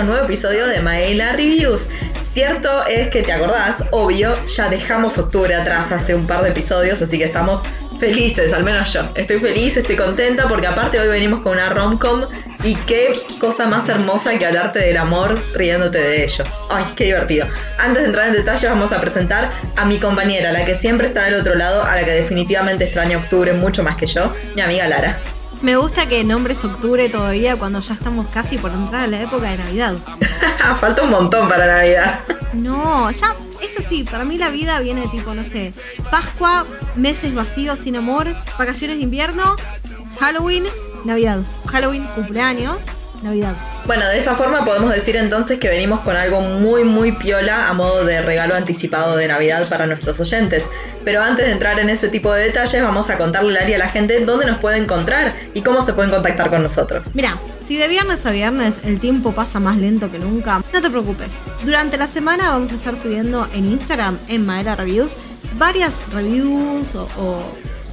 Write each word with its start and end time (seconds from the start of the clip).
un 0.00 0.08
nuevo 0.08 0.24
episodio 0.24 0.66
de 0.66 0.80
Maela 0.80 1.32
Reviews. 1.32 1.88
Cierto 2.20 2.86
es 2.86 3.08
que 3.08 3.22
te 3.22 3.32
acordás, 3.32 3.82
obvio, 3.92 4.34
ya 4.46 4.68
dejamos 4.68 5.16
octubre 5.16 5.54
atrás 5.54 5.90
hace 5.90 6.14
un 6.14 6.26
par 6.26 6.42
de 6.42 6.50
episodios, 6.50 7.00
así 7.00 7.18
que 7.18 7.24
estamos 7.24 7.62
felices, 7.98 8.52
al 8.52 8.62
menos 8.62 8.92
yo. 8.92 9.00
Estoy 9.14 9.38
feliz, 9.40 9.76
estoy 9.76 9.96
contenta 9.96 10.48
porque 10.48 10.66
aparte 10.66 11.00
hoy 11.00 11.08
venimos 11.08 11.42
con 11.42 11.52
una 11.52 11.70
romcom 11.70 12.26
y 12.62 12.74
qué 12.74 13.18
cosa 13.38 13.66
más 13.66 13.88
hermosa 13.88 14.36
que 14.38 14.44
hablarte 14.44 14.80
del 14.80 14.98
amor 14.98 15.40
riéndote 15.54 15.98
de 15.98 16.24
ello. 16.24 16.44
Ay, 16.68 16.84
qué 16.94 17.04
divertido. 17.04 17.46
Antes 17.78 18.02
de 18.02 18.08
entrar 18.08 18.26
en 18.28 18.34
detalle 18.34 18.68
vamos 18.68 18.92
a 18.92 19.00
presentar 19.00 19.50
a 19.76 19.84
mi 19.86 19.98
compañera, 19.98 20.52
la 20.52 20.66
que 20.66 20.74
siempre 20.74 21.06
está 21.06 21.24
del 21.24 21.36
otro 21.36 21.54
lado, 21.54 21.84
a 21.84 21.94
la 21.94 22.04
que 22.04 22.10
definitivamente 22.10 22.84
extraña 22.84 23.16
octubre 23.16 23.54
mucho 23.54 23.82
más 23.82 23.96
que 23.96 24.06
yo, 24.06 24.34
mi 24.54 24.60
amiga 24.60 24.86
Lara. 24.88 25.18
Me 25.66 25.74
gusta 25.74 26.06
que 26.06 26.22
nombres 26.22 26.62
octubre 26.62 27.08
todavía 27.08 27.56
cuando 27.56 27.80
ya 27.80 27.94
estamos 27.94 28.28
casi 28.28 28.56
por 28.56 28.70
entrar 28.70 29.02
a 29.02 29.06
la 29.08 29.20
época 29.20 29.50
de 29.50 29.58
Navidad. 29.58 29.96
Falta 30.80 31.02
un 31.02 31.10
montón 31.10 31.48
para 31.48 31.66
Navidad. 31.66 32.20
No, 32.52 33.10
ya, 33.10 33.34
eso 33.60 33.82
sí, 33.82 34.04
para 34.04 34.24
mí 34.24 34.38
la 34.38 34.50
vida 34.50 34.78
viene 34.78 35.08
tipo, 35.08 35.34
no 35.34 35.44
sé, 35.44 35.72
Pascua, 36.08 36.64
meses 36.94 37.34
vacíos 37.34 37.80
sin 37.80 37.96
amor, 37.96 38.28
vacaciones 38.56 38.98
de 38.98 39.02
invierno, 39.02 39.56
Halloween, 40.20 40.66
Navidad. 41.04 41.40
Halloween, 41.66 42.06
cumpleaños, 42.14 42.78
Navidad. 43.24 43.56
Bueno, 43.86 44.08
de 44.08 44.18
esa 44.18 44.34
forma 44.34 44.64
podemos 44.64 44.92
decir 44.92 45.14
entonces 45.14 45.60
que 45.60 45.68
venimos 45.68 46.00
con 46.00 46.16
algo 46.16 46.40
muy 46.40 46.82
muy 46.82 47.12
piola 47.12 47.68
a 47.68 47.72
modo 47.72 48.04
de 48.04 48.20
regalo 48.20 48.56
anticipado 48.56 49.16
de 49.16 49.28
Navidad 49.28 49.68
para 49.68 49.86
nuestros 49.86 50.18
oyentes. 50.18 50.64
Pero 51.04 51.22
antes 51.22 51.46
de 51.46 51.52
entrar 51.52 51.78
en 51.78 51.88
ese 51.88 52.08
tipo 52.08 52.32
de 52.32 52.42
detalles, 52.42 52.82
vamos 52.82 53.10
a 53.10 53.16
contarle 53.16 53.74
a 53.74 53.78
la 53.78 53.88
gente 53.88 54.24
dónde 54.24 54.46
nos 54.46 54.58
puede 54.58 54.78
encontrar 54.78 55.36
y 55.54 55.62
cómo 55.62 55.82
se 55.82 55.92
pueden 55.92 56.10
contactar 56.10 56.50
con 56.50 56.64
nosotros. 56.64 57.06
Mira, 57.14 57.38
si 57.64 57.76
de 57.76 57.86
viernes 57.86 58.26
a 58.26 58.32
viernes 58.32 58.74
el 58.82 58.98
tiempo 58.98 59.30
pasa 59.32 59.60
más 59.60 59.76
lento 59.76 60.10
que 60.10 60.18
nunca, 60.18 60.62
no 60.72 60.82
te 60.82 60.90
preocupes. 60.90 61.38
Durante 61.64 61.96
la 61.96 62.08
semana 62.08 62.50
vamos 62.50 62.72
a 62.72 62.74
estar 62.74 62.98
subiendo 62.98 63.46
en 63.54 63.66
Instagram, 63.66 64.18
en 64.26 64.44
Maera 64.44 64.74
Reviews, 64.74 65.16
varias 65.58 66.00
reviews 66.12 66.96
o 66.96 67.40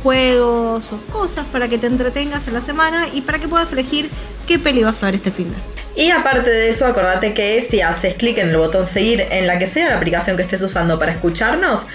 juegos 0.04 0.92
o 0.92 0.98
cosas 1.10 1.46
para 1.52 1.68
que 1.68 1.78
te 1.78 1.88
entretengas 1.88 2.48
en 2.48 2.54
la 2.54 2.62
semana 2.62 3.08
y 3.14 3.22
para 3.22 3.40
que 3.40 3.48
puedas 3.48 3.72
elegir 3.72 4.10
qué 4.46 4.60
peli 4.60 4.84
vas 4.84 5.02
a 5.02 5.08
ver 5.08 5.16
este 5.16 5.32
fin 5.32 5.50
de. 5.50 5.74
Y 5.96 6.10
aparte 6.10 6.50
de 6.50 6.70
eso, 6.70 6.88
acordate 6.88 7.34
que 7.34 7.62
si 7.62 7.82
haces 7.82 8.16
clic 8.16 8.38
en 8.40 8.50
el 8.50 8.58
botón 8.58 8.86
seguir 8.86 9.26
en 9.30 9.48
la 9.48 9.60
que 9.60 9.68
sea 9.68 9.90
la 9.90 9.98
aplicación 9.98 10.36
que 10.36 10.44
estés 10.44 10.62
usando 10.62 11.00
para 11.00 11.12
escucharnos, 11.12 11.86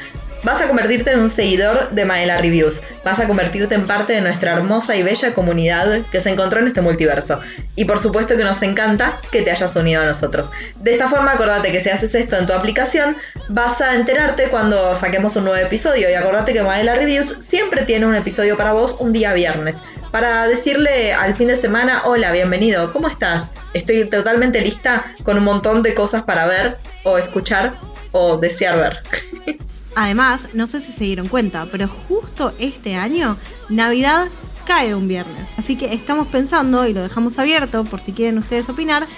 Vas 0.45 0.61
a 0.61 0.69
convertirte 0.69 1.11
en 1.11 1.19
un 1.19 1.29
seguidor 1.29 1.91
de 1.91 2.05
Maela 2.05 2.39
Reviews. 2.39 2.83
Vas 3.05 3.19
a 3.19 3.27
convertirte 3.27 3.75
en 3.75 3.87
parte 3.87 4.13
de 4.13 4.21
nuestra 4.21 4.53
hermosa 4.53 4.95
y 4.95 5.03
bella 5.03 5.35
comunidad 5.35 6.03
que 6.13 6.21
se 6.21 6.31
encontró 6.31 6.61
en 6.61 6.69
este 6.69 6.81
multiverso. 6.81 7.41
Y 7.75 7.87
por 7.87 7.99
supuesto 7.99 8.37
que 8.37 8.45
nos 8.45 8.63
encanta 8.63 9.21
que 9.33 9.43
te 9.43 9.51
hayas 9.51 9.75
unido 9.75 10.03
a 10.03 10.07
nosotros. 10.07 10.51
De 10.77 10.93
esta 10.93 11.09
forma, 11.09 11.33
acordate 11.33 11.73
que 11.73 11.81
si 11.81 11.91
haces 11.91 12.15
esto 12.15 12.37
en 12.37 12.47
tu 12.47 12.53
aplicación, 12.53 13.17
vas 13.49 13.81
a 13.81 13.97
enterarte 13.97 14.45
cuando 14.45 14.95
saquemos 14.95 15.35
un 15.37 15.45
nuevo 15.45 15.59
episodio. 15.59 16.09
Y 16.09 16.15
acordate 16.15 16.53
que 16.53 16.63
Maela 16.63 16.95
Reviews 16.95 17.37
siempre 17.41 17.83
tiene 17.83 18.07
un 18.07 18.15
episodio 18.15 18.57
para 18.57 18.73
vos 18.73 18.97
un 19.01 19.13
día 19.13 19.33
viernes. 19.33 19.83
Para 20.13 20.47
decirle 20.47 21.13
al 21.13 21.35
fin 21.35 21.49
de 21.49 21.57
semana, 21.57 22.03
hola, 22.05 22.31
bienvenido, 22.31 22.93
¿cómo 22.93 23.09
estás? 23.09 23.51
Estoy 23.75 24.09
totalmente 24.09 24.61
lista 24.61 25.05
con 25.25 25.37
un 25.37 25.45
montón 25.45 25.83
de 25.83 25.95
cosas 25.95 26.23
para 26.23 26.47
ver 26.47 26.79
o 27.03 27.19
escuchar 27.19 27.75
o 28.13 28.37
desear 28.37 28.79
ver. 28.79 29.59
Además, 30.01 30.51
no 30.53 30.69
sé 30.69 30.81
si 30.81 30.93
se 30.93 31.03
dieron 31.03 31.27
cuenta, 31.27 31.67
pero 31.73 31.89
justo 31.89 32.55
este 32.61 32.95
año, 32.95 33.37
Navidad 33.69 34.29
cae 34.65 34.95
un 34.95 35.09
viernes. 35.09 35.59
Así 35.59 35.75
que 35.75 35.93
estamos 35.93 36.29
pensando, 36.29 36.87
y 36.87 36.93
lo 36.93 37.03
dejamos 37.03 37.37
abierto 37.41 37.83
por 37.83 38.01
si 38.01 38.13
quieren 38.13 38.39
ustedes 38.39 38.69
opinar, 38.69 39.09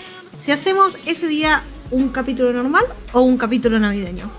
si 0.41 0.53
hacemos 0.53 0.97
ese 1.05 1.27
día 1.27 1.65
un 1.91 2.09
capítulo 2.09 2.55
normal 2.55 2.87
o 3.13 3.21
un 3.21 3.37
capítulo 3.37 3.79
navideño. 3.79 4.31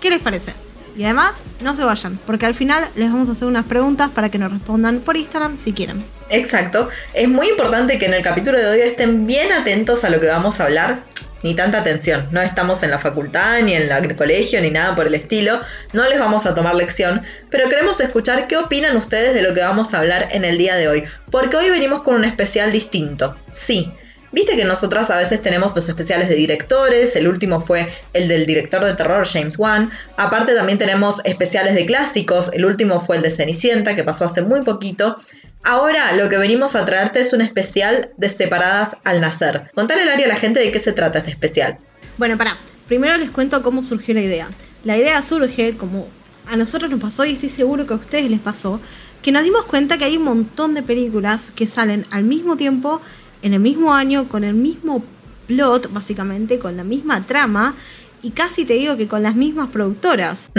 ¿Qué 0.00 0.08
les 0.08 0.20
parece? 0.20 0.54
Y 0.96 1.04
además, 1.04 1.42
no 1.60 1.76
se 1.76 1.84
vayan, 1.84 2.18
porque 2.24 2.46
al 2.46 2.54
final 2.54 2.88
les 2.96 3.12
vamos 3.12 3.28
a 3.28 3.32
hacer 3.32 3.46
unas 3.46 3.66
preguntas 3.66 4.08
para 4.08 4.30
que 4.30 4.38
nos 4.38 4.50
respondan 4.50 5.00
por 5.00 5.18
Instagram 5.18 5.58
si 5.58 5.74
quieren. 5.74 6.02
Exacto. 6.30 6.88
Es 7.12 7.28
muy 7.28 7.50
importante 7.50 7.98
que 7.98 8.06
en 8.06 8.14
el 8.14 8.22
capítulo 8.22 8.58
de 8.58 8.66
hoy 8.66 8.80
estén 8.80 9.26
bien 9.26 9.52
atentos 9.52 10.02
a 10.04 10.08
lo 10.08 10.18
que 10.18 10.28
vamos 10.28 10.60
a 10.60 10.64
hablar 10.64 11.02
ni 11.42 11.54
tanta 11.54 11.78
atención. 11.78 12.28
No 12.30 12.40
estamos 12.40 12.82
en 12.82 12.90
la 12.90 12.98
facultad, 12.98 13.60
ni 13.62 13.74
en 13.74 13.90
el 13.90 14.16
colegio, 14.16 14.60
ni 14.60 14.70
nada 14.70 14.94
por 14.94 15.06
el 15.06 15.14
estilo. 15.14 15.60
No 15.92 16.08
les 16.08 16.18
vamos 16.18 16.46
a 16.46 16.54
tomar 16.54 16.74
lección, 16.74 17.22
pero 17.50 17.68
queremos 17.68 18.00
escuchar 18.00 18.46
qué 18.46 18.56
opinan 18.56 18.96
ustedes 18.96 19.34
de 19.34 19.42
lo 19.42 19.54
que 19.54 19.60
vamos 19.60 19.94
a 19.94 19.98
hablar 19.98 20.28
en 20.32 20.44
el 20.44 20.58
día 20.58 20.76
de 20.76 20.88
hoy. 20.88 21.04
Porque 21.30 21.56
hoy 21.56 21.70
venimos 21.70 22.02
con 22.02 22.14
un 22.14 22.24
especial 22.24 22.72
distinto. 22.72 23.36
Sí. 23.52 23.92
Viste 24.32 24.54
que 24.54 24.64
nosotras 24.64 25.10
a 25.10 25.16
veces 25.16 25.42
tenemos 25.42 25.74
los 25.74 25.88
especiales 25.88 26.28
de 26.28 26.36
directores, 26.36 27.16
el 27.16 27.26
último 27.26 27.60
fue 27.60 27.88
el 28.12 28.28
del 28.28 28.46
director 28.46 28.84
de 28.84 28.94
terror 28.94 29.26
James 29.26 29.58
Wan, 29.58 29.90
aparte 30.16 30.54
también 30.54 30.78
tenemos 30.78 31.20
especiales 31.24 31.74
de 31.74 31.84
clásicos, 31.84 32.50
el 32.52 32.64
último 32.64 33.00
fue 33.00 33.16
el 33.16 33.22
de 33.22 33.32
Cenicienta 33.32 33.96
que 33.96 34.04
pasó 34.04 34.26
hace 34.26 34.42
muy 34.42 34.62
poquito, 34.62 35.16
Ahora 35.62 36.16
lo 36.16 36.28
que 36.28 36.38
venimos 36.38 36.74
a 36.74 36.84
traerte 36.84 37.20
es 37.20 37.32
un 37.32 37.42
especial 37.42 38.10
de 38.16 38.28
Separadas 38.28 38.96
al 39.04 39.20
Nacer. 39.20 39.70
Contale, 39.74 40.10
área 40.10 40.26
a 40.26 40.28
la 40.28 40.36
gente 40.36 40.60
de 40.60 40.72
qué 40.72 40.78
se 40.78 40.92
trata 40.92 41.18
este 41.18 41.30
especial. 41.30 41.78
Bueno, 42.16 42.38
para. 42.38 42.56
Primero 42.88 43.16
les 43.18 43.30
cuento 43.30 43.62
cómo 43.62 43.84
surgió 43.84 44.14
la 44.14 44.22
idea. 44.22 44.48
La 44.82 44.96
idea 44.96 45.22
surge, 45.22 45.76
como 45.76 46.08
a 46.48 46.56
nosotros 46.56 46.90
nos 46.90 47.00
pasó 47.00 47.24
y 47.24 47.34
estoy 47.34 47.50
seguro 47.50 47.86
que 47.86 47.92
a 47.92 47.96
ustedes 47.96 48.28
les 48.30 48.40
pasó, 48.40 48.80
que 49.22 49.30
nos 49.30 49.44
dimos 49.44 49.64
cuenta 49.66 49.98
que 49.98 50.06
hay 50.06 50.16
un 50.16 50.24
montón 50.24 50.74
de 50.74 50.82
películas 50.82 51.52
que 51.54 51.66
salen 51.66 52.04
al 52.10 52.24
mismo 52.24 52.56
tiempo, 52.56 53.00
en 53.42 53.54
el 53.54 53.60
mismo 53.60 53.94
año, 53.94 54.28
con 54.28 54.42
el 54.42 54.54
mismo 54.54 55.04
plot, 55.46 55.92
básicamente, 55.92 56.58
con 56.58 56.76
la 56.76 56.84
misma 56.84 57.24
trama, 57.26 57.74
y 58.22 58.30
casi 58.30 58.64
te 58.64 58.74
digo 58.74 58.96
que 58.96 59.06
con 59.06 59.22
las 59.22 59.34
mismas 59.34 59.68
productoras. 59.70 60.50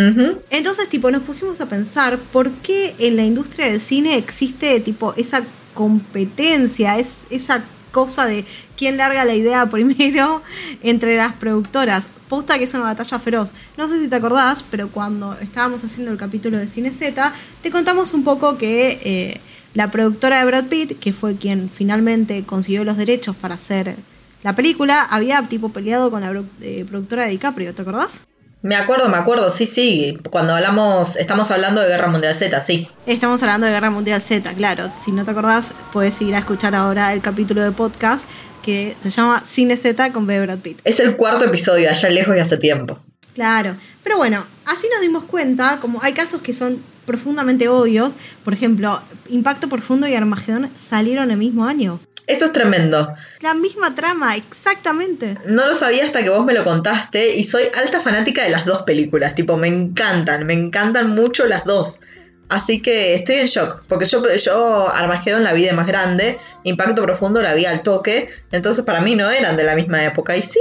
Entonces, 0.49 0.89
tipo, 0.89 1.11
nos 1.11 1.23
pusimos 1.23 1.61
a 1.61 1.67
pensar 1.67 2.17
por 2.17 2.51
qué 2.51 2.95
en 2.97 3.15
la 3.15 3.23
industria 3.23 3.67
del 3.67 3.81
cine 3.81 4.17
existe, 4.17 4.79
tipo, 4.79 5.13
esa 5.17 5.43
competencia, 5.73 6.97
es, 6.97 7.19
esa 7.29 7.63
cosa 7.91 8.25
de 8.25 8.45
quién 8.77 8.97
larga 8.97 9.25
la 9.25 9.35
idea 9.35 9.65
primero 9.69 10.41
entre 10.81 11.17
las 11.17 11.33
productoras. 11.33 12.07
Posta 12.27 12.57
que 12.57 12.63
es 12.63 12.73
una 12.73 12.83
batalla 12.83 13.19
feroz. 13.19 13.51
No 13.77 13.87
sé 13.87 13.99
si 13.99 14.07
te 14.07 14.15
acordás, 14.15 14.63
pero 14.63 14.87
cuando 14.89 15.37
estábamos 15.39 15.83
haciendo 15.83 16.11
el 16.11 16.17
capítulo 16.17 16.57
de 16.57 16.67
Cine 16.67 16.91
Z, 16.91 17.33
te 17.61 17.71
contamos 17.71 18.13
un 18.13 18.23
poco 18.23 18.57
que 18.57 18.99
eh, 19.03 19.41
la 19.73 19.91
productora 19.91 20.39
de 20.39 20.45
Brad 20.45 20.65
Pitt, 20.65 20.97
que 20.99 21.11
fue 21.11 21.35
quien 21.35 21.69
finalmente 21.69 22.43
consiguió 22.43 22.85
los 22.85 22.97
derechos 22.97 23.35
para 23.35 23.55
hacer 23.55 23.95
la 24.43 24.55
película 24.55 25.03
había 25.03 25.41
tipo 25.47 25.69
peleado 25.69 26.11
con 26.11 26.21
la 26.21 26.43
eh, 26.61 26.85
productora 26.87 27.23
de 27.23 27.29
DiCaprio, 27.29 27.73
¿te 27.73 27.81
acordás? 27.81 28.21
Me 28.63 28.75
acuerdo, 28.75 29.09
me 29.09 29.17
acuerdo, 29.17 29.49
sí, 29.49 29.65
sí. 29.65 30.19
Cuando 30.29 30.53
hablamos, 30.53 31.15
estamos 31.15 31.49
hablando 31.49 31.81
de 31.81 31.87
Guerra 31.87 32.07
Mundial 32.07 32.35
Z, 32.35 32.61
sí. 32.61 32.87
Estamos 33.07 33.41
hablando 33.41 33.65
de 33.65 33.73
Guerra 33.73 33.89
Mundial 33.89 34.21
Z, 34.21 34.53
claro. 34.53 34.91
Si 35.03 35.11
no 35.11 35.25
te 35.25 35.31
acordás, 35.31 35.73
puedes 35.91 36.21
ir 36.21 36.35
a 36.35 36.39
escuchar 36.39 36.75
ahora 36.75 37.11
el 37.11 37.21
capítulo 37.21 37.63
de 37.63 37.71
podcast 37.71 38.27
que 38.61 38.95
se 39.01 39.09
llama 39.09 39.41
Cine 39.45 39.77
Z 39.77 40.13
con 40.13 40.27
B. 40.27 40.39
Brad 40.41 40.59
Pitt. 40.59 40.79
Es 40.83 40.99
el 40.99 41.15
cuarto 41.15 41.45
episodio, 41.45 41.89
allá 41.89 42.09
lejos 42.09 42.35
y 42.35 42.39
hace 42.39 42.57
tiempo. 42.57 42.99
Claro. 43.33 43.75
Pero 44.03 44.17
bueno, 44.17 44.43
así 44.65 44.87
nos 44.91 45.01
dimos 45.01 45.23
cuenta, 45.23 45.79
como 45.79 46.01
hay 46.03 46.13
casos 46.13 46.43
que 46.43 46.53
son 46.53 46.83
profundamente 47.05 47.67
obvios. 47.67 48.13
Por 48.43 48.53
ejemplo, 48.53 49.01
Impacto 49.29 49.69
Profundo 49.69 50.07
y 50.07 50.13
Armagedón 50.13 50.69
salieron 50.77 51.31
el 51.31 51.37
mismo 51.37 51.65
año. 51.65 51.99
Eso 52.31 52.45
es 52.45 52.53
tremendo. 52.53 53.13
La 53.41 53.53
misma 53.53 53.93
trama, 53.93 54.37
exactamente. 54.37 55.37
No 55.45 55.67
lo 55.67 55.75
sabía 55.75 56.05
hasta 56.05 56.23
que 56.23 56.29
vos 56.29 56.45
me 56.45 56.53
lo 56.53 56.63
contaste 56.63 57.35
y 57.35 57.43
soy 57.43 57.63
alta 57.75 57.99
fanática 57.99 58.41
de 58.43 58.49
las 58.49 58.65
dos 58.65 58.83
películas. 58.83 59.35
Tipo, 59.35 59.57
me 59.57 59.67
encantan, 59.67 60.45
me 60.45 60.53
encantan 60.53 61.13
mucho 61.13 61.45
las 61.45 61.65
dos. 61.65 61.99
Así 62.47 62.81
que 62.81 63.15
estoy 63.15 63.35
en 63.35 63.47
shock, 63.47 63.83
porque 63.89 64.05
yo, 64.05 64.23
yo 64.35 64.89
Armagedón 64.89 65.43
la 65.43 65.51
vi 65.51 65.65
de 65.65 65.73
más 65.73 65.87
grande, 65.87 66.39
Impacto 66.63 67.01
Profundo 67.01 67.41
la 67.41 67.53
vi 67.53 67.65
al 67.65 67.83
toque, 67.83 68.29
entonces 68.51 68.85
para 68.85 69.01
mí 69.01 69.15
no 69.15 69.29
eran 69.29 69.57
de 69.57 69.65
la 69.65 69.75
misma 69.75 70.03
época. 70.05 70.37
Y 70.37 70.41
sí, 70.41 70.59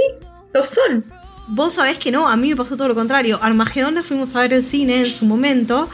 lo 0.53 0.63
son. 0.63 1.05
Vos 1.47 1.73
sabés 1.73 1.97
que 1.97 2.11
no, 2.11 2.27
a 2.27 2.35
mí 2.35 2.49
me 2.49 2.57
pasó 2.57 2.75
todo 2.75 2.89
lo 2.89 2.95
contrario. 2.95 3.39
Armagedón 3.41 3.95
la 3.95 4.03
fuimos 4.03 4.35
a 4.35 4.41
ver 4.41 4.51
en 4.51 4.63
cine 4.63 4.99
en 4.99 5.05
su 5.05 5.25
momento, 5.25 5.89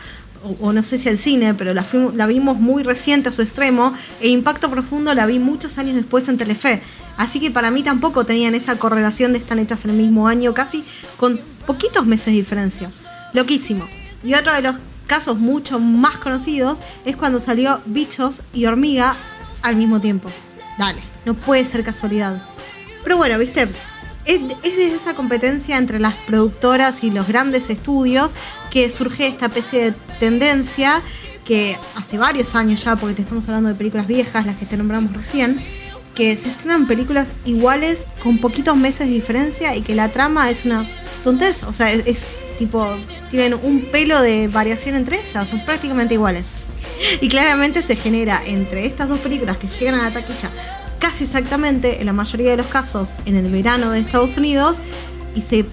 o, 0.59 0.73
no 0.73 0.83
sé 0.83 0.97
si 0.97 1.09
el 1.09 1.17
cine, 1.17 1.53
pero 1.53 1.73
la, 1.73 1.85
la 2.15 2.25
vimos 2.27 2.59
muy 2.59 2.83
reciente 2.83 3.29
a 3.29 3.31
su 3.31 3.41
extremo, 3.41 3.93
e 4.21 4.29
Impacto 4.29 4.69
Profundo 4.69 5.13
la 5.13 5.25
vi 5.25 5.39
muchos 5.39 5.77
años 5.77 5.95
después 5.95 6.27
en 6.27 6.37
Telefe. 6.37 6.81
Así 7.17 7.39
que 7.39 7.51
para 7.51 7.71
mí 7.71 7.83
tampoco 7.83 8.25
tenían 8.25 8.55
esa 8.55 8.77
correlación 8.77 9.33
de 9.33 9.39
estar 9.39 9.57
hechas 9.57 9.85
en 9.85 9.91
el 9.91 9.97
mismo 9.97 10.27
año, 10.27 10.53
casi 10.53 10.83
con 11.17 11.39
poquitos 11.65 12.05
meses 12.05 12.27
de 12.27 12.33
diferencia. 12.33 12.91
Loquísimo. 13.33 13.87
Y 14.23 14.33
otro 14.33 14.53
de 14.53 14.61
los 14.61 14.75
casos 15.07 15.37
mucho 15.37 15.79
más 15.79 16.17
conocidos 16.17 16.79
es 17.05 17.15
cuando 17.15 17.39
salió 17.39 17.81
Bichos 17.85 18.41
y 18.53 18.65
Hormiga 18.65 19.15
al 19.63 19.75
mismo 19.75 19.99
tiempo. 19.99 20.29
Dale, 20.77 21.01
no 21.25 21.33
puede 21.33 21.65
ser 21.65 21.83
casualidad. 21.83 22.43
Pero 23.03 23.17
bueno, 23.17 23.37
viste, 23.39 23.67
es, 24.25 24.41
de 24.61 24.87
esa 24.93 25.15
competencia 25.15 25.77
entre 25.77 25.99
las 25.99 26.13
productoras 26.13 27.03
y 27.03 27.09
los 27.09 27.27
grandes 27.27 27.69
estudios 27.69 28.31
que 28.69 28.89
surge 28.89 29.27
esta 29.27 29.47
especie 29.47 29.85
de 29.85 29.93
tendencia 30.19 31.01
que 31.45 31.77
hace 31.95 32.17
varios 32.17 32.55
años 32.55 32.83
ya, 32.83 32.95
porque 32.95 33.15
te 33.15 33.21
estamos 33.21 33.47
hablando 33.47 33.69
de 33.69 33.75
películas 33.75 34.07
viejas, 34.07 34.45
las 34.45 34.57
que 34.57 34.65
te 34.65 34.75
nombramos 34.77 35.13
recién, 35.13 35.61
que 36.13 36.35
se 36.35 36.49
estrenan 36.49 36.87
películas 36.87 37.29
iguales 37.45 38.05
con 38.21 38.39
poquitos 38.39 38.75
meses 38.75 39.07
de 39.07 39.13
diferencia 39.13 39.75
y 39.75 39.81
que 39.81 39.95
la 39.95 40.09
trama 40.09 40.49
es 40.49 40.65
una 40.65 40.89
tontez. 41.23 41.63
O 41.63 41.73
sea, 41.73 41.91
es, 41.91 42.05
es 42.05 42.27
tipo, 42.57 42.87
tienen 43.29 43.57
un 43.61 43.85
pelo 43.91 44.21
de 44.21 44.47
variación 44.47 44.95
entre 44.95 45.21
ellas, 45.21 45.49
son 45.49 45.63
prácticamente 45.65 46.13
iguales. 46.13 46.57
Y 47.21 47.27
claramente 47.27 47.83
se 47.83 47.95
genera 47.95 48.41
entre 48.45 48.85
estas 48.85 49.07
dos 49.07 49.19
películas 49.19 49.57
que 49.57 49.67
llegan 49.67 49.99
a 49.99 50.03
la 50.03 50.11
taquilla 50.11 50.49
casi 50.99 51.25
exactamente, 51.25 51.99
en 51.99 52.05
la 52.07 52.13
mayoría 52.13 52.51
de 52.51 52.57
los 52.57 52.67
casos, 52.67 53.15
en 53.25 53.35
el 53.35 53.51
verano 53.51 53.91
de 53.91 53.99
Estados 53.99 54.37
Unidos 54.37 54.77
y 55.35 55.41
se, 55.41 55.65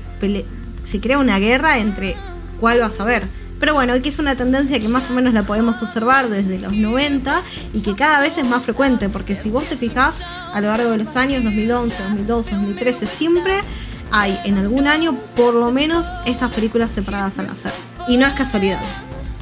se 0.83 1.01
crea 1.01 1.19
una 1.19 1.39
guerra 1.39 1.79
entre 1.79 2.15
cuál 2.61 2.81
vas 2.81 3.01
a 3.01 3.05
ver. 3.05 3.25
Pero 3.61 3.75
bueno, 3.75 3.95
que 4.03 4.09
es 4.09 4.19
una 4.19 4.35
tendencia 4.35 4.79
que 4.79 4.89
más 4.89 5.11
o 5.11 5.15
menos 5.15 5.33
la 5.33 5.45
podemos 5.45 5.81
observar 5.83 6.29
desde 6.29 6.59
los 6.59 6.73
90 6.73 7.43
y 7.73 7.83
que 7.83 7.95
cada 7.95 8.21
vez 8.21 8.37
es 8.37 8.45
más 8.45 8.63
frecuente, 8.63 9.09
porque 9.09 9.35
si 9.35 9.51
vos 9.51 9.65
te 9.65 9.77
fijás 9.77 10.23
a 10.53 10.61
lo 10.61 10.69
largo 10.69 10.91
de 10.91 10.99
los 10.99 11.17
años 11.17 11.45
2011, 11.45 12.03
2012, 12.03 12.55
2013, 12.57 13.07
siempre 13.07 13.55
hay 14.11 14.39
en 14.45 14.59
algún 14.59 14.87
año 14.87 15.17
por 15.35 15.55
lo 15.55 15.71
menos 15.71 16.09
estas 16.27 16.53
películas 16.53 16.93
separadas 16.93 17.39
al 17.39 17.49
hacer. 17.49 17.73
Y 18.09 18.17
no 18.17 18.27
es 18.27 18.35
casualidad. 18.35 18.81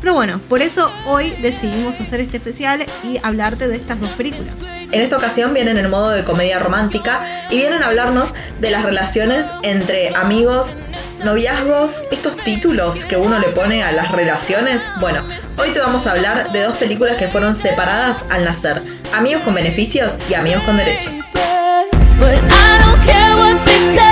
Pero 0.02 0.14
bueno, 0.14 0.40
por 0.48 0.60
eso 0.62 0.92
hoy 1.06 1.30
decidimos 1.40 2.00
hacer 2.00 2.20
este 2.20 2.38
especial 2.38 2.84
y 3.04 3.20
hablarte 3.22 3.68
de 3.68 3.76
estas 3.76 4.00
dos 4.00 4.10
películas. 4.10 4.68
En 4.90 5.00
esta 5.00 5.16
ocasión 5.16 5.54
vienen 5.54 5.78
en 5.78 5.88
modo 5.90 6.10
de 6.10 6.24
comedia 6.24 6.58
romántica 6.58 7.46
y 7.50 7.58
vienen 7.58 7.84
a 7.84 7.86
hablarnos 7.86 8.34
de 8.60 8.72
las 8.72 8.82
relaciones 8.82 9.46
entre 9.62 10.12
amigos, 10.16 10.76
noviazgos, 11.24 12.02
estos 12.10 12.36
títulos 12.38 13.04
que 13.04 13.16
uno 13.16 13.38
le 13.38 13.50
pone 13.50 13.84
a 13.84 13.92
las 13.92 14.10
relaciones. 14.10 14.82
Bueno, 14.98 15.22
hoy 15.56 15.70
te 15.70 15.78
vamos 15.78 16.08
a 16.08 16.12
hablar 16.12 16.50
de 16.50 16.62
dos 16.64 16.76
películas 16.78 17.16
que 17.16 17.28
fueron 17.28 17.54
separadas 17.54 18.24
al 18.28 18.44
nacer, 18.44 18.82
Amigos 19.14 19.42
con 19.42 19.54
beneficios 19.54 20.16
y 20.28 20.34
Amigos 20.34 20.64
con 20.64 20.78
derechos. 20.78 21.12
But 22.18 22.38
I 22.50 22.78
don't 22.84 23.04
care 23.06 23.36
what 23.36 23.64
they 23.64 23.94
say. 23.94 24.11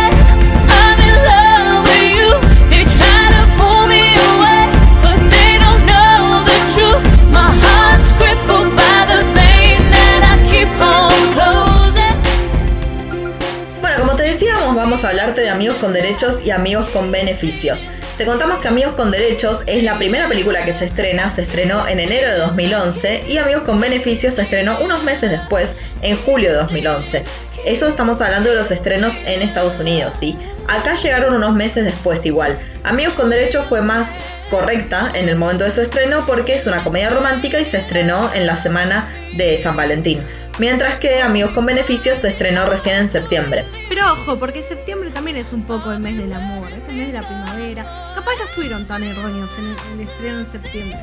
A 15.05 15.09
hablarte 15.09 15.41
de 15.41 15.49
Amigos 15.49 15.77
con 15.77 15.95
Derechos 15.95 16.41
y 16.45 16.51
Amigos 16.51 16.87
con 16.89 17.11
Beneficios. 17.11 17.87
Te 18.19 18.27
contamos 18.27 18.59
que 18.59 18.69
Amigos 18.69 18.93
con 18.93 19.11
Derechos 19.11 19.63
es 19.67 19.83
la 19.83 19.97
primera 19.97 20.29
película 20.29 20.65
que 20.65 20.75
se 20.75 20.87
estrena, 20.87 21.31
se 21.31 21.43
estrenó 21.43 21.89
en 21.89 22.01
enero 22.01 22.29
de 22.29 22.37
2011 22.37 23.25
y 23.27 23.39
Amigos 23.39 23.63
con 23.63 23.81
Beneficios 23.81 24.35
se 24.35 24.43
estrenó 24.43 24.79
unos 24.81 25.03
meses 25.03 25.31
después, 25.31 25.77
en 26.03 26.19
julio 26.19 26.51
de 26.51 26.57
2011. 26.57 27.25
Eso 27.65 27.89
estamos 27.89 28.21
hablando 28.23 28.49
de 28.49 28.57
los 28.57 28.71
estrenos 28.71 29.17
en 29.27 29.43
Estados 29.43 29.79
Unidos, 29.79 30.15
¿sí? 30.19 30.37
Acá 30.69 30.95
llegaron 30.95 31.35
unos 31.35 31.55
meses 31.55 31.85
después 31.85 32.25
igual. 32.25 32.59
Amigos 32.85 33.15
con 33.15 33.29
Derechos 33.29 33.67
fue 33.67 33.83
más 33.83 34.17
correcta 34.49 35.11
en 35.15 35.29
el 35.29 35.37
momento 35.37 35.65
de 35.65 35.71
su 35.71 35.83
estreno 35.83 36.25
porque 36.27 36.55
es 36.55 36.67
una 36.67 36.83
comedia 36.83 37.11
romántica 37.11 37.61
y 37.61 37.65
se 37.65 37.77
estrenó 37.77 38.33
en 38.33 38.47
la 38.47 38.57
semana 38.57 39.09
de 39.37 39.57
San 39.57 39.77
Valentín. 39.77 40.23
Mientras 40.59 40.97
que 40.97 41.23
Amigos 41.23 41.51
con 41.53 41.67
Beneficios 41.67 42.19
se 42.19 42.29
estrenó 42.29 42.67
recién 42.67 42.97
en 42.97 43.09
septiembre. 43.09 43.65
Pero 43.89 44.13
ojo, 44.13 44.39
porque 44.39 44.63
septiembre 44.63 45.11
también 45.11 45.37
es 45.37 45.53
un 45.53 45.65
poco 45.65 45.93
el 45.93 45.99
mes 45.99 46.17
del 46.17 46.33
amor, 46.33 46.69
es 46.71 46.89
el 46.89 46.97
mes 46.97 47.07
de 47.09 47.21
la 47.21 47.27
primavera. 47.27 48.13
Capaz 48.15 48.33
no 48.39 48.45
estuvieron 48.45 48.87
tan 48.87 49.03
erróneos 49.03 49.59
en 49.59 49.67
el, 49.67 49.77
en 49.93 50.01
el 50.01 50.09
estreno 50.09 50.39
en 50.41 50.47
septiembre. 50.47 50.99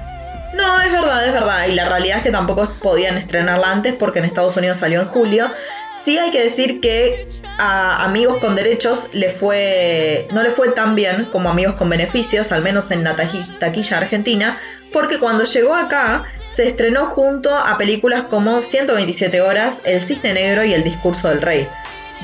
No, 0.54 0.82
es 0.82 0.92
verdad, 0.92 1.26
es 1.26 1.34
verdad. 1.34 1.68
Y 1.68 1.74
la 1.74 1.90
realidad 1.90 2.18
es 2.18 2.24
que 2.24 2.32
tampoco 2.32 2.70
podían 2.82 3.18
estrenarla 3.18 3.72
antes 3.72 3.94
porque 3.94 4.20
en 4.20 4.26
Estados 4.26 4.56
Unidos 4.58 4.78
salió 4.78 5.02
en 5.02 5.08
julio. 5.08 5.52
Sí 5.94 6.18
hay 6.18 6.32
que 6.32 6.44
decir 6.44 6.80
que 6.80 7.28
a 7.58 8.04
Amigos 8.06 8.38
con 8.38 8.56
Derechos 8.56 9.10
le 9.12 9.30
fue, 9.30 10.28
no 10.32 10.44
le 10.44 10.52
fue 10.52 10.70
tan 10.70 10.96
bien 10.96 11.26
como 11.26 11.50
Amigos 11.50 11.76
con 11.76 11.90
Beneficios, 11.90 12.52
al 12.52 12.62
menos 12.62 12.92
en 12.92 13.04
la 13.04 13.16
taquilla 13.16 13.98
argentina, 13.98 14.58
porque 14.94 15.20
cuando 15.20 15.44
llegó 15.44 15.76
acá 15.76 16.24
se 16.48 16.68
estrenó 16.68 17.08
junto 17.08 17.54
a 17.54 17.78
películas 17.78 18.24
como 18.24 18.62
127 18.62 19.42
horas, 19.42 19.82
El 19.84 20.00
Cisne 20.00 20.34
Negro 20.34 20.64
y 20.64 20.74
El 20.74 20.84
Discurso 20.84 21.30
del 21.30 21.42
Rey. 21.42 21.68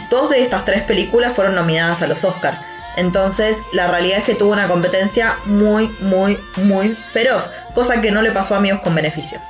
Dos 0.09 0.29
de 0.29 0.43
estas 0.43 0.65
tres 0.65 0.83
películas 0.83 1.33
fueron 1.33 1.55
nominadas 1.55 2.01
a 2.01 2.07
los 2.07 2.23
Oscar. 2.23 2.72
Entonces, 2.95 3.61
la 3.71 3.87
realidad 3.87 4.19
es 4.19 4.23
que 4.23 4.35
tuvo 4.35 4.53
una 4.53 4.67
competencia 4.67 5.37
muy, 5.45 5.87
muy, 5.99 6.39
muy 6.57 6.97
feroz, 7.11 7.51
cosa 7.73 8.01
que 8.01 8.11
no 8.11 8.21
le 8.21 8.31
pasó 8.31 8.53
a 8.53 8.57
Amigos 8.57 8.81
con 8.81 8.95
Beneficios. 8.95 9.43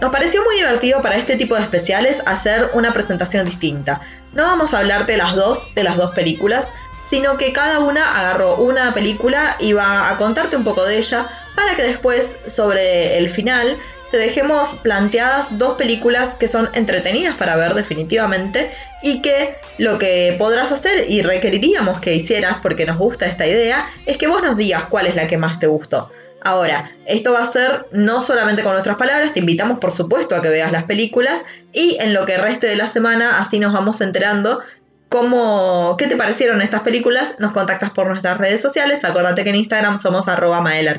Nos 0.00 0.10
pareció 0.10 0.42
muy 0.42 0.56
divertido 0.56 1.00
para 1.00 1.16
este 1.16 1.36
tipo 1.36 1.54
de 1.54 1.62
especiales 1.62 2.22
hacer 2.26 2.70
una 2.74 2.92
presentación 2.92 3.46
distinta. 3.46 4.00
No 4.32 4.42
vamos 4.42 4.74
a 4.74 4.80
hablarte 4.80 5.16
las 5.16 5.36
dos 5.36 5.72
de 5.74 5.84
las 5.84 5.96
dos 5.96 6.10
películas, 6.10 6.72
sino 7.06 7.36
que 7.36 7.52
cada 7.52 7.78
una 7.78 8.18
agarró 8.18 8.56
una 8.56 8.92
película 8.92 9.56
y 9.60 9.74
va 9.74 10.10
a 10.10 10.16
contarte 10.16 10.56
un 10.56 10.64
poco 10.64 10.84
de 10.84 10.98
ella 10.98 11.28
para 11.54 11.76
que 11.76 11.82
después, 11.82 12.38
sobre 12.46 13.18
el 13.18 13.28
final, 13.28 13.78
te 14.12 14.18
dejemos 14.18 14.74
planteadas 14.74 15.56
dos 15.58 15.78
películas 15.78 16.34
que 16.34 16.46
son 16.46 16.68
entretenidas 16.74 17.34
para 17.34 17.56
ver 17.56 17.72
definitivamente 17.72 18.70
y 19.02 19.22
que 19.22 19.54
lo 19.78 19.98
que 19.98 20.36
podrás 20.38 20.70
hacer 20.70 21.10
y 21.10 21.22
requeriríamos 21.22 21.98
que 21.98 22.14
hicieras 22.14 22.58
porque 22.62 22.84
nos 22.84 22.98
gusta 22.98 23.24
esta 23.24 23.46
idea 23.46 23.86
es 24.04 24.18
que 24.18 24.26
vos 24.26 24.42
nos 24.42 24.58
digas 24.58 24.84
cuál 24.84 25.06
es 25.06 25.16
la 25.16 25.26
que 25.26 25.38
más 25.38 25.58
te 25.58 25.66
gustó. 25.66 26.10
Ahora, 26.42 26.92
esto 27.06 27.32
va 27.32 27.40
a 27.40 27.46
ser 27.46 27.86
no 27.90 28.20
solamente 28.20 28.62
con 28.62 28.72
nuestras 28.72 28.96
palabras, 28.96 29.32
te 29.32 29.40
invitamos 29.40 29.78
por 29.78 29.92
supuesto 29.92 30.36
a 30.36 30.42
que 30.42 30.50
veas 30.50 30.72
las 30.72 30.84
películas 30.84 31.42
y 31.72 31.96
en 31.98 32.12
lo 32.12 32.26
que 32.26 32.36
reste 32.36 32.66
de 32.66 32.76
la 32.76 32.88
semana 32.88 33.38
así 33.38 33.60
nos 33.60 33.72
vamos 33.72 34.02
enterando 34.02 34.60
cómo, 35.08 35.96
qué 35.96 36.06
te 36.06 36.16
parecieron 36.16 36.60
estas 36.60 36.82
películas, 36.82 37.36
nos 37.38 37.52
contactas 37.52 37.90
por 37.90 38.08
nuestras 38.08 38.36
redes 38.36 38.60
sociales, 38.60 39.04
acuérdate 39.04 39.42
que 39.42 39.50
en 39.50 39.56
Instagram 39.56 39.96
somos 39.96 40.28
arroba 40.28 40.60
Maela. 40.60 40.94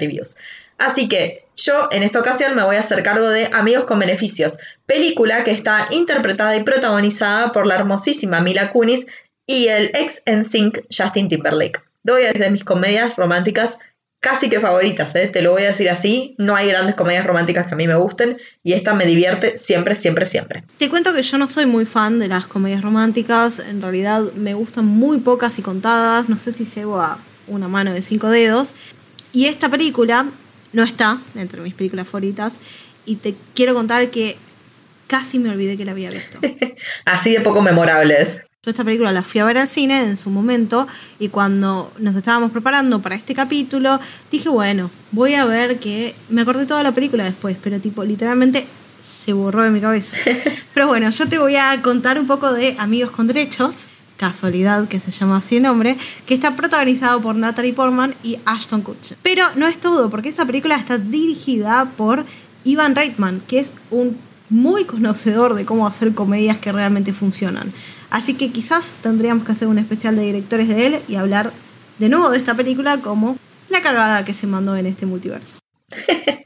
Así 0.78 1.08
que 1.08 1.46
yo 1.56 1.88
en 1.92 2.04
esta 2.04 2.20
ocasión 2.20 2.56
me 2.56 2.64
voy 2.64 2.76
a 2.76 2.80
hacer 2.80 3.04
cargo 3.04 3.30
de 3.30 3.50
Amigos 3.54 3.86
con 3.86 4.00
Beneficios, 4.00 4.54
película 4.86 5.44
que 5.44 5.52
está 5.52 5.88
interpretada 5.92 6.56
y 6.56 6.64
protagonizada 6.64 7.52
por 7.52 7.68
la 7.68 7.76
hermosísima 7.76 8.42
Mila 8.42 8.72
Kunis 8.72 9.06
y 9.46 9.68
el 9.68 9.92
ex 9.94 10.22
NSYNC 10.26 10.86
Justin 10.96 11.28
Timberlake. 11.28 11.82
Doy 12.04 12.24
desde 12.24 12.50
mis 12.50 12.64
comedias 12.64 13.16
románticas 13.16 13.78
casi 14.20 14.50
que 14.50 14.62
favoritas, 14.62 15.14
¿eh? 15.16 15.28
te 15.28 15.42
lo 15.42 15.52
voy 15.52 15.64
a 15.64 15.68
decir 15.68 15.90
así, 15.90 16.34
no 16.38 16.56
hay 16.56 16.70
grandes 16.70 16.96
comedias 16.96 17.26
románticas 17.26 17.66
que 17.68 17.74
a 17.74 17.78
mí 17.78 17.88
me 17.88 17.96
gusten 17.96 18.38
y 18.64 18.72
esta 18.72 18.94
me 18.94 19.06
divierte 19.06 19.58
siempre, 19.58 19.98
siempre, 19.98 20.26
siempre. 20.26 20.64
Te 20.78 20.90
cuento 20.90 21.12
que 21.14 21.22
yo 21.22 21.38
no 21.38 21.50
soy 21.50 21.66
muy 21.66 21.86
fan 21.86 22.20
de 22.20 22.30
las 22.30 22.48
comedias 22.48 22.82
románticas, 22.82 23.60
en 23.60 23.82
realidad 23.82 24.22
me 24.36 24.54
gustan 24.54 24.86
muy 24.86 25.18
pocas 25.18 25.60
y 25.60 25.62
contadas, 25.62 26.30
no 26.30 26.38
sé 26.38 26.54
si 26.54 26.66
llego 26.66 27.02
a 27.02 27.18
una 27.48 27.68
mano 27.68 27.92
de 27.92 28.02
cinco 28.02 28.30
dedos. 28.30 28.74
Y 29.34 29.48
esta 29.48 29.68
película 29.68 30.28
no 30.74 30.84
está 30.84 31.20
entre 31.36 31.62
mis 31.62 31.74
películas 31.74 32.08
favoritas 32.08 32.60
y 33.06 33.18
te 33.18 33.36
quiero 33.54 33.74
contar 33.74 34.10
que 34.10 34.38
casi 35.08 35.40
me 35.40 35.50
olvidé 35.50 35.78
que 35.78 35.86
la 35.86 35.92
había 35.92 36.10
visto. 36.10 36.40
Así 37.06 37.32
de 37.32 37.42
poco 37.42 37.62
memorables. 37.62 38.42
Yo 38.66 38.72
esta 38.72 38.86
película 38.86 39.12
la 39.12 39.24
fui 39.24 39.42
a 39.42 39.46
ver 39.46 39.58
al 39.58 39.68
cine 39.68 40.00
en 40.02 40.16
su 40.16 40.30
momento 40.30 40.88
y 41.20 41.28
cuando 41.28 41.92
nos 42.00 42.16
estábamos 42.16 42.52
preparando 42.52 43.02
para 43.02 43.16
este 43.16 43.36
capítulo 43.36 44.00
dije, 44.32 44.48
bueno, 44.48 44.90
voy 45.12 45.34
a 45.34 45.44
ver 45.44 45.80
que... 45.80 46.16
Me 46.30 46.42
acordé 46.42 46.66
toda 46.66 46.82
la 46.82 46.94
película 46.94 47.26
después, 47.26 47.58
pero 47.62 47.80
tipo, 47.80 48.06
literalmente 48.06 48.66
se 49.02 49.34
borró 49.34 49.64
de 49.64 49.70
mi 49.70 49.82
cabeza. 49.82 50.16
Pero 50.74 50.88
bueno, 50.88 51.10
yo 51.10 51.28
te 51.28 51.38
voy 51.38 51.58
a 51.58 51.82
contar 51.82 52.18
un 52.18 52.26
poco 52.26 52.54
de 52.54 52.76
Amigos 52.80 53.12
con 53.12 53.28
Derechos, 53.28 53.88
casualidad 54.18 54.88
que 54.88 55.00
se 55.00 55.12
llama 55.12 55.38
así 55.38 55.58
el 55.58 55.64
nombre, 55.64 55.98
que 56.26 56.34
está 56.34 56.56
protagonizado 56.56 57.22
por 57.22 57.36
Natalie 57.36 57.74
Portman 57.74 58.16
y 58.24 58.38
Ashton 58.46 58.82
Kutcher. 58.82 59.18
Pero 59.22 59.44
no 59.56 59.68
es 59.68 59.78
todo, 59.80 60.10
porque 60.10 60.30
esa 60.30 60.46
película 60.46 60.76
está 60.76 60.98
dirigida 60.98 61.92
por 61.98 62.26
Ivan 62.64 62.96
Reitman, 62.96 63.42
que 63.48 63.60
es 63.60 63.74
un 63.92 64.18
muy 64.50 64.86
conocedor 64.86 65.56
de 65.56 65.66
cómo 65.66 65.88
hacer 65.88 66.14
comedias 66.14 66.58
que 66.60 66.72
realmente 66.72 67.12
funcionan. 67.12 67.74
Así 68.10 68.36
que 68.36 68.52
quizás 68.52 68.94
tendríamos 69.02 69.46
que 69.46 69.52
hacer 69.52 69.68
un 69.68 69.80
especial 69.80 70.16
de 70.16 70.24
directores 70.24 70.68
de 70.68 70.86
él 70.86 71.00
y 71.08 71.16
hablar 71.16 71.52
de 71.98 72.10
nuevo 72.10 72.30
de 72.30 72.38
esta 72.38 72.54
película 72.54 73.00
como 73.00 73.38
la 73.70 73.82
cagada 73.82 74.24
que 74.24 74.34
se 74.34 74.46
mandó 74.48 74.76
en 74.76 74.86
este 74.86 75.06
multiverso. 75.06 75.58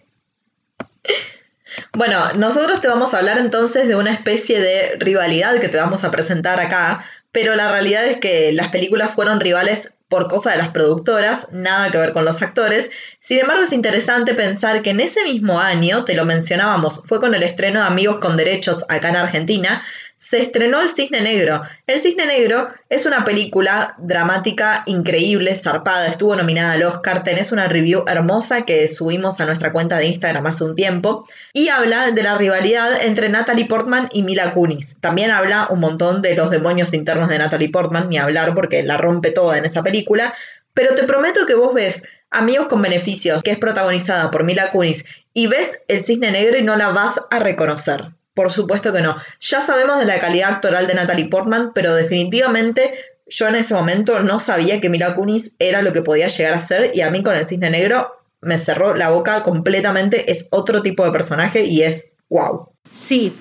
Bueno, 1.94 2.34
nosotros 2.34 2.82
te 2.82 2.88
vamos 2.88 3.14
a 3.14 3.20
hablar 3.20 3.38
entonces 3.38 3.88
de 3.88 3.96
una 3.96 4.12
especie 4.12 4.60
de 4.60 4.96
rivalidad 5.00 5.60
que 5.60 5.70
te 5.70 5.78
vamos 5.78 6.04
a 6.04 6.12
presentar 6.12 6.60
acá, 6.60 7.04
pero 7.32 7.56
la 7.56 7.72
realidad 7.72 8.06
es 8.06 8.18
que 8.18 8.52
las 8.52 8.70
películas 8.70 9.14
fueron 9.14 9.40
rivales 9.40 9.94
por 10.10 10.30
cosa 10.30 10.52
de 10.52 10.58
las 10.58 10.70
productoras, 10.70 11.50
nada 11.52 11.92
que 11.92 11.98
ver 11.98 12.14
con 12.14 12.24
los 12.24 12.42
actores. 12.42 12.90
Sin 13.20 13.40
embargo, 13.40 13.64
es 13.64 13.74
interesante 13.74 14.34
pensar 14.34 14.82
que 14.82 14.92
en 14.92 15.02
ese 15.02 15.24
mismo 15.24 15.60
año, 15.60 16.06
te 16.06 16.16
lo 16.16 16.24
mencionábamos, 16.24 17.02
fue 17.06 17.20
con 17.20 17.36
el 17.36 17.44
estreno 17.44 17.82
de 17.82 17.88
Amigos 17.88 18.20
con 18.20 18.38
Derechos 18.38 18.86
acá 18.88 19.10
en 19.10 19.18
Argentina, 19.18 19.84
se 20.18 20.42
estrenó 20.42 20.82
El 20.82 20.90
Cisne 20.90 21.22
Negro. 21.22 21.62
El 21.86 22.00
Cisne 22.00 22.26
Negro 22.26 22.70
es 22.90 23.06
una 23.06 23.24
película 23.24 23.96
dramática 24.00 24.84
increíble, 24.88 25.54
zarpada, 25.56 26.08
estuvo 26.08 26.36
nominada 26.36 26.74
al 26.74 26.84
Oscar, 26.84 27.24
tenés 27.24 27.52
una 27.52 27.68
review 27.68 28.04
hermosa 28.08 28.66
que 28.66 28.88
subimos 28.88 29.40
a 29.40 29.46
nuestra 29.46 29.72
cuenta 29.72 29.98
de 29.98 30.08
Instagram 30.08 30.48
hace 30.48 30.64
un 30.64 30.76
tiempo, 30.76 31.28
y 31.54 31.70
habla 31.70 32.12
de 32.12 32.24
la 32.24 32.36
rivalidad 32.36 33.02
entre 33.04 33.30
Natalie 33.30 33.66
Portman 33.66 34.10
y 34.12 34.24
Mila 34.24 34.54
Kunis. 34.54 34.98
También 35.00 35.32
habla 35.32 35.68
un 35.70 35.80
montón 35.80 36.22
de 36.22 36.36
los 36.36 36.50
demonios 36.50 36.94
internos 36.94 37.30
de 37.30 37.38
Natalie 37.38 37.70
Portman, 37.70 38.10
ni 38.10 38.18
hablar 38.18 38.54
porque 38.54 38.82
la 38.84 38.98
rompe 38.98 39.32
toda 39.32 39.58
en 39.58 39.66
esa 39.66 39.84
película, 39.84 40.34
pero 40.74 40.96
te 40.96 41.04
prometo 41.04 41.46
que 41.46 41.56
vos 41.56 41.74
ves 41.74 42.04
Amigos 42.30 42.68
con 42.68 42.82
Beneficios, 42.82 43.42
que 43.42 43.52
es 43.52 43.58
protagonizada 43.58 44.32
por 44.32 44.44
Mila 44.44 44.72
Kunis, 44.72 45.06
y 45.34 45.48
ves 45.48 45.84
El 45.88 46.02
Cisne 46.02 46.32
Negro 46.32 46.58
y 46.58 46.64
no 46.64 46.76
la 46.76 46.90
vas 46.90 47.22
a 47.30 47.40
reconocer. 47.40 48.17
Por 48.38 48.52
supuesto 48.52 48.94
que 48.94 49.02
no. 49.02 49.16
Ya 49.42 49.62
sabemos 49.62 49.98
de 49.98 50.06
la 50.06 50.20
calidad 50.20 50.52
actoral 50.52 50.86
de 50.86 50.94
Natalie 50.94 51.28
Portman, 51.28 51.72
pero 51.74 51.96
definitivamente 51.96 52.94
yo 53.26 53.48
en 53.48 53.56
ese 53.56 53.74
momento 53.74 54.20
no 54.20 54.40
sabía 54.40 54.80
que 54.80 54.92
Mila 54.92 55.16
Kunis 55.16 55.54
era 55.58 55.82
lo 55.82 55.92
que 55.92 56.04
podía 56.04 56.28
llegar 56.28 56.54
a 56.54 56.62
ser 56.62 56.92
y 56.94 57.02
a 57.02 57.10
mí 57.10 57.24
con 57.24 57.36
El 57.36 57.48
Cisne 57.48 57.72
Negro 57.72 58.16
me 58.42 58.60
cerró 58.60 58.94
la 58.94 59.10
boca 59.10 59.42
completamente. 59.42 60.32
Es 60.32 60.46
otro 60.52 60.84
tipo 60.84 61.04
de 61.04 61.12
personaje 61.12 61.64
y 61.64 61.82
es 61.82 62.10
wow. 62.30 62.70
Sí, 62.92 63.34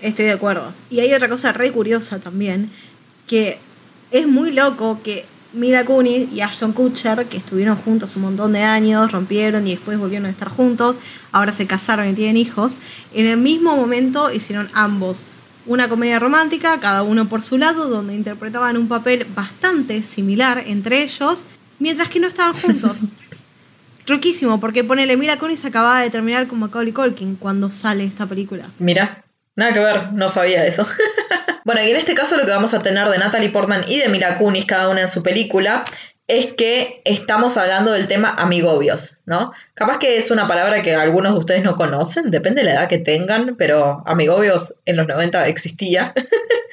estoy 0.00 0.24
de 0.24 0.32
acuerdo. 0.32 0.72
Y 0.88 1.00
hay 1.00 1.12
otra 1.12 1.28
cosa 1.28 1.52
re 1.52 1.70
curiosa 1.70 2.18
también, 2.18 2.70
que 3.26 3.58
es 4.10 4.26
muy 4.26 4.52
loco 4.52 5.00
que 5.04 5.26
Mila 5.52 5.84
Kunis 5.84 6.32
y 6.32 6.40
Ashton 6.40 6.72
Kutcher, 6.72 7.26
que 7.26 7.36
estuvieron 7.36 7.76
juntos 7.76 8.16
un 8.16 8.22
montón 8.22 8.52
de 8.52 8.62
años, 8.62 9.10
rompieron 9.10 9.66
y 9.66 9.70
después 9.70 9.98
volvieron 9.98 10.26
a 10.26 10.30
estar 10.30 10.48
juntos, 10.48 10.96
ahora 11.32 11.52
se 11.52 11.66
casaron 11.66 12.08
y 12.08 12.12
tienen 12.12 12.36
hijos, 12.36 12.78
en 13.14 13.26
el 13.26 13.36
mismo 13.36 13.76
momento 13.76 14.32
hicieron 14.32 14.68
ambos 14.72 15.24
una 15.66 15.88
comedia 15.88 16.18
romántica, 16.18 16.78
cada 16.80 17.02
uno 17.02 17.28
por 17.28 17.44
su 17.44 17.58
lado, 17.58 17.88
donde 17.88 18.14
interpretaban 18.14 18.76
un 18.76 18.88
papel 18.88 19.26
bastante 19.34 20.02
similar 20.02 20.62
entre 20.66 21.02
ellos, 21.02 21.44
mientras 21.78 22.08
que 22.08 22.20
no 22.20 22.28
estaban 22.28 22.54
juntos. 22.54 22.98
Roquísimo, 24.06 24.58
porque 24.58 24.82
ponele, 24.82 25.16
Mila 25.16 25.38
Kunis 25.38 25.64
acababa 25.64 26.00
de 26.00 26.10
terminar 26.10 26.48
con 26.48 26.58
Macaulay 26.58 26.92
Culkin 26.92 27.36
cuando 27.36 27.70
sale 27.70 28.04
esta 28.04 28.26
película. 28.26 28.64
Mira, 28.78 29.24
nada 29.54 29.72
que 29.72 29.80
ver, 29.80 30.12
no 30.12 30.28
sabía 30.28 30.66
eso. 30.66 30.86
bueno, 31.64 31.82
y 31.82 31.90
en 31.90 31.96
este 31.96 32.14
caso 32.14 32.36
lo 32.36 32.44
que 32.44 32.50
vamos 32.50 32.74
a 32.74 32.80
tener 32.80 33.08
de 33.08 33.18
Natalie 33.18 33.50
Portman 33.50 33.84
y 33.86 33.98
de 33.98 34.08
Mila 34.08 34.38
Kunis, 34.38 34.64
cada 34.64 34.88
una 34.88 35.02
en 35.02 35.08
su 35.08 35.22
película, 35.22 35.84
es 36.30 36.46
que 36.52 37.02
estamos 37.04 37.56
hablando 37.56 37.90
del 37.90 38.06
tema 38.06 38.32
amigobios, 38.38 39.18
¿no? 39.26 39.52
Capaz 39.74 39.98
que 39.98 40.16
es 40.16 40.30
una 40.30 40.46
palabra 40.46 40.80
que 40.80 40.94
algunos 40.94 41.32
de 41.32 41.38
ustedes 41.40 41.64
no 41.64 41.74
conocen, 41.74 42.30
depende 42.30 42.60
de 42.60 42.66
la 42.66 42.74
edad 42.74 42.88
que 42.88 42.98
tengan, 42.98 43.56
pero 43.56 44.04
amigobios 44.06 44.74
en 44.84 44.96
los 44.96 45.08
90 45.08 45.48
existía. 45.48 46.14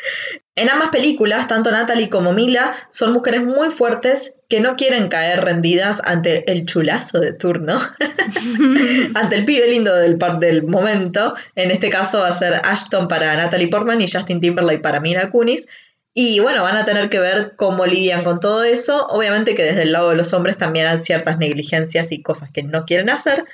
en 0.58 0.72
ambas 0.72 0.90
películas, 0.90 1.48
tanto 1.48 1.70
Natalie 1.72 2.10
como 2.10 2.34
Mila 2.34 2.74
son 2.90 3.14
mujeres 3.14 3.44
muy 3.44 3.70
fuertes 3.70 4.40
que 4.50 4.60
no 4.60 4.76
quieren 4.76 5.08
caer 5.08 5.46
rendidas 5.46 6.02
ante 6.04 6.52
el 6.52 6.66
chulazo 6.66 7.20
de 7.20 7.34
turno, 7.34 7.80
ante 9.14 9.36
el 9.36 9.46
pibe 9.46 9.68
lindo 9.68 9.96
del, 9.96 10.18
del 10.40 10.64
momento. 10.64 11.36
En 11.54 11.70
este 11.70 11.92
caso 11.92 12.22
va 12.22 12.30
a 12.30 12.38
ser 12.38 12.56
Ashton 12.64 13.08
para 13.08 13.36
Natalie 13.36 13.68
Portman 13.68 14.02
y 14.02 14.12
Justin 14.12 14.42
Timberlake 14.42 14.82
para 14.82 15.00
Mila 15.00 15.30
Kunis. 15.30 15.68
Y 16.16 16.40
bueno, 16.40 16.64
van 16.64 16.78
a 16.78 16.86
tener 16.86 17.10
que 17.10 17.20
ver 17.20 17.54
cómo 17.56 17.86
lidian 17.86 18.24
con 18.24 18.40
todo 18.40 18.64
eso. 18.64 19.06
Obviamente 19.12 19.54
que 19.54 19.64
desde 19.64 19.84
el 19.84 19.92
lado 19.92 20.10
de 20.10 20.16
los 20.16 20.34
hombres 20.34 20.58
también 20.58 20.88
hay 20.88 21.04
ciertas 21.04 21.38
negligencias 21.38 22.12
y 22.12 22.24
cosas 22.24 22.52
que 22.52 22.64
no 22.64 22.86
quieren 22.86 23.12
hacer. 23.12 23.46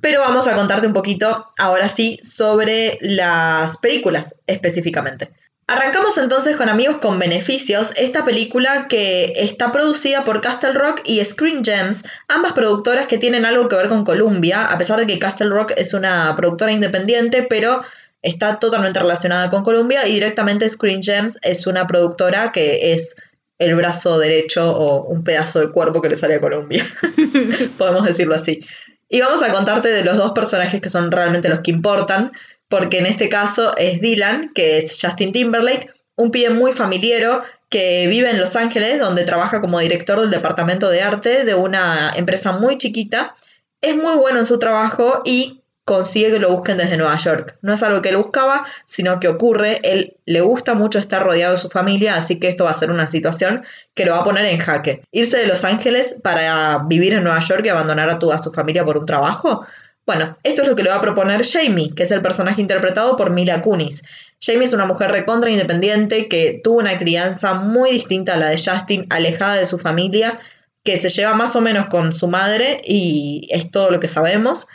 Pero 0.00 0.20
vamos 0.20 0.46
a 0.46 0.54
contarte 0.54 0.86
un 0.86 0.92
poquito 0.92 1.48
ahora 1.58 1.88
sí 1.88 2.20
sobre 2.22 2.98
las 3.00 3.78
películas 3.78 4.36
específicamente. 4.46 5.32
Arrancamos 5.68 6.16
entonces 6.16 6.54
con 6.54 6.68
Amigos 6.68 6.98
con 6.98 7.18
Beneficios, 7.18 7.92
esta 7.96 8.24
película 8.24 8.86
que 8.88 9.32
está 9.34 9.72
producida 9.72 10.22
por 10.22 10.40
Castle 10.40 10.74
Rock 10.74 11.00
y 11.04 11.24
Screen 11.24 11.64
Gems, 11.64 12.04
ambas 12.28 12.52
productoras 12.52 13.06
que 13.06 13.18
tienen 13.18 13.44
algo 13.44 13.68
que 13.68 13.74
ver 13.74 13.88
con 13.88 14.04
Columbia, 14.04 14.64
a 14.64 14.78
pesar 14.78 15.00
de 15.00 15.08
que 15.08 15.18
Castle 15.18 15.48
Rock 15.48 15.72
es 15.76 15.92
una 15.92 16.32
productora 16.36 16.70
independiente, 16.70 17.42
pero 17.42 17.82
está 18.22 18.60
totalmente 18.60 19.00
relacionada 19.00 19.50
con 19.50 19.64
Columbia 19.64 20.06
y 20.06 20.12
directamente 20.12 20.68
Screen 20.68 21.02
Gems 21.02 21.36
es 21.42 21.66
una 21.66 21.88
productora 21.88 22.52
que 22.52 22.92
es 22.92 23.16
el 23.58 23.74
brazo 23.74 24.20
derecho 24.20 24.70
o 24.70 25.02
un 25.08 25.24
pedazo 25.24 25.58
de 25.58 25.72
cuerpo 25.72 26.00
que 26.00 26.10
le 26.10 26.16
sale 26.16 26.36
a 26.36 26.40
Columbia, 26.40 26.86
podemos 27.78 28.04
decirlo 28.04 28.36
así. 28.36 28.64
Y 29.08 29.20
vamos 29.20 29.42
a 29.42 29.52
contarte 29.52 29.88
de 29.88 30.04
los 30.04 30.16
dos 30.16 30.32
personajes 30.32 30.80
que 30.80 30.90
son 30.90 31.10
realmente 31.10 31.48
los 31.48 31.60
que 31.60 31.70
importan, 31.72 32.32
porque 32.68 32.98
en 32.98 33.06
este 33.06 33.28
caso 33.28 33.76
es 33.76 34.00
Dylan, 34.00 34.52
que 34.54 34.78
es 34.78 34.98
Justin 35.00 35.32
Timberlake, 35.32 35.90
un 36.16 36.30
pibe 36.30 36.50
muy 36.50 36.72
familiero 36.72 37.42
que 37.68 38.06
vive 38.08 38.30
en 38.30 38.38
Los 38.38 38.56
Ángeles, 38.56 38.98
donde 38.98 39.24
trabaja 39.24 39.60
como 39.60 39.78
director 39.80 40.20
del 40.20 40.30
departamento 40.30 40.88
de 40.88 41.02
arte 41.02 41.44
de 41.44 41.54
una 41.54 42.12
empresa 42.16 42.52
muy 42.52 42.78
chiquita. 42.78 43.34
Es 43.80 43.96
muy 43.96 44.16
bueno 44.16 44.38
en 44.38 44.46
su 44.46 44.58
trabajo 44.58 45.22
y 45.24 45.62
consigue 45.86 46.32
que 46.32 46.38
lo 46.40 46.50
busquen 46.50 46.78
desde 46.78 46.96
Nueva 46.96 47.16
York. 47.16 47.58
No 47.62 47.72
es 47.72 47.82
algo 47.84 48.02
que 48.02 48.08
él 48.08 48.16
buscaba, 48.16 48.66
sino 48.86 49.20
que 49.20 49.28
ocurre. 49.28 49.80
Él 49.84 50.16
le 50.26 50.40
gusta 50.40 50.74
mucho 50.74 50.98
estar 50.98 51.22
rodeado 51.22 51.52
de 51.52 51.60
su 51.60 51.68
familia, 51.68 52.16
así 52.16 52.40
que 52.40 52.48
esto 52.48 52.64
va 52.64 52.70
a 52.70 52.74
ser 52.74 52.90
una 52.90 53.06
situación 53.06 53.64
que 53.94 54.04
lo 54.04 54.12
va 54.12 54.18
a 54.18 54.24
poner 54.24 54.46
en 54.46 54.58
jaque. 54.58 55.02
Irse 55.12 55.36
de 55.36 55.46
Los 55.46 55.64
Ángeles 55.64 56.16
para 56.22 56.84
vivir 56.88 57.12
en 57.12 57.22
Nueva 57.22 57.38
York 57.38 57.62
y 57.64 57.68
abandonar 57.68 58.10
a 58.10 58.18
toda 58.18 58.38
su 58.38 58.52
familia 58.52 58.84
por 58.84 58.98
un 58.98 59.06
trabajo. 59.06 59.64
Bueno, 60.06 60.36
esto 60.44 60.62
es 60.62 60.68
lo 60.68 60.76
que 60.76 60.84
le 60.84 60.90
va 60.90 60.96
a 60.96 61.00
proponer 61.00 61.44
Jamie, 61.44 61.92
que 61.92 62.04
es 62.04 62.12
el 62.12 62.22
personaje 62.22 62.60
interpretado 62.60 63.16
por 63.16 63.30
Mila 63.30 63.60
Kunis. 63.60 64.04
Jamie 64.40 64.64
es 64.64 64.72
una 64.72 64.86
mujer 64.86 65.10
recontra 65.10 65.50
independiente 65.50 66.28
que 66.28 66.54
tuvo 66.62 66.78
una 66.78 66.96
crianza 66.96 67.54
muy 67.54 67.90
distinta 67.90 68.34
a 68.34 68.36
la 68.36 68.46
de 68.48 68.56
Justin, 68.56 69.06
alejada 69.10 69.56
de 69.56 69.66
su 69.66 69.78
familia, 69.78 70.38
que 70.84 70.96
se 70.96 71.08
lleva 71.08 71.34
más 71.34 71.56
o 71.56 71.60
menos 71.60 71.86
con 71.86 72.12
su 72.12 72.28
madre 72.28 72.80
y 72.84 73.48
es 73.50 73.68
todo 73.72 73.90
lo 73.90 73.98
que 73.98 74.06
sabemos 74.06 74.68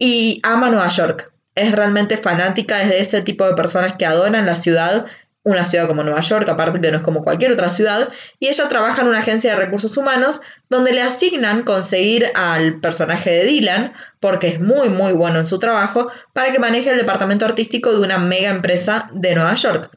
y 0.00 0.40
ama 0.42 0.68
Nueva 0.68 0.88
York. 0.88 1.32
Es 1.54 1.70
realmente 1.70 2.16
fanática 2.16 2.78
de 2.78 2.98
ese 2.98 3.22
tipo 3.22 3.46
de 3.46 3.54
personas 3.54 3.94
que 3.94 4.06
adoran 4.06 4.46
la 4.46 4.56
ciudad, 4.56 5.06
una 5.44 5.64
ciudad 5.64 5.88
como 5.88 6.04
Nueva 6.04 6.20
York, 6.20 6.48
aparte 6.48 6.80
que 6.80 6.90
no 6.90 6.98
es 6.98 7.02
como 7.02 7.24
cualquier 7.24 7.52
otra 7.52 7.70
ciudad, 7.70 8.08
y 8.38 8.48
ella 8.48 8.68
trabaja 8.68 9.02
en 9.02 9.08
una 9.08 9.20
agencia 9.20 9.50
de 9.50 9.64
recursos 9.64 9.96
humanos 9.96 10.40
donde 10.68 10.92
le 10.92 11.02
asignan 11.02 11.62
conseguir 11.62 12.26
al 12.34 12.80
personaje 12.80 13.30
de 13.30 13.44
Dylan, 13.44 13.92
porque 14.20 14.48
es 14.48 14.60
muy 14.60 14.88
muy 14.88 15.12
bueno 15.12 15.38
en 15.40 15.46
su 15.46 15.58
trabajo, 15.58 16.10
para 16.32 16.52
que 16.52 16.58
maneje 16.58 16.90
el 16.90 16.96
departamento 16.96 17.44
artístico 17.44 17.92
de 17.92 18.00
una 18.00 18.18
mega 18.18 18.50
empresa 18.50 19.08
de 19.12 19.34
Nueva 19.34 19.54
York. 19.54 19.90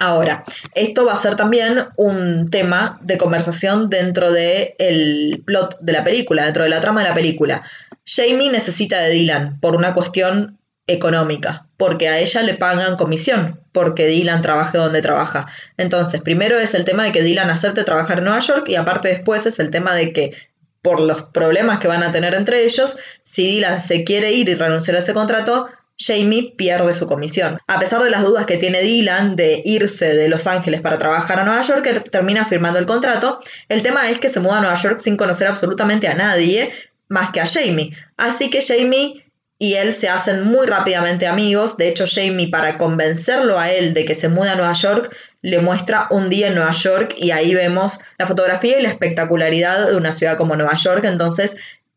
Ahora, 0.00 0.44
esto 0.74 1.04
va 1.04 1.12
a 1.12 1.16
ser 1.16 1.34
también 1.34 1.86
un 1.96 2.50
tema 2.50 3.00
de 3.02 3.18
conversación 3.18 3.90
dentro 3.90 4.30
del 4.30 5.42
plot 5.44 5.78
de 5.80 5.92
la 5.92 6.04
película, 6.04 6.44
dentro 6.44 6.62
de 6.62 6.68
la 6.68 6.80
trama 6.80 7.02
de 7.02 7.08
la 7.08 7.14
película. 7.14 7.62
Jamie 8.04 8.50
necesita 8.50 9.00
de 9.00 9.10
Dylan 9.10 9.58
por 9.60 9.74
una 9.74 9.94
cuestión 9.94 10.58
económica, 10.86 11.67
porque 11.78 12.08
a 12.08 12.18
ella 12.18 12.42
le 12.42 12.54
pagan 12.54 12.96
comisión, 12.96 13.60
porque 13.72 14.08
Dylan 14.08 14.42
trabaje 14.42 14.76
donde 14.76 15.00
trabaja. 15.00 15.46
Entonces, 15.78 16.20
primero 16.20 16.58
es 16.58 16.74
el 16.74 16.84
tema 16.84 17.04
de 17.04 17.12
que 17.12 17.22
Dylan 17.22 17.48
acepte 17.48 17.84
trabajar 17.84 18.18
en 18.18 18.24
Nueva 18.24 18.40
York 18.40 18.68
y 18.68 18.74
aparte 18.74 19.08
después 19.08 19.46
es 19.46 19.60
el 19.60 19.70
tema 19.70 19.94
de 19.94 20.12
que 20.12 20.34
por 20.82 21.00
los 21.00 21.22
problemas 21.22 21.78
que 21.78 21.88
van 21.88 22.02
a 22.02 22.10
tener 22.10 22.34
entre 22.34 22.64
ellos, 22.64 22.96
si 23.22 23.46
Dylan 23.46 23.80
se 23.80 24.04
quiere 24.04 24.32
ir 24.32 24.48
y 24.48 24.54
renunciar 24.54 24.96
a 24.96 25.00
ese 25.00 25.14
contrato, 25.14 25.68
Jamie 25.96 26.54
pierde 26.56 26.94
su 26.94 27.06
comisión. 27.06 27.60
A 27.68 27.78
pesar 27.78 28.02
de 28.02 28.10
las 28.10 28.24
dudas 28.24 28.46
que 28.46 28.56
tiene 28.56 28.80
Dylan 28.82 29.36
de 29.36 29.62
irse 29.64 30.16
de 30.16 30.28
Los 30.28 30.48
Ángeles 30.48 30.80
para 30.80 30.98
trabajar 30.98 31.38
a 31.38 31.44
Nueva 31.44 31.62
York, 31.62 31.86
él 31.86 32.02
termina 32.02 32.44
firmando 32.44 32.80
el 32.80 32.86
contrato. 32.86 33.40
El 33.68 33.84
tema 33.84 34.10
es 34.10 34.18
que 34.18 34.28
se 34.28 34.40
muda 34.40 34.58
a 34.58 34.60
Nueva 34.60 34.76
York 34.76 34.98
sin 34.98 35.16
conocer 35.16 35.46
absolutamente 35.46 36.08
a 36.08 36.14
nadie 36.14 36.72
más 37.08 37.30
que 37.30 37.40
a 37.40 37.46
Jamie. 37.46 37.96
Así 38.16 38.50
que 38.50 38.62
Jamie 38.62 39.24
y 39.58 39.74
él 39.74 39.92
se 39.92 40.08
hacen 40.08 40.44
muy 40.44 40.66
rápidamente 40.66 41.26
amigos. 41.26 41.76
De 41.76 41.88
hecho, 41.88 42.04
Jamie, 42.06 42.48
para 42.48 42.78
convencerlo 42.78 43.58
a 43.58 43.70
él 43.70 43.92
de 43.92 44.04
que 44.04 44.14
se 44.14 44.28
mude 44.28 44.50
a 44.50 44.54
Nueva 44.54 44.72
York, 44.72 45.14
le 45.42 45.60
muestra 45.60 46.06
un 46.10 46.28
día 46.28 46.48
en 46.48 46.54
Nueva 46.54 46.72
York 46.72 47.14
y 47.16 47.32
ahí 47.32 47.54
vemos 47.54 47.98
la 48.18 48.26
fotografía 48.26 48.78
y 48.78 48.82
la 48.82 48.88
espectacularidad 48.88 49.88
de 49.88 49.96
una 49.96 50.12
ciudad 50.12 50.36
como 50.36 50.54
Nueva 50.54 50.76
York. 50.76 51.04
Entonces, 51.04 51.56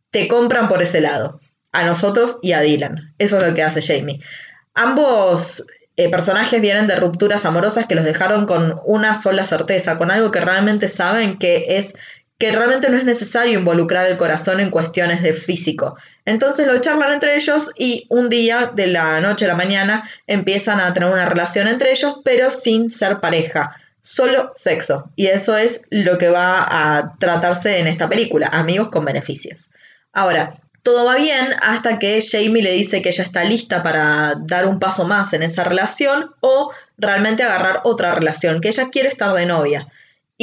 te 0.10 0.28
compran 0.28 0.68
por 0.68 0.82
ese 0.82 1.02
lado 1.02 1.40
a 1.72 1.84
nosotros 1.84 2.38
y 2.42 2.54
a 2.54 2.62
Dylan. 2.62 3.14
Eso 3.20 3.40
es 3.40 3.48
lo 3.48 3.54
que 3.54 3.64
hace 3.64 3.82
Jamie. 3.82 4.20
Ambos 4.74 5.66
eh, 5.98 6.10
personajes 6.10 6.62
vienen 6.62 6.88
de 6.88 6.96
rupturas 6.96 7.46
amorosas 7.46 7.86
que 7.86 7.96
los 7.96 8.06
dejaron 8.06 8.48
con 8.48 8.80
una 8.86 9.14
sola 9.14 9.46
certeza, 9.46 9.98
con 9.98 10.10
algo 10.10 10.32
que 10.32 10.42
realmente 10.42 10.88
saben 10.88 11.38
que 11.38 11.78
es 11.78 11.94
que 12.42 12.52
realmente 12.52 12.90
no 12.90 12.98
es 12.98 13.06
necesario 13.06 13.60
involucrar 13.60 14.08
el 14.08 14.18
corazón 14.18 14.60
en 14.60 14.72
cuestiones 14.72 15.22
de 15.22 15.36
físico. 15.36 15.96
Entonces 16.26 16.66
lo 16.66 16.80
charlan 16.80 17.14
entre 17.14 17.36
ellos 17.36 17.70
y 17.78 18.08
un 18.10 18.30
día 18.30 18.72
de 18.74 18.88
la 18.88 19.22
noche 19.22 19.46
a 19.46 19.50
la 19.50 19.54
mañana 19.54 20.10
empiezan 20.26 20.80
a 20.80 20.92
tener 20.92 21.08
una 21.08 21.28
relación 21.28 21.68
entre 21.68 21.92
ellos, 21.92 22.16
pero 22.26 22.50
sin 22.50 22.90
ser 22.90 23.20
pareja, 23.20 23.76
solo 24.02 24.50
sexo. 24.56 25.12
Y 25.16 25.28
eso 25.28 25.56
es 25.56 25.84
lo 25.92 26.18
que 26.18 26.30
va 26.30 26.66
a 26.68 27.14
tratarse 27.20 27.78
en 27.78 27.86
esta 27.86 28.10
película, 28.10 28.48
amigos 28.48 28.90
con 28.90 29.06
beneficios. 29.06 29.70
Ahora, 30.12 30.60
Todo 30.84 31.06
va 31.06 31.16
bien 31.18 31.54
hasta 31.62 32.00
que 32.00 32.20
Jamie 32.28 32.64
le 32.64 32.72
dice 32.72 33.04
que 33.04 33.10
ella 33.10 33.24
está 33.24 33.44
lista 33.44 33.84
para 33.84 34.34
dar 34.36 34.66
un 34.66 34.80
paso 34.80 35.06
más 35.06 35.32
en 35.34 35.44
esa 35.44 35.64
relación 35.64 36.32
o 36.40 36.72
realmente 36.98 37.44
agarrar 37.44 37.82
otra 37.84 38.16
relación, 38.16 38.62
que 38.62 38.70
ella 38.70 38.90
quiere 38.90 39.10
estar 39.10 39.32
de 39.36 39.46
novia 39.46 39.88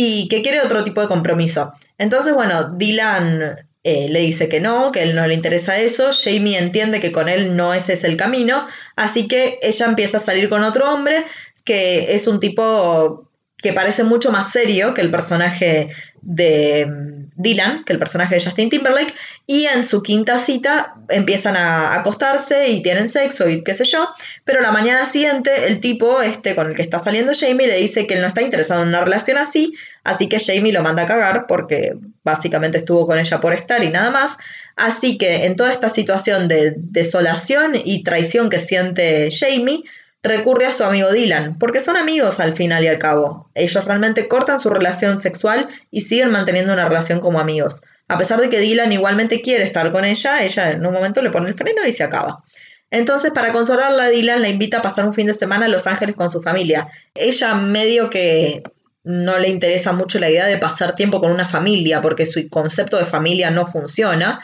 y 0.01 0.29
que 0.29 0.43
quiere 0.43 0.61
otro 0.61 0.85
tipo 0.85 1.01
de 1.01 1.09
compromiso. 1.09 1.73
Entonces, 1.99 2.33
bueno, 2.33 2.71
Dylan 2.77 3.57
eh, 3.83 4.09
le 4.09 4.21
dice 4.21 4.49
que 4.49 4.61
no, 4.61 4.93
que 4.93 5.03
él 5.03 5.17
no 5.17 5.27
le 5.27 5.35
interesa 5.35 5.77
eso, 5.77 6.11
Jamie 6.13 6.57
entiende 6.57 7.01
que 7.01 7.11
con 7.11 7.29
él 7.29 7.57
no 7.57 7.75
ese 7.75 7.95
es 7.95 8.05
el 8.05 8.17
camino, 8.17 8.65
así 8.95 9.27
que 9.27 9.59
ella 9.61 9.87
empieza 9.87 10.19
a 10.19 10.21
salir 10.21 10.49
con 10.49 10.63
otro 10.63 10.89
hombre 10.89 11.25
que 11.65 12.15
es 12.15 12.29
un 12.29 12.39
tipo 12.39 13.29
que 13.57 13.73
parece 13.73 14.05
mucho 14.05 14.31
más 14.31 14.53
serio 14.53 14.95
que 14.95 15.01
el 15.01 15.11
personaje 15.11 15.89
de 16.23 17.18
Dylan, 17.39 17.85
que 17.85 17.93
el 17.93 18.01
personaje 18.01 18.35
de 18.35 18.41
Justin 18.43 18.69
Timberlake, 18.69 19.15
y 19.47 19.65
en 19.67 19.85
su 19.85 20.03
quinta 20.03 20.39
cita 20.39 20.97
empiezan 21.09 21.57
a 21.57 21.95
acostarse 21.95 22.69
y 22.69 22.83
tienen 22.83 23.09
sexo 23.09 23.49
y 23.49 23.63
qué 23.63 23.75
sé 23.75 23.85
yo, 23.85 24.09
pero 24.45 24.61
la 24.61 24.73
mañana 24.73 25.07
siguiente 25.07 25.69
el 25.69 25.81
tipo 25.81 26.21
este 26.21 26.57
con 26.57 26.67
el 26.67 26.77
que 26.77 26.83
está 26.83 26.99
saliendo 26.99 27.33
Jamie 27.39 27.69
le 27.69 27.77
dice 27.77 28.07
que 28.07 28.15
él 28.15 28.21
no 28.21 28.27
está 28.27 28.43
interesado 28.43 28.83
en 28.83 28.89
una 28.89 29.05
relación 29.05 29.39
así, 29.39 29.75
así 30.03 30.29
que 30.29 30.41
Jamie 30.41 30.73
lo 30.73 30.83
manda 30.83 31.05
a 31.05 31.07
cagar 31.07 31.47
porque 31.47 31.95
básicamente 32.25 32.79
estuvo 32.79 33.07
con 33.07 33.19
ella 33.19 33.41
por 33.41 33.55
estar 33.55 33.83
y 33.85 33.91
nada 33.91 34.11
más, 34.11 34.37
así 34.75 35.17
que 35.17 35.47
en 35.47 35.55
toda 35.55 35.73
esta 35.73 35.89
situación 35.89 36.49
de 36.49 36.75
desolación 36.77 37.73
y 37.75 38.03
traición 38.03 38.51
que 38.51 38.59
siente 38.59 39.29
Jamie, 39.31 39.85
recurre 40.23 40.67
a 40.67 40.73
su 40.73 40.85
amigo 40.85 41.13
Dylan, 41.13 41.59
porque 41.59 41.81
son 41.81 41.97
amigos 41.97 42.41
al 42.41 42.53
final 42.53 42.85
y 42.85 42.89
al 42.89 42.99
cabo. 42.99 43.51
Ellos 43.55 43.85
realmente 43.85 44.29
cortan 44.29 44.59
su 44.59 44.71
relación 44.71 45.21
sexual 45.21 45.69
y 45.91 46.03
siguen 46.03 46.31
manteniendo 46.31 46.73
una 46.73 46.89
relación 46.89 47.21
como 47.21 47.41
amigos. 47.41 47.83
A 48.09 48.19
pesar 48.19 48.41
de 48.41 48.49
que 48.49 48.61
Dylan 48.61 48.93
igualmente 48.93 49.43
quiere 49.43 49.65
estar 49.65 49.93
con 49.93 50.05
ella, 50.05 50.43
ella 50.43 50.73
en 50.73 50.85
un 50.85 50.93
momento 50.93 51.23
le 51.23 51.31
pone 51.31 51.49
el 51.49 51.55
freno 51.55 51.85
y 51.87 51.93
se 51.93 52.05
acaba. 52.05 52.43
Entonces, 52.91 53.33
para 53.33 53.53
consolarla, 53.53 54.09
Dylan 54.09 54.41
la 54.41 54.49
invita 54.49 54.79
a 54.79 54.83
pasar 54.83 55.05
un 55.05 55.13
fin 55.13 55.27
de 55.27 55.35
semana 55.35 55.67
a 55.67 55.69
Los 55.69 55.87
Ángeles 55.87 56.17
con 56.17 56.31
su 56.31 56.43
familia. 56.43 56.89
Ella 57.15 57.55
medio 57.55 58.09
que 58.09 58.63
no 59.05 59.39
le 59.39 59.49
interesa 59.49 59.93
mucho 59.93 60.19
la 60.19 60.31
idea 60.31 60.47
de 60.47 60.57
pasar 60.57 60.95
tiempo 60.95 61.21
con 61.21 61.31
una 61.31 61.47
familia, 61.47 62.01
porque 62.01 62.27
su 62.27 62.49
concepto 62.49 62.99
de 62.99 63.05
familia 63.05 63.51
no 63.51 63.67
funciona, 63.67 64.41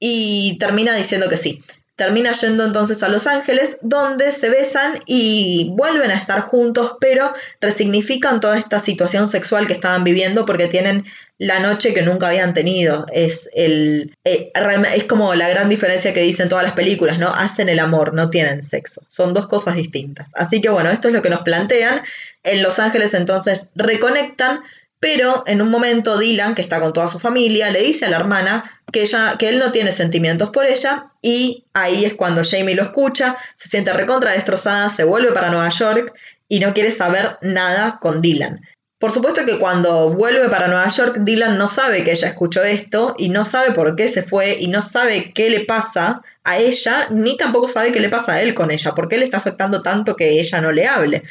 y 0.00 0.58
termina 0.58 0.94
diciendo 0.94 1.28
que 1.28 1.36
sí. 1.36 1.62
Termina 1.98 2.30
yendo 2.30 2.64
entonces 2.64 3.02
a 3.02 3.08
Los 3.08 3.26
Ángeles, 3.26 3.76
donde 3.82 4.30
se 4.30 4.50
besan 4.50 5.00
y 5.04 5.72
vuelven 5.72 6.12
a 6.12 6.14
estar 6.14 6.42
juntos, 6.42 6.92
pero 7.00 7.32
resignifican 7.60 8.38
toda 8.38 8.56
esta 8.56 8.78
situación 8.78 9.26
sexual 9.26 9.66
que 9.66 9.72
estaban 9.72 10.04
viviendo 10.04 10.46
porque 10.46 10.68
tienen 10.68 11.04
la 11.38 11.58
noche 11.58 11.94
que 11.94 12.02
nunca 12.02 12.28
habían 12.28 12.52
tenido. 12.52 13.04
Es, 13.12 13.50
el, 13.52 14.16
eh, 14.24 14.52
es 14.94 15.04
como 15.04 15.34
la 15.34 15.48
gran 15.48 15.68
diferencia 15.68 16.14
que 16.14 16.20
dicen 16.20 16.48
todas 16.48 16.62
las 16.62 16.74
películas, 16.74 17.18
¿no? 17.18 17.34
Hacen 17.34 17.68
el 17.68 17.80
amor, 17.80 18.14
no 18.14 18.30
tienen 18.30 18.62
sexo. 18.62 19.02
Son 19.08 19.34
dos 19.34 19.48
cosas 19.48 19.74
distintas. 19.74 20.30
Así 20.34 20.60
que 20.60 20.68
bueno, 20.68 20.90
esto 20.90 21.08
es 21.08 21.14
lo 21.14 21.20
que 21.20 21.30
nos 21.30 21.40
plantean. 21.40 22.02
En 22.44 22.62
Los 22.62 22.78
Ángeles 22.78 23.12
entonces 23.12 23.72
reconectan, 23.74 24.60
pero 25.00 25.44
en 25.46 25.62
un 25.62 25.70
momento 25.70 26.18
Dylan, 26.18 26.54
que 26.54 26.62
está 26.62 26.80
con 26.80 26.92
toda 26.92 27.08
su 27.08 27.18
familia, 27.18 27.70
le 27.70 27.82
dice 27.82 28.06
a 28.06 28.10
la 28.10 28.16
hermana 28.16 28.82
que, 28.92 29.02
ella, 29.02 29.36
que 29.38 29.48
él 29.48 29.58
no 29.58 29.72
tiene 29.72 29.92
sentimientos 29.92 30.50
por 30.50 30.66
ella 30.66 31.12
y 31.22 31.64
ahí 31.72 32.04
es 32.04 32.14
cuando 32.14 32.42
Jamie 32.44 32.74
lo 32.74 32.82
escucha, 32.82 33.36
se 33.56 33.68
siente 33.68 33.92
recontra 33.92 34.32
destrozada, 34.32 34.90
se 34.90 35.04
vuelve 35.04 35.32
para 35.32 35.50
Nueva 35.50 35.68
York 35.68 36.12
y 36.48 36.60
no 36.60 36.74
quiere 36.74 36.90
saber 36.90 37.38
nada 37.42 37.98
con 38.00 38.20
Dylan. 38.20 38.60
Por 38.98 39.12
supuesto 39.12 39.46
que 39.46 39.58
cuando 39.58 40.10
vuelve 40.10 40.48
para 40.48 40.66
Nueva 40.66 40.88
York, 40.88 41.18
Dylan 41.20 41.56
no 41.56 41.68
sabe 41.68 42.02
que 42.02 42.10
ella 42.10 42.26
escuchó 42.26 42.64
esto 42.64 43.14
y 43.16 43.28
no 43.28 43.44
sabe 43.44 43.70
por 43.70 43.94
qué 43.94 44.08
se 44.08 44.24
fue 44.24 44.56
y 44.58 44.66
no 44.66 44.82
sabe 44.82 45.32
qué 45.32 45.50
le 45.50 45.60
pasa 45.60 46.22
a 46.42 46.58
ella, 46.58 47.06
ni 47.10 47.36
tampoco 47.36 47.68
sabe 47.68 47.92
qué 47.92 48.00
le 48.00 48.08
pasa 48.08 48.32
a 48.32 48.42
él 48.42 48.54
con 48.54 48.72
ella, 48.72 48.96
por 48.96 49.08
qué 49.08 49.18
le 49.18 49.24
está 49.24 49.36
afectando 49.36 49.82
tanto 49.82 50.16
que 50.16 50.40
ella 50.40 50.60
no 50.60 50.72
le 50.72 50.88
hable. 50.88 51.22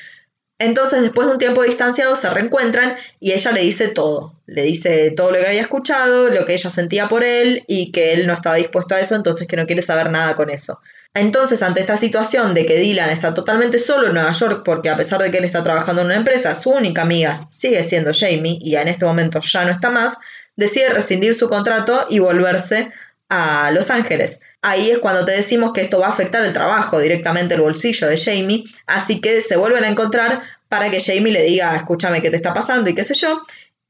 Entonces, 0.60 1.04
después 1.04 1.28
de 1.28 1.34
un 1.34 1.40
tiempo 1.40 1.62
distanciado, 1.64 2.16
se 2.16 2.30
reencuentran 2.30 2.96
y 3.20 3.34
ella 3.34 3.52
le 3.52 3.62
dice 3.62 3.90
todo. 3.90 4.34
Le 4.48 4.64
dice 4.64 5.12
todo 5.12 5.32
lo 5.32 5.38
que 5.38 5.48
había 5.48 5.62
escuchado, 5.62 6.30
lo 6.30 6.46
que 6.46 6.54
ella 6.54 6.70
sentía 6.70 7.08
por 7.08 7.24
él 7.24 7.64
y 7.68 7.92
que 7.92 8.14
él 8.14 8.26
no 8.26 8.34
estaba 8.34 8.56
dispuesto 8.56 8.96
a 8.96 9.00
eso, 9.00 9.16
entonces 9.16 9.46
que 9.46 9.56
no 9.56 9.68
quiere 9.68 9.82
saber 9.82 10.10
nada 10.10 10.36
con 10.36 10.50
eso. 10.50 10.80
Entonces, 11.14 11.62
ante 11.62 11.82
esta 11.82 11.98
situación 11.98 12.54
de 12.54 12.66
que 12.66 12.80
Dylan 12.80 13.10
está 13.10 13.34
totalmente 13.34 13.78
solo 13.78 14.08
en 14.08 14.14
Nueva 14.14 14.32
York, 14.32 14.62
porque 14.64 14.90
a 14.90 14.98
pesar 14.98 15.22
de 15.22 15.32
que 15.32 15.38
él 15.38 15.46
está 15.46 15.64
trabajando 15.64 16.02
en 16.02 16.08
una 16.08 16.16
empresa, 16.16 16.56
su 16.56 16.72
única 16.72 17.04
amiga 17.04 17.48
sigue 17.52 17.84
siendo 17.84 18.12
Jamie 18.14 18.58
y 18.62 18.76
en 18.76 18.88
este 18.88 19.06
momento 19.06 19.40
ya 19.42 19.66
no 19.66 19.72
está 19.72 19.90
más, 19.90 20.18
decide 20.56 20.90
rescindir 20.90 21.36
su 21.36 21.50
contrato 21.50 22.08
y 22.10 22.20
volverse 22.20 22.92
a 23.30 23.72
Los 23.72 23.92
Ángeles. 23.92 24.40
Ahí 24.62 24.90
es 24.90 25.00
cuando 25.00 25.26
te 25.26 25.32
decimos 25.32 25.74
que 25.74 25.82
esto 25.82 26.00
va 26.00 26.08
a 26.08 26.12
afectar 26.12 26.44
el 26.44 26.54
trabajo, 26.54 27.00
directamente 27.00 27.56
el 27.56 27.62
bolsillo 27.62 28.08
de 28.08 28.18
Jamie, 28.18 28.64
así 28.86 29.22
que 29.22 29.42
se 29.42 29.58
vuelven 29.58 29.84
a 29.84 29.90
encontrar 29.90 30.42
para 30.68 30.90
que 30.90 31.02
Jamie 31.02 31.34
le 31.34 31.44
diga, 31.44 31.76
escúchame 31.76 32.22
qué 32.22 32.30
te 32.30 32.38
está 32.38 32.54
pasando 32.54 32.90
y 32.90 32.96
qué 32.96 33.04
sé 33.04 33.14
yo, 33.14 33.42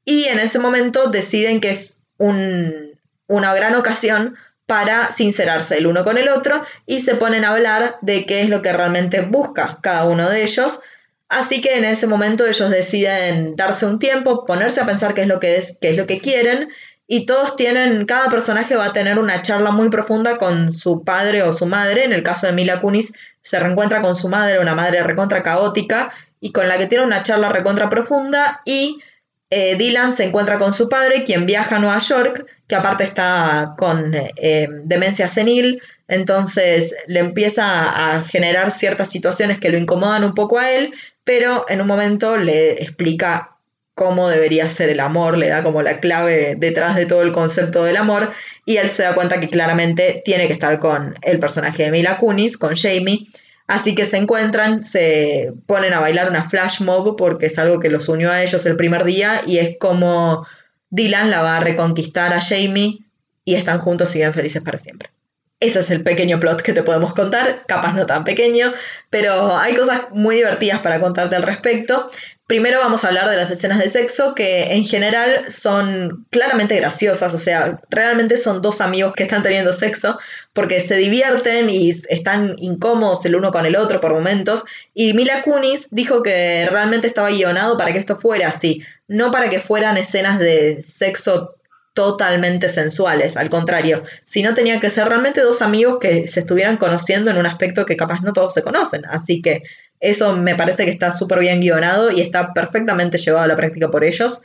y 0.04 0.24
en 0.24 0.38
ese 0.38 0.58
momento 0.58 1.10
deciden 1.10 1.60
que 1.60 1.70
es 1.70 2.00
una 2.16 3.54
gran 3.54 3.74
ocasión 3.74 4.36
para 4.66 5.10
sincerarse 5.12 5.78
el 5.78 5.86
uno 5.86 6.04
con 6.04 6.18
el 6.18 6.28
otro 6.28 6.62
y 6.84 7.00
se 7.00 7.14
ponen 7.14 7.44
a 7.44 7.50
hablar 7.50 7.98
de 8.02 8.26
qué 8.26 8.42
es 8.42 8.48
lo 8.48 8.60
que 8.60 8.72
realmente 8.72 9.22
busca 9.22 9.78
cada 9.82 10.04
uno 10.04 10.28
de 10.28 10.42
ellos. 10.42 10.80
Así 11.28 11.60
que 11.60 11.76
en 11.76 11.84
ese 11.84 12.06
momento 12.06 12.46
ellos 12.46 12.70
deciden 12.70 13.54
darse 13.56 13.86
un 13.86 13.98
tiempo, 13.98 14.44
ponerse 14.46 14.80
a 14.80 14.86
pensar 14.86 15.14
qué 15.14 15.22
es 15.22 15.26
lo 15.26 15.40
que 15.40 15.56
es, 15.56 15.76
qué 15.80 15.90
es 15.90 15.96
lo 15.96 16.06
que 16.06 16.20
quieren 16.20 16.68
y 17.10 17.24
todos 17.24 17.56
tienen, 17.56 18.04
cada 18.04 18.28
personaje 18.28 18.76
va 18.76 18.84
a 18.84 18.92
tener 18.92 19.18
una 19.18 19.40
charla 19.40 19.70
muy 19.70 19.88
profunda 19.88 20.36
con 20.36 20.70
su 20.70 21.02
padre 21.04 21.42
o 21.42 21.54
su 21.54 21.64
madre. 21.64 22.04
En 22.04 22.12
el 22.12 22.22
caso 22.22 22.46
de 22.46 22.52
Mila 22.52 22.82
Kunis 22.82 23.14
se 23.40 23.58
reencuentra 23.58 24.02
con 24.02 24.14
su 24.14 24.28
madre, 24.28 24.60
una 24.60 24.74
madre 24.74 25.02
recontra 25.02 25.42
caótica 25.42 26.12
y 26.38 26.52
con 26.52 26.68
la 26.68 26.76
que 26.76 26.86
tiene 26.86 27.04
una 27.04 27.22
charla 27.22 27.48
recontra 27.48 27.88
profunda 27.88 28.60
y 28.66 29.00
eh, 29.48 29.76
Dylan 29.76 30.12
se 30.12 30.24
encuentra 30.24 30.58
con 30.58 30.74
su 30.74 30.90
padre, 30.90 31.24
quien 31.24 31.46
viaja 31.46 31.76
a 31.76 31.78
Nueva 31.78 31.98
York, 31.98 32.44
que 32.66 32.76
aparte 32.76 33.04
está 33.04 33.74
con 33.78 34.12
eh, 34.14 34.68
demencia 34.84 35.28
senil, 35.28 35.80
entonces 36.08 36.94
le 37.06 37.20
empieza 37.20 38.16
a 38.16 38.22
generar 38.22 38.70
ciertas 38.70 39.10
situaciones 39.10 39.58
que 39.58 39.70
lo 39.70 39.78
incomodan 39.78 40.24
un 40.24 40.34
poco 40.34 40.58
a 40.58 40.70
él, 40.70 40.92
pero 41.24 41.64
en 41.70 41.80
un 41.80 41.86
momento 41.86 42.36
le 42.36 42.72
explica 42.72 43.57
cómo 43.98 44.28
debería 44.28 44.68
ser 44.68 44.90
el 44.90 45.00
amor, 45.00 45.36
le 45.36 45.48
da 45.48 45.64
como 45.64 45.82
la 45.82 45.98
clave 45.98 46.54
detrás 46.56 46.94
de 46.94 47.04
todo 47.04 47.22
el 47.22 47.32
concepto 47.32 47.82
del 47.82 47.96
amor 47.96 48.30
y 48.64 48.76
él 48.76 48.88
se 48.88 49.02
da 49.02 49.12
cuenta 49.16 49.40
que 49.40 49.48
claramente 49.48 50.22
tiene 50.24 50.46
que 50.46 50.52
estar 50.52 50.78
con 50.78 51.16
el 51.22 51.40
personaje 51.40 51.82
de 51.82 51.90
Mila 51.90 52.16
Kunis, 52.16 52.56
con 52.56 52.76
Jamie, 52.76 53.26
así 53.66 53.96
que 53.96 54.06
se 54.06 54.16
encuentran, 54.16 54.84
se 54.84 55.52
ponen 55.66 55.92
a 55.94 55.98
bailar 55.98 56.30
una 56.30 56.48
flash 56.48 56.80
mob 56.80 57.16
porque 57.16 57.46
es 57.46 57.58
algo 57.58 57.80
que 57.80 57.90
los 57.90 58.08
unió 58.08 58.30
a 58.30 58.40
ellos 58.40 58.64
el 58.66 58.76
primer 58.76 59.02
día 59.02 59.42
y 59.44 59.58
es 59.58 59.76
como 59.80 60.46
Dylan 60.90 61.30
la 61.30 61.42
va 61.42 61.56
a 61.56 61.60
reconquistar 61.60 62.32
a 62.32 62.40
Jamie 62.40 63.00
y 63.44 63.56
están 63.56 63.80
juntos 63.80 64.14
y 64.14 64.18
viven 64.18 64.32
felices 64.32 64.62
para 64.62 64.78
siempre. 64.78 65.10
Ese 65.58 65.80
es 65.80 65.90
el 65.90 66.04
pequeño 66.04 66.38
plot 66.38 66.62
que 66.62 66.72
te 66.72 66.84
podemos 66.84 67.14
contar, 67.14 67.64
capaz 67.66 67.92
no 67.94 68.06
tan 68.06 68.22
pequeño, 68.22 68.72
pero 69.10 69.56
hay 69.56 69.74
cosas 69.74 70.02
muy 70.12 70.36
divertidas 70.36 70.78
para 70.78 71.00
contarte 71.00 71.34
al 71.34 71.42
respecto. 71.42 72.08
Primero 72.48 72.80
vamos 72.80 73.04
a 73.04 73.08
hablar 73.08 73.28
de 73.28 73.36
las 73.36 73.50
escenas 73.50 73.78
de 73.78 73.90
sexo 73.90 74.34
que 74.34 74.72
en 74.72 74.82
general 74.82 75.44
son 75.50 76.26
claramente 76.30 76.76
graciosas, 76.76 77.34
o 77.34 77.38
sea, 77.38 77.78
realmente 77.90 78.38
son 78.38 78.62
dos 78.62 78.80
amigos 78.80 79.12
que 79.12 79.24
están 79.24 79.42
teniendo 79.42 79.74
sexo 79.74 80.18
porque 80.54 80.80
se 80.80 80.96
divierten 80.96 81.68
y 81.68 81.90
están 81.90 82.56
incómodos 82.56 83.26
el 83.26 83.36
uno 83.36 83.50
con 83.50 83.66
el 83.66 83.76
otro 83.76 84.00
por 84.00 84.14
momentos. 84.14 84.64
Y 84.94 85.12
Mila 85.12 85.42
Kunis 85.42 85.88
dijo 85.90 86.22
que 86.22 86.66
realmente 86.70 87.06
estaba 87.06 87.28
guionado 87.28 87.76
para 87.76 87.92
que 87.92 87.98
esto 87.98 88.18
fuera 88.18 88.48
así, 88.48 88.82
no 89.08 89.30
para 89.30 89.50
que 89.50 89.60
fueran 89.60 89.98
escenas 89.98 90.38
de 90.38 90.82
sexo 90.82 91.54
totalmente 91.92 92.68
sensuales, 92.68 93.36
al 93.36 93.50
contrario, 93.50 94.04
si 94.22 94.40
no 94.40 94.54
tenía 94.54 94.78
que 94.78 94.88
ser 94.88 95.08
realmente 95.08 95.40
dos 95.40 95.62
amigos 95.62 95.98
que 96.00 96.28
se 96.28 96.40
estuvieran 96.40 96.76
conociendo 96.76 97.30
en 97.30 97.38
un 97.38 97.46
aspecto 97.46 97.84
que 97.84 97.96
capaz 97.96 98.20
no 98.20 98.32
todos 98.32 98.54
se 98.54 98.62
conocen, 98.62 99.04
así 99.06 99.42
que 99.42 99.64
eso 100.00 100.36
me 100.36 100.54
parece 100.54 100.84
que 100.84 100.90
está 100.90 101.12
súper 101.12 101.40
bien 101.40 101.60
guionado 101.60 102.10
y 102.10 102.20
está 102.20 102.52
perfectamente 102.52 103.18
llevado 103.18 103.44
a 103.44 103.48
la 103.48 103.56
práctica 103.56 103.90
por 103.90 104.04
ellos. 104.04 104.42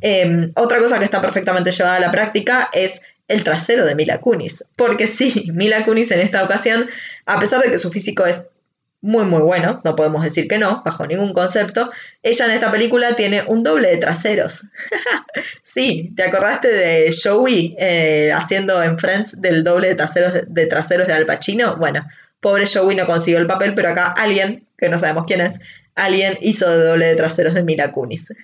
Em, 0.00 0.50
otra 0.54 0.78
cosa 0.78 0.98
que 0.98 1.04
está 1.04 1.20
perfectamente 1.20 1.70
llevada 1.70 1.96
a 1.96 2.00
la 2.00 2.10
práctica 2.10 2.68
es 2.72 3.02
el 3.28 3.44
trasero 3.44 3.84
de 3.84 3.94
Mila 3.94 4.20
Kunis, 4.20 4.64
porque 4.76 5.06
sí, 5.06 5.50
Mila 5.54 5.84
Kunis 5.84 6.10
en 6.10 6.20
esta 6.20 6.42
ocasión, 6.44 6.88
a 7.26 7.40
pesar 7.40 7.62
de 7.62 7.70
que 7.70 7.78
su 7.78 7.90
físico 7.90 8.26
es 8.26 8.46
muy 9.04 9.24
muy 9.24 9.40
bueno, 9.40 9.80
no 9.82 9.96
podemos 9.96 10.22
decir 10.22 10.46
que 10.46 10.58
no, 10.58 10.82
bajo 10.84 11.04
ningún 11.06 11.32
concepto. 11.32 11.90
Ella 12.22 12.44
en 12.44 12.52
esta 12.52 12.70
película 12.70 13.16
tiene 13.16 13.42
un 13.48 13.64
doble 13.64 13.90
de 13.90 13.96
traseros. 13.96 14.66
sí, 15.64 16.12
¿te 16.14 16.22
acordaste 16.22 16.68
de 16.68 17.12
Joey 17.12 17.74
eh, 17.80 18.30
haciendo 18.32 18.80
en 18.80 19.00
Friends 19.00 19.40
del 19.40 19.64
doble 19.64 19.88
de 19.88 19.96
traseros, 19.96 20.34
de 20.46 20.66
traseros 20.66 21.08
de 21.08 21.14
Al 21.14 21.26
Pacino? 21.26 21.76
Bueno, 21.78 22.06
pobre 22.42 22.66
Joey 22.66 22.96
no 22.96 23.06
consiguió 23.06 23.38
el 23.38 23.46
papel, 23.46 23.72
pero 23.74 23.88
acá 23.88 24.08
alguien, 24.08 24.66
que 24.76 24.88
no 24.88 24.98
sabemos 24.98 25.24
quién 25.26 25.40
es, 25.40 25.60
alguien 25.94 26.36
hizo 26.42 26.68
de 26.68 26.84
doble 26.84 27.06
de 27.06 27.14
traseros 27.14 27.54
de 27.54 27.62
Mila 27.62 27.92
Kunis. 27.92 28.34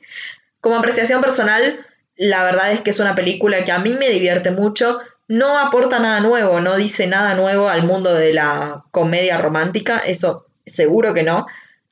Como 0.60 0.76
apreciación 0.76 1.20
personal, 1.20 1.84
la 2.16 2.44
verdad 2.44 2.70
es 2.70 2.80
que 2.80 2.90
es 2.90 3.00
una 3.00 3.16
película 3.16 3.64
que 3.64 3.72
a 3.72 3.80
mí 3.80 3.96
me 3.98 4.08
divierte 4.08 4.52
mucho, 4.52 5.00
no 5.26 5.58
aporta 5.58 5.98
nada 5.98 6.20
nuevo, 6.20 6.60
no 6.60 6.76
dice 6.76 7.08
nada 7.08 7.34
nuevo 7.34 7.68
al 7.68 7.82
mundo 7.82 8.14
de 8.14 8.32
la 8.32 8.84
comedia 8.92 9.38
romántica, 9.38 9.98
eso 9.98 10.46
seguro 10.64 11.12
que 11.12 11.24
no. 11.24 11.46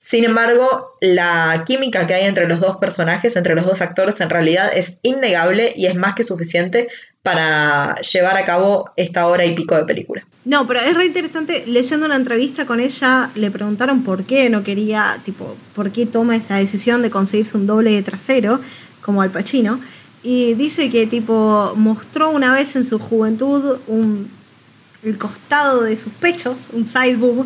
Sin 0.09 0.23
embargo, 0.23 0.97
la 1.01 1.65
química 1.67 2.07
que 2.07 2.15
hay 2.15 2.27
entre 2.27 2.47
los 2.47 2.61
dos 2.61 2.77
personajes, 2.77 3.35
entre 3.35 3.57
los 3.57 3.67
dos 3.67 3.81
actores, 3.81 4.21
en 4.21 4.31
realidad 4.31 4.71
es 4.73 4.99
innegable 5.03 5.73
y 5.77 5.87
es 5.87 5.97
más 5.97 6.15
que 6.15 6.23
suficiente 6.23 6.87
para 7.25 7.97
llevar 8.03 8.37
a 8.37 8.45
cabo 8.45 8.89
esta 8.95 9.27
hora 9.27 9.45
y 9.45 9.57
pico 9.57 9.75
de 9.75 9.83
película. 9.83 10.25
No, 10.45 10.65
pero 10.69 10.79
es 10.79 10.97
re 10.97 11.07
interesante. 11.07 11.65
Leyendo 11.67 12.07
una 12.07 12.15
entrevista 12.15 12.67
con 12.67 12.79
ella, 12.79 13.31
le 13.35 13.51
preguntaron 13.51 14.05
por 14.05 14.23
qué 14.23 14.49
no 14.49 14.63
quería, 14.63 15.19
tipo, 15.25 15.57
por 15.75 15.91
qué 15.91 16.07
toma 16.07 16.37
esa 16.37 16.55
decisión 16.55 17.03
de 17.03 17.11
conseguirse 17.11 17.57
un 17.57 17.67
doble 17.67 17.91
de 17.91 18.05
trasero, 18.05 18.61
como 19.01 19.23
Al 19.23 19.33
Pacino. 19.33 19.81
Y 20.23 20.55
dice 20.55 20.89
que, 20.89 21.09
tipo, 21.09 21.73
mostró 21.75 22.31
una 22.31 22.55
vez 22.55 22.77
en 22.77 22.85
su 22.85 23.01
juventud 23.01 23.79
un, 23.89 24.31
el 25.03 25.19
costado 25.19 25.83
de 25.83 25.99
sus 25.99 26.13
pechos, 26.13 26.57
un 26.73 26.87
side 26.87 27.17
boob, 27.17 27.45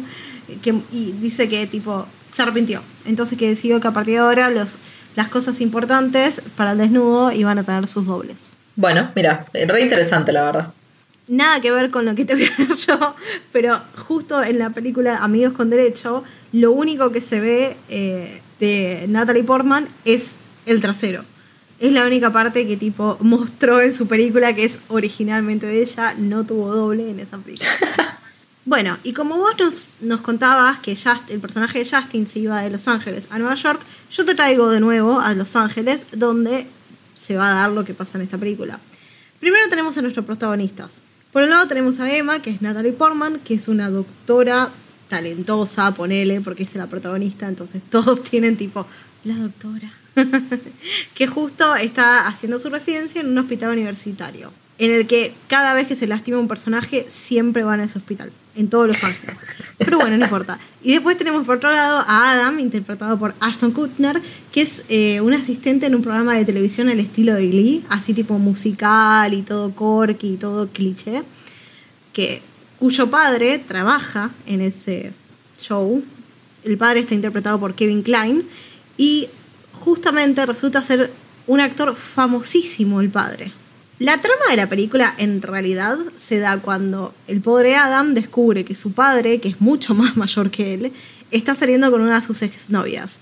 que, 0.61 0.75
y 0.93 1.13
dice 1.13 1.49
que, 1.49 1.67
tipo, 1.67 2.07
se 2.31 2.43
arrepintió. 2.43 2.83
Entonces 3.05 3.39
que 3.39 3.49
decidió 3.49 3.81
que 3.81 3.89
a 3.89 3.93
partir 3.93 4.15
de 4.15 4.21
ahora 4.21 4.51
los, 4.51 4.77
las 5.17 5.29
cosas 5.29 5.61
importantes 5.61 6.41
para 6.57 6.73
el 6.73 6.79
desnudo 6.79 7.33
iban 7.33 7.59
a 7.59 7.65
tener 7.65 7.89
sus 7.89 8.07
dobles. 8.07 8.53
Bueno, 8.77 9.11
mira, 9.15 9.47
re 9.53 9.83
interesante 9.83 10.33
la 10.33 10.45
verdad. 10.45 10.73
Nada 11.29 11.61
que 11.61 11.71
ver 11.71 11.91
con 11.91 12.05
lo 12.05 12.15
que 12.15 12.25
te 12.25 12.35
voy 12.35 12.45
a 12.45 12.57
ver 12.59 12.77
yo, 12.77 13.15
pero 13.53 13.81
justo 14.09 14.43
en 14.43 14.59
la 14.59 14.71
película 14.71 15.19
Amigos 15.19 15.53
con 15.53 15.71
Derecho, 15.71 16.25
lo 16.53 16.73
único 16.73 17.13
que 17.13 17.21
se 17.21 17.39
ve 17.39 17.77
eh, 17.89 18.41
de 18.59 19.05
Natalie 19.09 19.45
Portman 19.45 19.87
es 20.05 20.33
el 20.67 20.81
trasero. 20.81 21.25
Es 21.79 21.93
la 21.93 22.05
única 22.05 22.33
parte 22.33 22.67
que 22.67 22.77
tipo 22.77 23.17
mostró 23.21 23.81
en 23.81 23.95
su 23.95 24.07
película 24.07 24.55
que 24.55 24.65
es 24.65 24.81
originalmente 24.89 25.67
de 25.67 25.81
ella, 25.81 26.15
no 26.19 26.45
tuvo 26.45 26.75
doble 26.75 27.11
en 27.11 27.21
esa 27.21 27.39
película. 27.39 27.71
Bueno, 28.67 28.99
y 29.03 29.15
como 29.15 29.39
vos 29.39 29.55
nos, 30.01 30.21
contabas 30.21 30.81
que 30.81 30.97
el 31.29 31.41
personaje 31.41 31.79
de 31.79 31.91
Justin 31.91 32.27
se 32.27 32.41
iba 32.41 32.61
de 32.61 32.71
Los 32.71 32.89
Ángeles 32.89 33.29
a 33.31 33.39
Nueva 33.39 33.55
York, 33.55 33.81
yo 34.13 34.25
te 34.25 34.35
traigo 34.35 34.69
de 34.69 34.81
nuevo 34.81 35.19
a 35.19 35.35
Los 35.35 35.57
Ángeles, 35.57 36.03
donde 36.13 36.67
se 37.15 37.37
va 37.37 37.51
a 37.51 37.55
dar 37.55 37.71
lo 37.71 37.85
que 37.85 37.95
pasa 37.95 38.19
en 38.19 38.25
esta 38.25 38.39
película. 38.39 38.79
Primero 39.41 39.69
tenemos 39.71 39.97
a 39.97 40.03
nuestros 40.03 40.27
protagonistas. 40.27 41.01
Por 41.33 41.43
un 41.43 41.51
lado 41.51 41.67
tenemos 41.69 42.01
a 42.01 42.13
Emma, 42.13 42.43
que 42.43 42.51
es 42.51 42.61
Natalie 42.61 42.93
Portman, 42.93 43.41
que 43.41 43.55
es 43.55 43.69
una 43.69 43.89
doctora 43.89 44.71
talentosa, 45.09 45.93
ponele, 45.93 46.41
porque 46.41 46.63
es 46.65 46.75
la 46.75 46.87
protagonista, 46.87 47.49
entonces 47.49 47.83
todos 47.91 48.23
tienen 48.23 48.57
tipo, 48.57 48.87
la 49.25 49.35
doctora, 49.35 49.91
que 51.15 51.27
justo 51.27 51.75
está 51.77 52.27
haciendo 52.27 52.59
su 52.59 52.69
residencia 52.69 53.21
en 53.21 53.29
un 53.29 53.39
hospital 53.39 53.73
universitario, 53.73 54.53
en 54.81 54.93
el 54.93 55.07
que 55.07 55.35
cada 55.47 55.75
vez 55.75 55.87
que 55.87 55.95
se 55.95 56.07
lastima 56.07 56.39
un 56.39 56.49
personaje, 56.49 57.05
siempre 57.07 57.63
van 57.63 57.81
a 57.81 57.85
ese 57.85 57.99
hospital, 57.99 58.33
en 58.57 58.71
todos 58.71 58.89
Los 58.89 59.05
Ángeles. 59.05 59.43
Pero 59.77 59.99
bueno, 59.99 60.17
no 60.17 60.25
importa. 60.25 60.59
Y 60.83 60.93
después 60.93 61.19
tenemos 61.19 61.45
por 61.45 61.59
otro 61.59 61.71
lado 61.71 61.99
a 61.99 62.33
Adam, 62.33 62.59
interpretado 62.59 63.19
por 63.19 63.35
Ashton 63.41 63.73
Kutcher, 63.73 64.23
que 64.51 64.63
es 64.63 64.85
eh, 64.89 65.21
un 65.21 65.35
asistente 65.35 65.85
en 65.85 65.95
un 65.95 66.01
programa 66.01 66.35
de 66.35 66.47
televisión 66.47 66.89
al 66.89 66.99
estilo 66.99 67.35
de 67.35 67.47
Glee, 67.49 67.85
así 67.91 68.15
tipo 68.15 68.39
musical 68.39 69.35
y 69.35 69.43
todo 69.43 69.75
corky 69.75 70.29
y 70.29 70.37
todo 70.39 70.67
cliché, 70.69 71.25
que, 72.15 72.41
cuyo 72.79 73.11
padre 73.11 73.59
trabaja 73.59 74.31
en 74.47 74.63
ese 74.63 75.13
show. 75.61 76.03
El 76.65 76.79
padre 76.79 77.01
está 77.01 77.15
interpretado 77.15 77.61
por 77.61 77.75
Kevin 77.75 78.03
Klein 78.03 78.45
y 78.97 79.29
justamente 79.73 80.47
resulta 80.47 80.83
ser 80.83 81.11
un 81.47 81.61
actor 81.61 81.95
famosísimo 81.95 83.03
el 83.03 83.11
padre. 83.11 83.53
La 84.01 84.17
trama 84.17 84.47
de 84.49 84.57
la 84.57 84.67
película 84.67 85.15
en 85.19 85.43
realidad 85.43 85.99
se 86.17 86.39
da 86.39 86.57
cuando 86.57 87.15
el 87.29 87.43
pobre 87.43 87.77
Adam 87.77 88.15
descubre 88.15 88.65
que 88.65 88.75
su 88.75 88.93
padre, 88.93 89.41
que 89.41 89.51
es 89.51 89.61
mucho 89.61 89.95
más 89.95 90.17
mayor 90.17 90.51
que 90.51 90.73
él, 90.73 90.93
está 91.31 91.55
saliendo 91.55 91.91
con 91.91 92.01
una 92.01 92.19
de 92.19 92.27
sus 92.27 92.41
exnovias. 92.41 93.19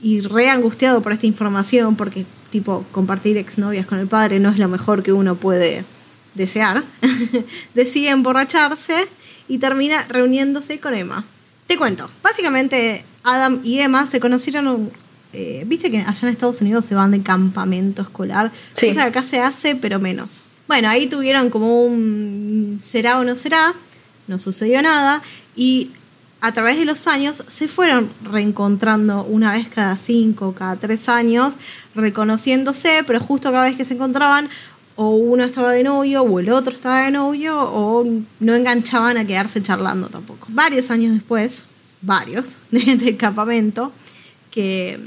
Y 0.00 0.20
re 0.20 0.50
angustiado 0.50 1.02
por 1.02 1.10
esta 1.10 1.26
información, 1.26 1.96
porque 1.96 2.26
tipo 2.50 2.84
compartir 2.92 3.36
exnovias 3.38 3.86
con 3.86 3.98
el 3.98 4.06
padre 4.06 4.38
no 4.38 4.50
es 4.50 4.58
lo 4.60 4.68
mejor 4.68 5.02
que 5.02 5.12
uno 5.12 5.34
puede 5.34 5.84
desear, 6.36 6.84
decide 7.74 8.10
emborracharse 8.10 9.08
y 9.48 9.58
termina 9.58 10.04
reuniéndose 10.08 10.78
con 10.78 10.94
Emma. 10.94 11.24
Te 11.66 11.76
cuento, 11.76 12.08
básicamente 12.22 13.04
Adam 13.24 13.60
y 13.64 13.80
Emma 13.80 14.06
se 14.06 14.20
conocieron, 14.20 14.92
eh, 15.34 15.64
viste 15.66 15.90
que 15.90 15.98
allá 15.98 16.16
en 16.22 16.28
Estados 16.28 16.60
Unidos 16.60 16.84
se 16.84 16.94
van 16.94 17.10
de 17.10 17.22
campamento 17.22 18.02
escolar, 18.02 18.52
Sí. 18.72 18.88
cosa 18.88 19.02
que 19.02 19.08
acá 19.08 19.22
se 19.22 19.40
hace, 19.40 19.76
pero 19.76 19.98
menos. 20.00 20.42
Bueno, 20.68 20.88
ahí 20.88 21.06
tuvieron 21.08 21.50
como 21.50 21.84
un 21.84 22.80
será 22.82 23.18
o 23.18 23.24
no 23.24 23.36
será, 23.36 23.74
no 24.28 24.38
sucedió 24.38 24.80
nada, 24.80 25.22
y 25.56 25.90
a 26.40 26.52
través 26.52 26.78
de 26.78 26.84
los 26.84 27.06
años 27.06 27.42
se 27.48 27.68
fueron 27.68 28.10
reencontrando 28.22 29.24
una 29.24 29.52
vez 29.52 29.68
cada 29.68 29.96
cinco, 29.96 30.54
cada 30.54 30.76
tres 30.76 31.08
años, 31.08 31.54
reconociéndose, 31.94 33.02
pero 33.06 33.20
justo 33.20 33.50
cada 33.50 33.64
vez 33.64 33.76
que 33.76 33.84
se 33.84 33.94
encontraban, 33.94 34.48
o 34.96 35.10
uno 35.10 35.42
estaba 35.44 35.72
de 35.72 35.82
novio, 35.82 36.22
o 36.22 36.38
el 36.38 36.50
otro 36.50 36.72
estaba 36.74 37.04
de 37.04 37.10
novio, 37.10 37.58
o 37.60 38.04
no 38.40 38.54
enganchaban 38.54 39.16
a 39.18 39.26
quedarse 39.26 39.62
charlando 39.62 40.08
tampoco. 40.08 40.46
Varios 40.50 40.90
años 40.90 41.12
después, 41.14 41.64
varios, 42.00 42.56
del 42.70 43.16
campamento, 43.16 43.92
que 44.50 45.00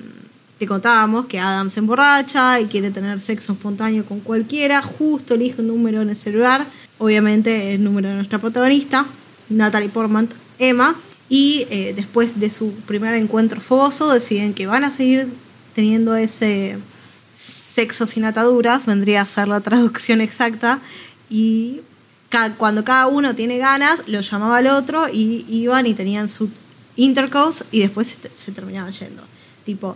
te 0.58 0.66
contábamos 0.66 1.28
que 1.28 1.40
Adam 1.40 1.70
se 1.70 1.80
emborracha 1.80 2.60
y 2.60 2.66
quiere 2.66 2.90
tener 2.92 3.22
sexo 3.22 3.54
espontáneo 3.54 4.06
con 4.06 4.20
cualquiera, 4.20 4.82
justo 4.82 5.36
elige 5.36 5.62
un 5.62 5.68
número 5.68 6.02
en 6.02 6.10
el 6.10 6.16
celular, 6.16 6.66
obviamente 6.98 7.76
el 7.76 7.84
número 7.84 8.10
de 8.10 8.16
nuestra 8.16 8.40
protagonista, 8.40 9.06
Natalie 9.50 9.90
Portman, 9.90 10.28
Emma, 10.58 10.96
y 11.30 11.68
eh, 11.70 11.94
después 11.96 12.40
de 12.40 12.50
su 12.50 12.72
primer 12.72 13.14
encuentro 13.16 13.62
fogoso 13.62 14.12
deciden 14.12 14.54
que 14.54 14.66
van 14.66 14.84
a 14.84 14.92
seguir 14.92 15.32
teniendo 15.76 16.16
ese 16.16 16.78
sexo 17.38 18.08
sin 18.08 18.26
ataduras, 18.26 18.86
vendría 18.86 19.22
a 19.22 19.26
ser 19.26 19.48
la 19.48 19.62
traducción 19.62 20.22
exacta, 20.22 20.80
y 21.30 21.82
cuando 22.58 22.84
cada 22.84 23.08
uno 23.08 23.36
tiene 23.36 23.58
ganas, 23.58 24.08
lo 24.08 24.22
llamaba 24.22 24.58
al 24.58 24.68
otro 24.68 25.08
y 25.12 25.46
iban 25.48 25.86
y 25.86 25.94
tenían 25.94 26.30
su 26.30 26.50
intercourse 26.96 27.64
y 27.72 27.82
después 27.82 28.08
se, 28.08 28.32
se 28.34 28.52
terminaban 28.52 28.92
yendo. 28.92 29.24
Tipo, 29.64 29.96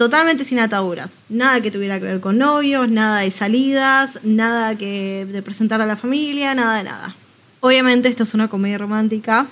totalmente 0.00 0.46
sin 0.46 0.58
ataduras. 0.60 1.10
Nada 1.28 1.60
que 1.60 1.70
tuviera 1.70 1.98
que 1.98 2.06
ver 2.06 2.20
con 2.20 2.38
novios, 2.38 2.88
nada 2.88 3.20
de 3.20 3.30
salidas, 3.30 4.18
nada 4.22 4.74
que 4.74 5.26
de 5.30 5.42
presentar 5.42 5.82
a 5.82 5.84
la 5.84 5.94
familia, 5.94 6.54
nada 6.54 6.78
de 6.78 6.84
nada. 6.84 7.14
Obviamente 7.60 8.08
esto 8.08 8.22
es 8.22 8.32
una 8.32 8.48
comedia 8.48 8.78
romántica, 8.78 9.46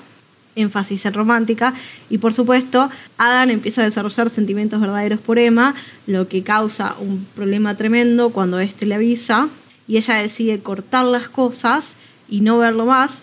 énfasis 0.56 1.04
en 1.04 1.12
romántica, 1.12 1.74
y 2.08 2.16
por 2.16 2.32
supuesto 2.32 2.88
Adam 3.18 3.50
empieza 3.50 3.82
a 3.82 3.84
desarrollar 3.84 4.30
sentimientos 4.30 4.80
verdaderos 4.80 5.20
por 5.20 5.38
Emma, 5.38 5.74
lo 6.06 6.28
que 6.28 6.42
causa 6.42 6.96
un 6.98 7.26
problema 7.34 7.76
tremendo 7.76 8.30
cuando 8.30 8.58
éste 8.58 8.86
le 8.86 8.94
avisa, 8.94 9.50
y 9.86 9.98
ella 9.98 10.14
decide 10.14 10.60
cortar 10.60 11.04
las 11.04 11.28
cosas 11.28 11.96
y 12.26 12.40
no 12.40 12.56
verlo 12.56 12.86
más, 12.86 13.20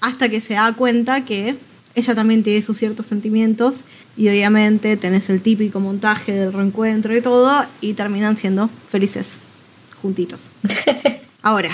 hasta 0.00 0.28
que 0.28 0.40
se 0.40 0.54
da 0.54 0.72
cuenta 0.74 1.24
que 1.24 1.56
ella 1.98 2.14
también 2.14 2.42
tiene 2.42 2.62
sus 2.62 2.78
ciertos 2.78 3.06
sentimientos, 3.06 3.84
y 4.16 4.28
obviamente 4.28 4.96
tenés 4.96 5.28
el 5.30 5.42
típico 5.42 5.80
montaje 5.80 6.32
del 6.32 6.52
reencuentro 6.52 7.16
y 7.16 7.20
todo, 7.20 7.66
y 7.80 7.94
terminan 7.94 8.36
siendo 8.36 8.70
felices 8.90 9.38
juntitos. 10.00 10.50
Ahora, 11.42 11.70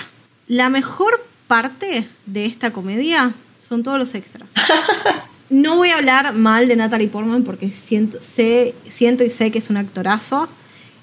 la 0.48 0.68
mejor 0.70 1.24
parte 1.46 2.06
de 2.26 2.46
esta 2.46 2.72
comedia 2.72 3.32
son 3.58 3.82
todos 3.82 3.98
los 3.98 4.14
extras. 4.14 4.48
No 5.50 5.76
voy 5.76 5.90
a 5.90 5.98
hablar 5.98 6.32
mal 6.32 6.68
de 6.68 6.74
Natalie 6.74 7.08
Portman 7.08 7.44
porque 7.44 7.70
siento, 7.70 8.18
sé, 8.20 8.74
siento 8.88 9.24
y 9.24 9.30
sé 9.30 9.50
que 9.50 9.58
es 9.58 9.68
un 9.68 9.76
actorazo. 9.76 10.48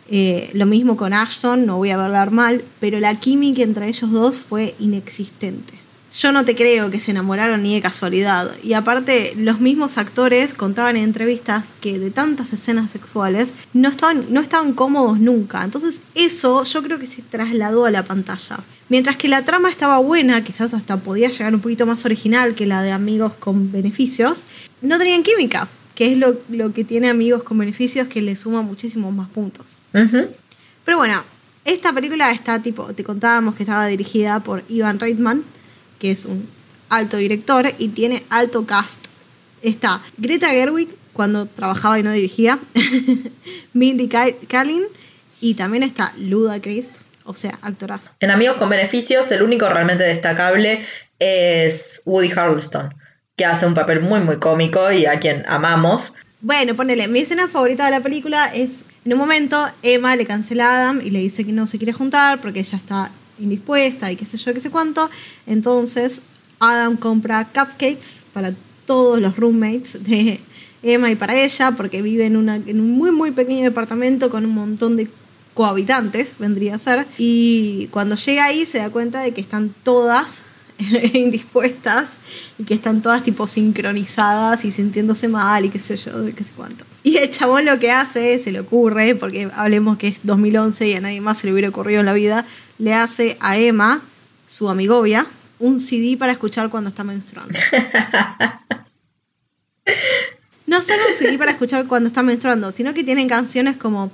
Eh, 0.09 0.49
lo 0.53 0.65
mismo 0.65 0.97
con 0.97 1.13
Ashton, 1.13 1.65
no 1.65 1.77
voy 1.77 1.91
a 1.91 2.03
hablar 2.03 2.31
mal, 2.31 2.63
pero 2.79 2.99
la 2.99 3.15
química 3.15 3.61
entre 3.61 3.87
ellos 3.87 4.11
dos 4.11 4.39
fue 4.39 4.75
inexistente. 4.79 5.73
Yo 6.13 6.33
no 6.33 6.43
te 6.43 6.55
creo 6.55 6.89
que 6.89 6.99
se 6.99 7.11
enamoraron 7.11 7.63
ni 7.63 7.73
de 7.73 7.81
casualidad. 7.81 8.51
Y 8.63 8.73
aparte, 8.73 9.33
los 9.37 9.61
mismos 9.61 9.97
actores 9.97 10.53
contaban 10.53 10.97
en 10.97 11.05
entrevistas 11.05 11.65
que 11.79 11.99
de 11.99 12.11
tantas 12.11 12.51
escenas 12.51 12.91
sexuales 12.91 13.53
no 13.73 13.87
estaban, 13.87 14.25
no 14.29 14.41
estaban 14.41 14.73
cómodos 14.73 15.19
nunca. 15.19 15.63
Entonces, 15.63 16.01
eso 16.13 16.63
yo 16.63 16.83
creo 16.83 16.99
que 16.99 17.07
se 17.07 17.21
trasladó 17.21 17.85
a 17.85 17.91
la 17.91 18.03
pantalla. 18.03 18.59
Mientras 18.89 19.15
que 19.15 19.29
la 19.29 19.45
trama 19.45 19.69
estaba 19.69 19.99
buena, 19.99 20.43
quizás 20.43 20.73
hasta 20.73 20.97
podía 20.97 21.29
llegar 21.29 21.55
un 21.55 21.61
poquito 21.61 21.85
más 21.85 22.03
original 22.03 22.55
que 22.55 22.65
la 22.65 22.81
de 22.81 22.91
Amigos 22.91 23.33
con 23.39 23.71
Beneficios, 23.71 24.41
no 24.81 24.97
tenían 24.97 25.23
química, 25.23 25.69
que 25.95 26.11
es 26.11 26.17
lo, 26.17 26.35
lo 26.49 26.73
que 26.73 26.83
tiene 26.83 27.09
Amigos 27.09 27.43
con 27.43 27.57
Beneficios 27.57 28.09
que 28.09 28.21
le 28.21 28.35
suma 28.35 28.61
muchísimos 28.61 29.15
más 29.15 29.29
puntos. 29.29 29.77
Pero 29.93 30.97
bueno, 30.97 31.23
esta 31.63 31.93
película 31.93 32.31
está 32.31 32.61
tipo, 32.61 32.93
te 32.93 33.05
contábamos 33.05 33.55
que 33.55 33.63
estaba 33.63 33.87
dirigida 33.87 34.41
por 34.41 34.63
Ivan 34.67 34.99
Reitman, 34.99 35.43
que 36.01 36.09
es 36.11 36.25
un 36.25 36.49
alto 36.89 37.17
director 37.17 37.71
y 37.77 37.89
tiene 37.89 38.23
alto 38.29 38.65
cast. 38.65 39.05
Está 39.61 40.01
Greta 40.17 40.49
Gerwig 40.49 40.89
cuando 41.13 41.45
trabajaba 41.45 41.99
y 41.99 42.03
no 42.03 42.11
dirigía, 42.11 42.57
Mindy 43.73 44.07
Ka- 44.07 44.33
Kaling 44.47 44.83
y 45.39 45.53
también 45.55 45.83
está 45.83 46.13
Luda 46.17 46.59
Christ, 46.61 46.95
O 47.25 47.35
sea, 47.35 47.57
actorazo. 47.61 48.09
En 48.19 48.31
Amigos 48.31 48.57
con 48.57 48.69
Beneficios, 48.69 49.31
el 49.31 49.43
único 49.43 49.69
realmente 49.69 50.03
destacable 50.03 50.83
es 51.19 52.01
Woody 52.05 52.31
Harrelson, 52.35 52.93
que 53.35 53.45
hace 53.45 53.65
un 53.67 53.73
papel 53.75 54.01
muy, 54.01 54.21
muy 54.21 54.37
cómico 54.39 54.91
y 54.91 55.05
a 55.05 55.19
quien 55.19 55.43
amamos. 55.47 56.13
Bueno, 56.41 56.75
ponele, 56.75 57.07
mi 57.07 57.19
escena 57.19 57.47
favorita 57.47 57.85
de 57.85 57.91
la 57.91 57.99
película 58.01 58.47
es, 58.53 58.85
en 59.05 59.13
un 59.13 59.19
momento, 59.19 59.63
Emma 59.83 60.15
le 60.15 60.25
cancela 60.25 60.69
a 60.69 60.81
Adam 60.81 61.01
y 61.03 61.11
le 61.11 61.19
dice 61.19 61.45
que 61.45 61.51
no 61.51 61.67
se 61.67 61.77
quiere 61.77 61.93
juntar 61.93 62.41
porque 62.41 62.59
ella 62.61 62.77
está 62.77 63.11
indispuesta 63.41 64.11
y 64.11 64.15
qué 64.15 64.25
sé 64.25 64.37
yo, 64.37 64.53
qué 64.53 64.59
sé 64.59 64.69
cuánto. 64.69 65.09
Entonces, 65.47 66.21
Adam 66.59 66.95
compra 66.97 67.45
cupcakes 67.45 68.23
para 68.33 68.53
todos 68.85 69.19
los 69.19 69.35
roommates 69.35 70.03
de 70.03 70.39
Emma 70.83 71.09
y 71.11 71.15
para 71.15 71.35
ella, 71.35 71.71
porque 71.71 72.01
vive 72.01 72.25
en, 72.25 72.37
una, 72.37 72.55
en 72.55 72.79
un 72.79 72.91
muy, 72.91 73.11
muy 73.11 73.31
pequeño 73.31 73.63
departamento 73.63 74.29
con 74.29 74.45
un 74.45 74.53
montón 74.53 74.95
de 74.97 75.07
cohabitantes, 75.53 76.35
vendría 76.39 76.75
a 76.75 76.79
ser. 76.79 77.05
Y 77.17 77.87
cuando 77.91 78.15
llega 78.15 78.45
ahí 78.45 78.65
se 78.65 78.79
da 78.79 78.89
cuenta 78.89 79.21
de 79.21 79.33
que 79.33 79.41
están 79.41 79.73
todas 79.83 80.41
indispuestas 81.13 82.13
y 82.57 82.63
que 82.63 82.73
están 82.73 83.01
todas 83.01 83.23
tipo 83.23 83.47
sincronizadas 83.47 84.65
y 84.65 84.71
sintiéndose 84.71 85.27
mal 85.27 85.65
y 85.65 85.69
qué 85.69 85.79
sé 85.79 85.95
yo, 85.97 86.11
qué 86.35 86.43
sé 86.43 86.51
cuánto. 86.55 86.85
Y 87.03 87.17
el 87.17 87.29
chabón 87.31 87.65
lo 87.65 87.79
que 87.79 87.91
hace, 87.91 88.37
se 88.39 88.51
le 88.51 88.59
ocurre, 88.59 89.15
porque 89.15 89.49
hablemos 89.53 89.97
que 89.97 90.07
es 90.07 90.19
2011 90.23 90.87
y 90.87 90.93
a 90.93 91.01
nadie 91.01 91.21
más 91.21 91.39
se 91.39 91.47
le 91.47 91.53
hubiera 91.53 91.69
ocurrido 91.69 91.99
en 91.99 92.05
la 92.05 92.13
vida, 92.13 92.45
le 92.81 92.95
hace 92.95 93.37
a 93.39 93.57
Emma, 93.57 94.01
su 94.47 94.67
amigovia, 94.67 95.27
un 95.59 95.79
CD 95.79 96.17
para 96.17 96.31
escuchar 96.31 96.69
cuando 96.69 96.89
está 96.89 97.03
menstruando. 97.03 97.57
No 100.67 100.81
solo 100.81 101.01
un 101.09 101.15
CD 101.17 101.37
para 101.37 101.51
escuchar 101.51 101.85
cuando 101.85 102.07
está 102.07 102.23
menstruando, 102.23 102.71
sino 102.71 102.93
que 102.93 103.03
tienen 103.03 103.27
canciones 103.27 103.75
como 103.75 104.09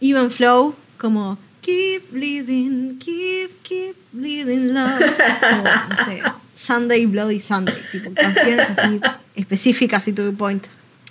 Even 0.00 0.28
Flow, 0.32 0.74
como 0.98 1.38
Keep 1.60 2.10
Bleeding, 2.10 2.98
Keep, 2.98 3.62
Keep 3.62 3.96
Bleeding 4.10 4.74
Love. 4.74 4.98
Como, 5.40 5.62
no 5.62 6.04
sé, 6.06 6.22
Sunday 6.56 7.06
Bloody 7.06 7.38
Sunday, 7.38 7.80
tipo 7.92 8.12
canciones 8.12 8.66
así 8.76 9.00
específicas 9.36 10.08
y 10.08 10.12
to 10.12 10.24
the 10.28 10.36
point. 10.36 10.66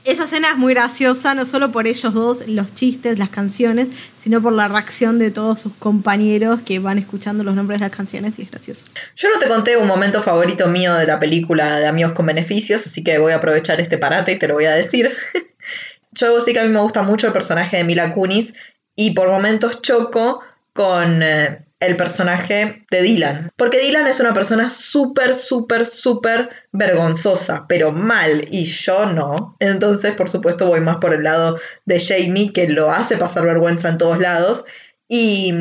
Esa 0.06 0.24
escena 0.24 0.52
es 0.52 0.58
muy 0.58 0.74
graciosa, 0.74 1.36
no 1.36 1.46
solo 1.46 1.72
por 1.72 1.86
ellos 1.86 2.14
dos, 2.14 2.48
los 2.48 2.74
chistes, 2.74 3.20
las 3.20 3.30
canciones, 3.30 3.90
sino 4.16 4.42
por 4.42 4.54
la 4.54 4.68
reacción 4.68 5.20
de 5.20 5.30
todos 5.30 5.60
sus 5.60 5.74
compañeros 5.74 6.62
que 6.62 6.80
van 6.80 6.98
escuchando 6.98 7.44
los 7.44 7.54
nombres 7.54 7.80
de 7.80 7.86
las 7.86 7.96
canciones 7.96 8.40
y 8.40 8.44
es 8.44 8.52
gracioso. 8.52 8.86
Yo 9.16 9.30
no 9.34 9.40
te 9.40 9.48
conté 9.48 9.76
un 9.76 9.88
momento 9.88 10.24
favorito 10.24 10.68
mío 10.68 10.94
de 10.96 11.06
la 11.06 11.20
película 11.20 11.80
de 11.80 11.88
Amigos 11.88 12.14
con 12.14 12.26
Beneficios, 12.26 12.86
así 12.88 13.04
que 13.04 13.18
voy 13.18 13.34
a 13.34 13.38
aprovechar 13.38 13.82
este 13.82 13.98
parate 13.98 14.32
y 14.32 14.40
te 14.40 14.48
lo 14.48 14.54
voy 14.54 14.66
a 14.66 14.72
decir. 14.72 15.12
Yo 16.12 16.40
sí 16.40 16.54
que 16.54 16.60
a 16.60 16.64
mí 16.64 16.70
me 16.70 16.80
gusta 16.80 17.04
mucho 17.04 17.28
el 17.28 17.34
personaje 17.34 17.78
de 17.78 17.84
Mila 17.84 18.14
Kunis 18.14 18.56
y 18.96 19.12
por 19.12 19.30
momentos 19.30 19.82
choco 19.82 20.42
con 20.74 21.22
eh, 21.22 21.66
el 21.80 21.96
personaje 21.96 22.86
de 22.92 23.02
Dylan. 23.02 23.52
Porque 23.56 23.80
Dylan 23.80 24.08
es 24.08 24.20
una 24.20 24.34
persona 24.34 24.70
súper, 24.70 25.34
súper, 25.34 25.86
súper 25.86 26.50
vergonzosa, 26.72 27.66
pero 27.68 27.92
mal, 27.92 28.46
y 28.50 28.66
yo 28.66 29.06
no. 29.06 29.56
Entonces, 29.60 30.14
por 30.14 30.30
supuesto, 30.30 30.68
voy 30.68 30.82
más 30.82 30.98
por 30.98 31.14
el 31.14 31.24
lado 31.24 31.58
de 31.86 32.00
Jamie, 32.00 32.52
que 32.54 32.68
lo 32.68 32.92
hace 32.92 33.18
pasar 33.18 33.46
vergüenza 33.46 33.90
en 33.90 33.98
todos 33.98 34.20
lados. 34.20 34.66
Y 35.08 35.54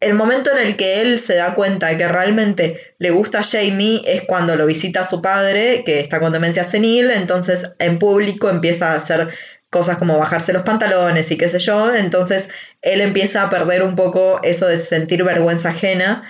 el 0.00 0.14
momento 0.14 0.50
en 0.52 0.66
el 0.66 0.76
que 0.76 1.00
él 1.00 1.18
se 1.18 1.36
da 1.36 1.54
cuenta 1.54 1.88
de 1.88 1.96
que 1.96 2.06
realmente 2.06 2.94
le 2.98 3.10
gusta 3.10 3.38
a 3.38 3.42
Jamie 3.42 4.02
es 4.06 4.22
cuando 4.22 4.54
lo 4.54 4.66
visita 4.66 5.00
a 5.00 5.08
su 5.08 5.22
padre, 5.22 5.84
que 5.84 6.00
está 6.00 6.20
con 6.20 6.32
demencia 6.32 6.64
senil, 6.64 7.10
entonces 7.10 7.72
en 7.78 7.98
público 7.98 8.50
empieza 8.50 8.92
a 8.92 8.96
hacer 8.96 9.30
cosas 9.70 9.96
como 9.96 10.18
bajarse 10.18 10.52
los 10.52 10.62
pantalones 10.62 11.30
y 11.30 11.36
qué 11.36 11.48
sé 11.48 11.58
yo, 11.58 11.94
entonces 11.94 12.48
él 12.82 13.00
empieza 13.00 13.42
a 13.42 13.50
perder 13.50 13.82
un 13.82 13.96
poco 13.96 14.40
eso 14.42 14.66
de 14.66 14.78
sentir 14.78 15.24
vergüenza 15.24 15.70
ajena 15.70 16.22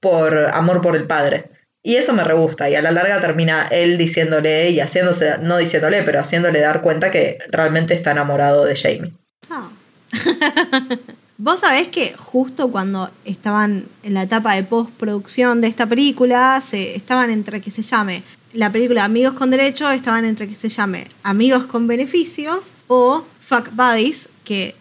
por 0.00 0.36
amor 0.52 0.80
por 0.80 0.96
el 0.96 1.06
padre. 1.06 1.50
Y 1.82 1.96
eso 1.96 2.14
me 2.14 2.24
re 2.24 2.32
gusta, 2.32 2.70
y 2.70 2.76
a 2.76 2.82
la 2.82 2.92
larga 2.92 3.20
termina 3.20 3.66
él 3.70 3.98
diciéndole 3.98 4.70
y 4.70 4.80
haciéndose, 4.80 5.36
no 5.42 5.58
diciéndole, 5.58 6.02
pero 6.02 6.18
haciéndole 6.18 6.60
dar 6.60 6.80
cuenta 6.80 7.10
que 7.10 7.38
realmente 7.50 7.92
está 7.92 8.12
enamorado 8.12 8.64
de 8.64 8.74
Jamie. 8.74 9.12
Ah. 9.50 9.68
Vos 11.36 11.60
sabés 11.60 11.88
que 11.88 12.14
justo 12.16 12.70
cuando 12.70 13.10
estaban 13.24 13.86
en 14.02 14.14
la 14.14 14.22
etapa 14.22 14.54
de 14.54 14.62
postproducción 14.62 15.60
de 15.60 15.66
esta 15.66 15.84
película, 15.84 16.62
se, 16.64 16.94
estaban 16.94 17.30
entre 17.30 17.60
que 17.60 17.70
se 17.70 17.82
llame 17.82 18.22
la 18.54 18.70
película 18.70 19.04
Amigos 19.04 19.34
con 19.34 19.50
Derecho, 19.50 19.90
estaban 19.90 20.24
entre 20.24 20.48
que 20.48 20.54
se 20.54 20.68
llame 20.68 21.06
Amigos 21.22 21.66
con 21.66 21.86
Beneficios 21.86 22.72
o 22.86 23.24
Fuck 23.40 23.70
Buddies, 23.72 24.28
que 24.44 24.74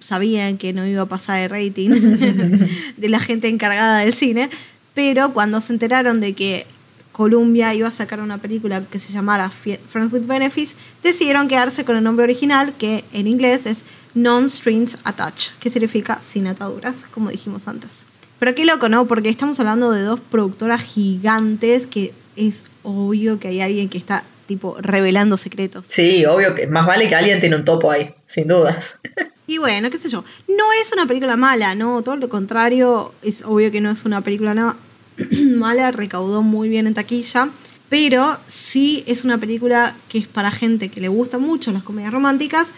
sabían 0.00 0.58
que 0.58 0.72
no 0.72 0.86
iba 0.86 1.02
a 1.02 1.06
pasar 1.06 1.38
el 1.40 1.50
rating 1.50 1.90
de 2.96 3.08
la 3.08 3.20
gente 3.20 3.48
encargada 3.48 4.00
del 4.00 4.14
cine, 4.14 4.50
pero 4.94 5.32
cuando 5.32 5.60
se 5.60 5.72
enteraron 5.72 6.20
de 6.20 6.34
que 6.34 6.66
Columbia 7.12 7.74
iba 7.74 7.88
a 7.88 7.92
sacar 7.92 8.20
una 8.20 8.38
película 8.38 8.82
que 8.84 8.98
se 8.98 9.12
llamara 9.12 9.50
Friends 9.50 10.12
with 10.12 10.26
Benefits, 10.26 10.74
decidieron 11.02 11.46
quedarse 11.46 11.84
con 11.84 11.96
el 11.96 12.02
nombre 12.02 12.24
original, 12.24 12.74
que 12.76 13.04
en 13.12 13.26
inglés 13.26 13.66
es 13.66 13.82
Non-Strings 14.14 14.98
Attached, 15.04 15.52
que 15.60 15.70
significa 15.70 16.20
sin 16.20 16.46
ataduras, 16.46 17.04
como 17.10 17.30
dijimos 17.30 17.68
antes. 17.68 17.90
Pero 18.38 18.54
qué 18.54 18.64
loco, 18.64 18.88
¿no? 18.88 19.06
Porque 19.06 19.28
estamos 19.28 19.60
hablando 19.60 19.92
de 19.92 20.02
dos 20.02 20.18
productoras 20.18 20.82
gigantes 20.82 21.86
que 21.86 22.12
es 22.36 22.64
obvio 22.82 23.38
que 23.38 23.48
hay 23.48 23.60
alguien 23.60 23.88
que 23.88 23.98
está, 23.98 24.24
tipo, 24.46 24.76
revelando 24.80 25.36
secretos. 25.38 25.86
Sí, 25.88 26.24
obvio 26.26 26.54
que 26.54 26.66
más 26.66 26.86
vale 26.86 27.08
que 27.08 27.14
alguien 27.14 27.40
tiene 27.40 27.56
un 27.56 27.64
topo 27.64 27.90
ahí, 27.90 28.14
sin 28.26 28.48
dudas. 28.48 28.98
Y 29.44 29.58
bueno, 29.58 29.90
qué 29.90 29.98
sé 29.98 30.08
yo. 30.08 30.24
No 30.48 30.64
es 30.80 30.92
una 30.92 31.04
película 31.06 31.36
mala, 31.36 31.74
¿no? 31.74 32.00
Todo 32.02 32.16
lo 32.16 32.28
contrario, 32.28 33.12
es 33.22 33.42
obvio 33.44 33.70
que 33.72 33.80
no 33.82 33.90
es 33.90 34.04
una 34.06 34.20
película 34.22 34.54
na- 34.54 34.76
mala, 35.56 35.90
recaudó 35.90 36.42
muy 36.42 36.68
bien 36.70 36.86
en 36.86 36.94
taquilla. 36.94 37.50
Pero 37.90 38.38
sí 38.46 39.02
es 39.06 39.24
una 39.24 39.36
película 39.38 39.94
que 40.08 40.18
es 40.18 40.28
para 40.28 40.50
gente 40.52 40.88
que 40.88 41.00
le 41.02 41.08
gusta 41.08 41.38
mucho 41.38 41.70
las 41.72 41.82
comedias 41.82 42.12
románticas. 42.12 42.68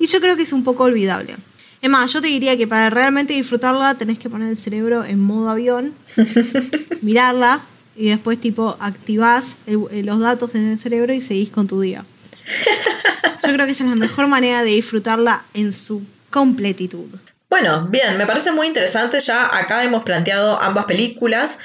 Y 0.00 0.06
yo 0.08 0.18
creo 0.20 0.36
que 0.36 0.42
es 0.42 0.52
un 0.54 0.64
poco 0.64 0.84
olvidable. 0.84 1.36
Es 1.82 1.90
más, 1.90 2.12
yo 2.12 2.20
te 2.22 2.28
diría 2.28 2.56
que 2.56 2.66
para 2.66 2.88
realmente 2.90 3.34
disfrutarla 3.34 3.94
tenés 3.94 4.18
que 4.18 4.30
poner 4.30 4.48
el 4.48 4.56
cerebro 4.56 5.04
en 5.04 5.20
modo 5.20 5.50
avión, 5.50 5.92
mirarla 7.02 7.60
y 7.96 8.10
después 8.10 8.40
tipo 8.40 8.76
activás 8.80 9.56
el- 9.66 9.84
eh, 9.90 10.02
los 10.02 10.20
datos 10.20 10.54
en 10.54 10.70
el 10.70 10.78
cerebro 10.78 11.12
y 11.12 11.20
seguís 11.20 11.50
con 11.50 11.66
tu 11.66 11.80
día. 11.80 12.04
Yo 13.46 13.52
creo 13.52 13.66
que 13.66 13.72
esa 13.72 13.84
es 13.84 13.90
la 13.90 13.96
mejor 13.96 14.26
manera 14.28 14.62
de 14.62 14.70
disfrutarla 14.70 15.44
en 15.54 15.72
su 15.72 16.02
completitud. 16.30 17.06
Bueno, 17.48 17.86
bien, 17.88 18.16
me 18.18 18.26
parece 18.26 18.50
muy 18.52 18.66
interesante. 18.66 19.20
Ya 19.20 19.44
acá 19.56 19.84
hemos 19.84 20.02
planteado 20.02 20.60
ambas 20.60 20.86
películas. 20.86 21.58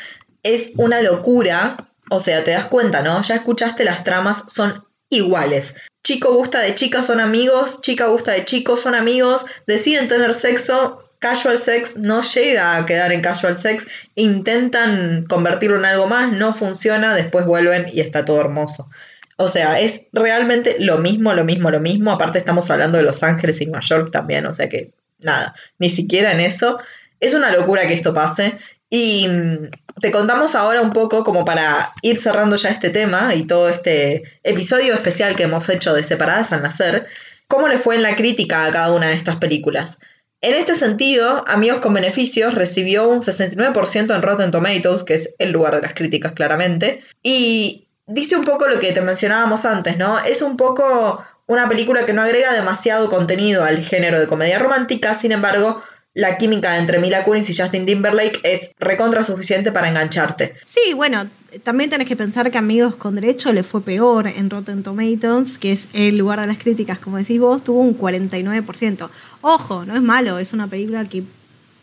Es 0.44 0.72
una 0.78 1.02
locura. 1.02 1.90
O 2.10 2.20
sea, 2.20 2.44
te 2.44 2.52
das 2.52 2.66
cuenta, 2.68 3.02
¿no? 3.02 3.22
Ya 3.22 3.36
escuchaste 3.36 3.84
las 3.84 4.04
tramas, 4.04 4.44
son 4.48 4.86
iguales. 5.10 5.76
Chico 6.04 6.34
gusta 6.36 6.60
de 6.60 6.76
chica, 6.76 7.04
son 7.04 7.20
amigos. 7.20 7.82
Chica 7.82 8.08
gusta 8.08 8.32
de 8.32 8.46
chicos, 8.46 8.82
son 8.82 8.96
amigos. 8.96 9.46
Deciden 9.66 10.08
tener 10.08 10.34
sexo. 10.34 11.04
Casual 11.22 11.60
sex 11.60 11.98
no 11.98 12.24
llega 12.24 12.76
a 12.76 12.86
quedar 12.88 13.12
en 13.12 13.22
casual 13.22 13.60
sex. 13.60 13.86
Intentan 14.16 15.24
convertirlo 15.26 15.78
en 15.78 15.86
algo 15.86 16.08
más, 16.08 16.32
no 16.32 16.56
funciona. 16.56 17.14
Después 17.14 17.46
vuelven 17.46 17.86
y 17.94 18.02
está 18.02 18.26
todo 18.26 18.42
hermoso. 18.42 18.90
O 19.38 19.48
sea, 19.48 19.80
es 19.80 20.02
realmente 20.14 20.78
lo 20.80 20.98
mismo, 20.98 21.32
lo 21.36 21.44
mismo, 21.44 21.70
lo 21.70 21.80
mismo. 21.80 22.12
Aparte 22.12 22.40
estamos 22.40 22.72
hablando 22.72 22.98
de 22.98 23.04
Los 23.04 23.22
Ángeles 23.22 23.62
y 23.62 23.68
Nueva 23.68 23.86
York 23.86 24.10
también, 24.12 24.48
o 24.48 24.54
sea 24.54 24.68
que 24.68 24.94
nada, 25.20 25.54
ni 25.78 25.92
siquiera 25.92 26.32
en 26.32 26.40
eso. 26.40 26.80
Es 27.20 27.36
una 27.36 27.52
locura 27.52 27.88
que 27.88 27.94
esto 27.94 28.16
pase. 28.16 28.58
Y 28.90 29.28
mm, 29.28 29.70
te 30.02 30.10
contamos 30.10 30.56
ahora 30.56 30.82
un 30.82 30.92
poco 30.92 31.24
como 31.24 31.46
para 31.46 31.94
ir 32.02 32.18
cerrando 32.18 32.56
ya 32.56 32.70
este 32.70 32.90
tema 32.90 33.36
y 33.36 33.44
todo 33.44 33.70
este 33.70 34.24
episodio 34.42 34.96
especial 34.96 35.36
que 35.36 35.44
hemos 35.44 35.70
hecho 35.70 35.94
de 35.94 36.02
Separadas 36.02 36.52
al 36.52 36.64
Nacer, 36.64 37.06
cómo 37.48 37.68
le 37.68 37.78
fue 37.78 37.96
en 37.96 38.02
la 38.02 38.16
crítica 38.16 38.66
a 38.66 38.72
cada 38.72 38.92
una 38.92 39.10
de 39.10 39.14
estas 39.14 39.36
películas. 39.36 40.00
En 40.42 40.56
este 40.56 40.74
sentido, 40.74 41.44
Amigos 41.48 41.80
con 41.80 41.94
Beneficios 41.94 42.56
recibió 42.56 43.08
un 43.08 43.20
69% 43.20 44.16
en 44.16 44.22
Rotten 44.24 44.50
Tomatoes, 44.50 45.04
que 45.04 45.14
es 45.14 45.36
el 45.38 45.52
lugar 45.52 45.76
de 45.76 45.84
las 45.84 45.94
críticas 45.94 46.32
claramente, 46.32 47.04
y 47.22 47.88
dice 48.08 48.36
un 48.36 48.44
poco 48.44 48.68
lo 48.68 48.80
que 48.80 48.92
te 48.92 49.02
mencionábamos 49.02 49.66
antes, 49.66 49.98
¿no? 49.98 50.18
Es 50.20 50.42
un 50.42 50.58
poco 50.58 51.24
una 51.46 51.70
película 51.70 52.08
que 52.08 52.14
no 52.14 52.24
agrega 52.24 52.54
demasiado 52.54 53.10
contenido 53.10 53.64
al 53.64 53.80
género 53.80 54.20
de 54.20 54.26
comedia 54.26 54.58
romántica, 54.58 55.14
sin 55.14 55.32
embargo, 55.32 55.84
la 56.14 56.38
química 56.38 56.78
entre 56.78 57.00
Mila 57.00 57.24
Kunis 57.24 57.50
y 57.50 57.56
Justin 57.56 57.86
Timberlake 57.86 58.40
es 58.44 58.72
recontra 58.80 59.24
suficiente 59.24 59.72
para 59.72 59.88
engancharte. 59.88 60.56
Sí, 60.66 60.94
bueno, 60.94 61.26
también 61.64 61.90
tenés 61.90 62.08
que 62.08 62.16
pensar 62.16 62.52
que 62.52 62.58
Amigos 62.58 62.96
con 62.96 63.16
Derecho 63.16 63.54
le 63.54 63.64
fue 63.64 63.82
peor 63.82 64.28
en 64.28 64.50
Rotten 64.50 64.84
Tomatoes, 64.84 65.58
que 65.58 65.72
es 65.72 65.88
el 65.94 66.18
lugar 66.18 66.42
de 66.42 66.48
las 66.48 66.58
críticas, 66.58 67.00
como 67.00 67.18
decís 67.18 67.40
vos, 67.40 67.64
tuvo 67.64 67.80
un 67.80 67.98
49%. 67.98 69.10
Ojo, 69.42 69.86
no 69.86 69.96
es 69.96 70.02
malo, 70.02 70.38
es 70.38 70.54
una 70.54 70.68
película 70.68 71.06
que 71.06 71.24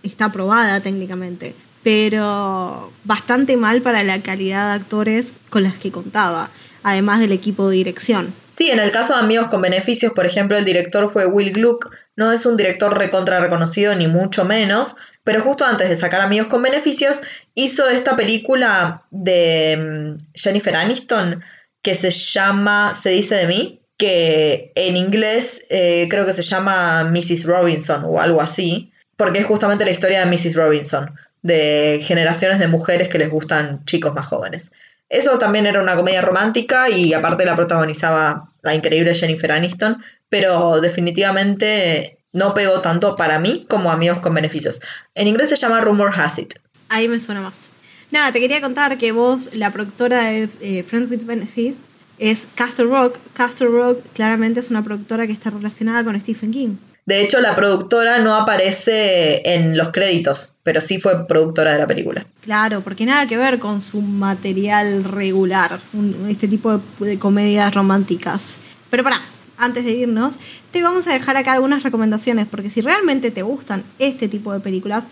está 0.03 0.27
aprobada 0.27 0.81
técnicamente, 0.81 1.55
pero 1.83 2.93
bastante 3.05 3.57
mal 3.57 3.81
para 3.81 4.03
la 4.03 4.21
calidad 4.21 4.69
de 4.69 4.75
actores 4.83 5.33
con 5.49 5.63
las 5.63 5.79
que 5.79 5.91
contaba, 5.91 6.51
además 6.83 7.21
del 7.21 7.33
equipo 7.33 7.69
de 7.69 7.77
dirección. 7.77 8.33
Sí, 8.49 8.71
en 8.71 8.81
el 8.81 8.91
caso 8.91 9.15
de 9.15 9.21
Amigos 9.21 9.47
con 9.49 9.63
Beneficios, 9.63 10.13
por 10.13 10.27
ejemplo, 10.27 10.59
el 10.59 10.65
director 10.65 11.11
fue 11.11 11.27
Will 11.27 11.53
Gluck, 11.53 11.91
no 12.19 12.33
es 12.33 12.47
un 12.47 12.57
director 12.57 12.99
recontra 12.99 13.39
reconocido 13.39 13.95
ni 13.95 14.09
mucho 14.09 14.45
menos, 14.45 14.97
pero 15.23 15.41
justo 15.41 15.65
antes 15.65 15.89
de 15.89 15.95
sacar 15.95 16.21
Amigos 16.21 16.49
con 16.49 16.61
Beneficios 16.61 17.21
hizo 17.55 17.89
esta 17.89 18.17
película 18.17 19.05
de 19.13 20.17
mm, 20.17 20.25
Jennifer 20.35 20.75
Aniston 20.75 21.45
que 21.81 21.95
se 21.95 22.11
llama 22.11 22.93
Se 22.93 23.11
dice 23.11 23.37
de 23.37 23.47
mí, 23.47 23.83
que 23.97 24.73
en 24.75 24.97
inglés 24.97 25.65
eh, 25.71 26.09
creo 26.11 26.27
que 26.27 26.33
se 26.33 26.43
llama 26.43 27.05
Mrs. 27.05 27.45
Robinson 27.45 28.03
o 28.05 28.21
algo 28.21 28.43
así, 28.43 28.93
porque 29.17 29.39
es 29.39 29.47
justamente 29.47 29.85
la 29.85 29.93
historia 29.93 30.19
de 30.19 30.27
Mrs. 30.27 30.57
Robinson, 30.57 31.15
de 31.43 32.01
generaciones 32.03 32.59
de 32.59 32.67
mujeres 32.67 33.09
que 33.09 33.19
les 33.19 33.31
gustan 33.31 33.85
chicos 33.85 34.13
más 34.13 34.27
jóvenes. 34.27 34.73
Eso 35.09 35.39
también 35.39 35.67
era 35.67 35.81
una 35.81 35.95
comedia 35.95 36.21
romántica 36.21 36.91
y 36.91 37.15
aparte 37.15 37.47
la 37.47 37.55
protagonizaba 37.55 38.53
la 38.63 38.75
increíble 38.75 39.15
Jennifer 39.15 39.53
Aniston, 39.53 40.03
pero 40.29 40.81
definitivamente 40.81 42.19
no 42.33 42.55
pegó 42.55 42.81
tanto 42.81 43.17
para 43.17 43.39
mí 43.39 43.67
como 43.69 43.91
Amigos 43.91 44.21
con 44.21 44.35
Beneficios. 44.35 44.81
En 45.15 45.29
inglés 45.29 45.49
se 45.49 45.57
llama 45.57 45.81
Rumor 45.81 46.13
Has 46.19 46.39
It. 46.39 46.55
Ahí 46.89 47.09
me 47.09 47.21
suena 47.21 47.41
más. 47.41 47.69
Nada, 48.11 48.33
te 48.33 48.41
quería 48.41 48.61
contar 48.61 48.97
que 48.99 49.13
vos, 49.13 49.55
la 49.55 49.71
productora 49.73 50.25
de 50.25 50.49
eh, 50.61 50.83
Friends 50.83 51.11
with 51.11 51.25
Benefits, 51.25 51.79
es 52.19 52.47
Castle 52.55 52.87
Rock. 52.87 53.17
Castle 53.35 53.69
Rock 53.69 54.01
claramente 54.15 54.61
es 54.61 54.71
una 54.71 54.83
productora 54.83 55.27
que 55.27 55.33
está 55.33 55.51
relacionada 55.51 56.03
con 56.05 56.19
Stephen 56.21 56.51
King. 56.51 56.77
De 57.07 57.23
hecho, 57.23 57.41
la 57.41 57.57
productora 57.57 58.19
no 58.19 58.35
aparece 58.35 59.55
en 59.55 59.77
los 59.79 59.91
créditos, 59.91 60.55
pero 60.63 60.81
sí 60.83 61.01
fue 61.01 61.27
productora 61.27 61.73
de 61.73 61.79
la 61.79 61.87
película. 61.87 62.27
Claro, 62.43 62.83
porque 62.83 63.07
nada 63.07 63.27
que 63.27 63.39
ver 63.39 63.59
con 63.59 63.81
su 63.81 64.03
material 64.03 65.05
regular, 65.05 65.79
un- 65.95 66.27
este 66.31 66.49
tipo 66.49 66.77
de, 66.77 67.07
de 67.07 67.19
comedias 67.19 67.73
románticas. 67.75 68.59
Pero 68.91 69.05
pará, 69.05 69.21
antes 69.59 69.85
de 69.85 69.93
irnos, 69.93 70.39
te 70.73 70.83
vamos 70.83 71.07
a 71.07 71.13
dejar 71.13 71.37
acá 71.37 71.53
algunas 71.53 71.83
recomendaciones, 71.83 72.47
porque 72.47 72.71
si 72.71 72.81
realmente 72.81 73.31
te 73.31 73.43
gustan 73.43 73.83
este 73.99 74.29
tipo 74.29 74.53
de 74.53 74.61
películas, 74.61 75.05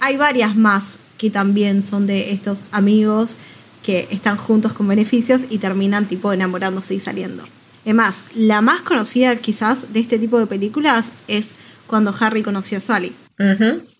hay 0.00 0.16
varias 0.16 0.56
más 0.56 0.98
que 1.18 1.30
también 1.30 1.82
son 1.82 2.06
de 2.06 2.32
estos 2.32 2.60
amigos 2.70 3.36
que 3.82 4.08
están 4.10 4.36
juntos 4.36 4.72
con 4.72 4.86
beneficios 4.88 5.42
y 5.50 5.58
terminan 5.58 6.06
tipo 6.06 6.32
enamorándose 6.32 6.94
y 6.94 7.00
saliendo. 7.00 7.44
Es 7.84 7.94
más, 7.94 8.24
la 8.34 8.60
más 8.60 8.82
conocida 8.82 9.34
quizás 9.36 9.92
de 9.92 10.00
este 10.00 10.18
tipo 10.18 10.38
de 10.38 10.46
películas 10.46 11.10
es 11.26 11.54
cuando 11.86 12.14
Harry 12.20 12.42
conoció 12.42 12.78
a 12.78 12.80
Sally. 12.80 13.14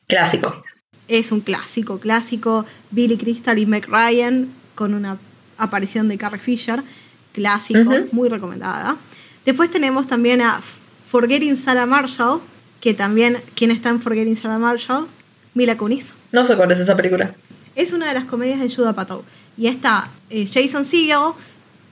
Clásico. 0.06 0.62
Es 1.08 1.32
un 1.32 1.40
clásico, 1.40 1.98
clásico. 1.98 2.66
Billy 2.90 3.16
Crystal 3.16 3.58
y 3.58 3.66
Meg 3.66 3.86
Ryan 3.88 4.48
con 4.74 4.94
una 4.94 5.18
aparición 5.56 6.08
de 6.08 6.18
Carrie 6.18 6.38
Fisher. 6.38 6.82
Clásico, 7.32 7.92
muy 8.12 8.28
recomendada. 8.28 8.96
Después 9.48 9.70
tenemos 9.70 10.06
también 10.06 10.42
a 10.42 10.60
Forgetting 11.10 11.56
Sarah 11.56 11.86
Marshall, 11.86 12.42
que 12.82 12.92
también, 12.92 13.38
¿quién 13.54 13.70
está 13.70 13.88
en 13.88 13.98
Forgetting 13.98 14.36
Sarah 14.36 14.58
Marshall? 14.58 15.06
Mila 15.54 15.74
Kunis. 15.74 16.12
No 16.32 16.44
sé 16.44 16.54
cuál 16.54 16.70
es 16.70 16.80
esa 16.80 16.94
película. 16.94 17.34
Es 17.74 17.94
una 17.94 18.08
de 18.08 18.12
las 18.12 18.26
comedias 18.26 18.60
de 18.60 18.68
Judah 18.68 18.90
Apatow. 18.90 19.24
Y 19.56 19.68
está 19.68 20.10
eh, 20.28 20.44
Jason 20.44 20.84
Segel, 20.84 21.32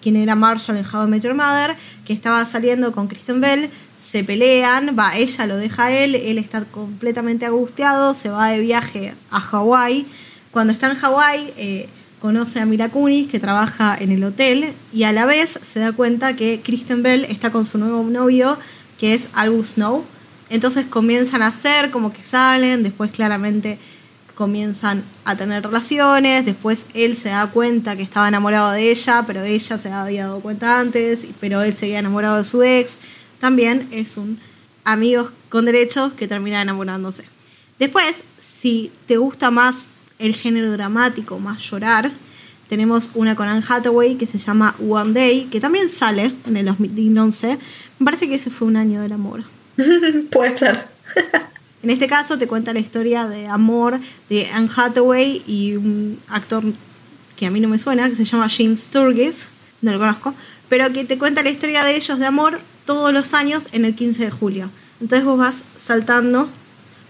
quien 0.03 0.17
era 0.17 0.35
Marshall 0.35 0.77
en 0.77 0.85
How 0.85 1.07
I 1.07 1.07
Met 1.07 1.23
Your 1.23 1.33
Mother, 1.33 1.75
que 2.05 2.13
estaba 2.13 2.45
saliendo 2.45 2.93
con 2.93 3.09
Kristen 3.09 3.41
Bell, 3.41 3.71
se 3.99 4.23
pelean, 4.23 4.95
va, 4.95 5.17
ella 5.17 5.47
lo 5.47 5.57
deja 5.57 5.87
a 5.87 5.99
él, 5.99 6.15
él 6.15 6.37
está 6.37 6.63
completamente 6.67 7.47
angustiado, 7.47 8.15
se 8.15 8.29
va 8.29 8.49
de 8.49 8.59
viaje 8.59 9.15
a 9.31 9.41
Hawái. 9.41 10.05
Cuando 10.51 10.75
está 10.75 10.91
en 10.91 10.97
Hawái, 10.97 11.55
eh, 11.57 11.89
conoce 12.21 12.61
a 12.61 12.67
Mila 12.67 12.89
Kunis, 12.89 13.29
que 13.29 13.41
trabaja 13.41 13.97
en 13.99 14.11
el 14.11 14.25
hotel, 14.25 14.73
y 14.93 15.05
a 15.05 15.13
la 15.13 15.27
vez 15.27 15.59
se 15.63 15.81
da 15.81 15.93
cuenta 15.93 16.37
que 16.37 16.61
Kristen 16.63 17.03
Bell 17.03 17.25
está 17.25 17.51
con 17.51 17.67
su 17.67 17.79
nuevo 17.79 18.03
novio, 18.05 18.59
que 18.99 19.15
es 19.15 19.29
Albus 19.35 19.75
Snow. 19.75 20.05
Entonces 20.49 20.87
comienzan 20.87 21.43
a 21.43 21.49
hacer 21.49 21.91
como 21.91 22.13
que 22.13 22.23
salen, 22.23 22.83
después 22.83 23.11
claramente 23.11 23.79
comienzan 24.35 25.03
a 25.25 25.35
tener 25.35 25.63
relaciones, 25.63 26.45
después 26.45 26.85
él 26.95 27.17
se 27.17 27.31
da 27.31 27.47
cuenta 27.47 27.97
que 27.97 28.03
estaba 28.03 28.29
enamorado 28.29 28.71
de 28.73 28.91
ella, 28.91 29.25
pero 29.27 29.43
ella 29.43 29.79
se 29.79 29.91
había 29.91 30.27
dado 30.27 30.41
cuenta 30.41 30.79
antes, 30.79 31.27
pero 31.41 31.63
él 31.63 31.75
seguía 31.75 31.99
enamorado 31.99 32.37
de 32.37 32.45
su 32.45 32.63
ex. 32.63 32.99
También 33.41 33.89
es 33.91 34.17
un 34.17 34.39
amigos 34.85 35.33
con 35.49 35.65
derechos 35.65 36.13
que 36.13 36.29
termina 36.29 36.63
enamorándose. 36.63 37.25
Después, 37.79 38.23
si 38.39 38.93
te 39.07 39.17
gusta 39.17 39.51
más 39.51 39.87
el 40.19 40.35
género 40.35 40.73
dramático, 40.73 41.39
más 41.39 41.63
llorar, 41.63 42.11
tenemos 42.69 43.11
una 43.15 43.37
con 43.37 43.49
Anne 43.49 43.65
Hathaway 43.67 44.17
que 44.17 44.27
se 44.27 44.39
llama 44.39 44.75
One 44.87 45.13
Day, 45.13 45.45
que 45.45 45.61
también 45.61 45.89
sale 45.89 46.33
en 46.47 46.57
el 46.57 46.67
2011. 46.67 47.59
Me 47.99 48.05
parece 48.05 48.29
que 48.29 48.35
ese 48.35 48.51
fue 48.51 48.67
un 48.67 48.77
año 48.77 49.03
del 49.03 49.13
amor. 49.13 49.45
Puede 50.31 50.57
ser. 50.57 50.87
En 51.83 51.91
este 51.91 52.09
caso 52.09 52.37
te 52.37 52.49
cuenta 52.49 52.73
la 52.73 52.81
historia 52.81 53.29
de 53.29 53.47
amor 53.47 54.01
de 54.29 54.49
Anne 54.49 54.69
Hathaway 54.75 55.45
y 55.47 55.77
un 55.77 56.19
actor 56.27 56.65
que 57.37 57.47
a 57.47 57.51
mí 57.53 57.61
no 57.61 57.69
me 57.69 57.79
suena, 57.79 58.09
que 58.11 58.17
se 58.17 58.25
llama 58.25 58.49
James 58.49 58.81
Sturgis, 58.81 59.47
no 59.83 59.93
lo 59.93 59.99
conozco, 60.01 60.35
pero 60.69 60.93
que 60.93 61.05
te 61.05 61.17
cuenta 61.17 61.45
la 61.45 61.51
historia 61.51 61.85
de 61.85 61.95
ellos 61.95 62.19
de 62.19 62.27
amor 62.27 62.61
todos 62.87 63.13
los 63.13 63.35
años 63.35 63.63
en 63.71 63.85
el 63.85 63.95
15 63.95 64.25
de 64.25 64.31
julio. 64.33 64.71
Entonces 65.01 65.25
vos 65.25 65.39
vas 65.39 65.63
saltando 65.79 66.49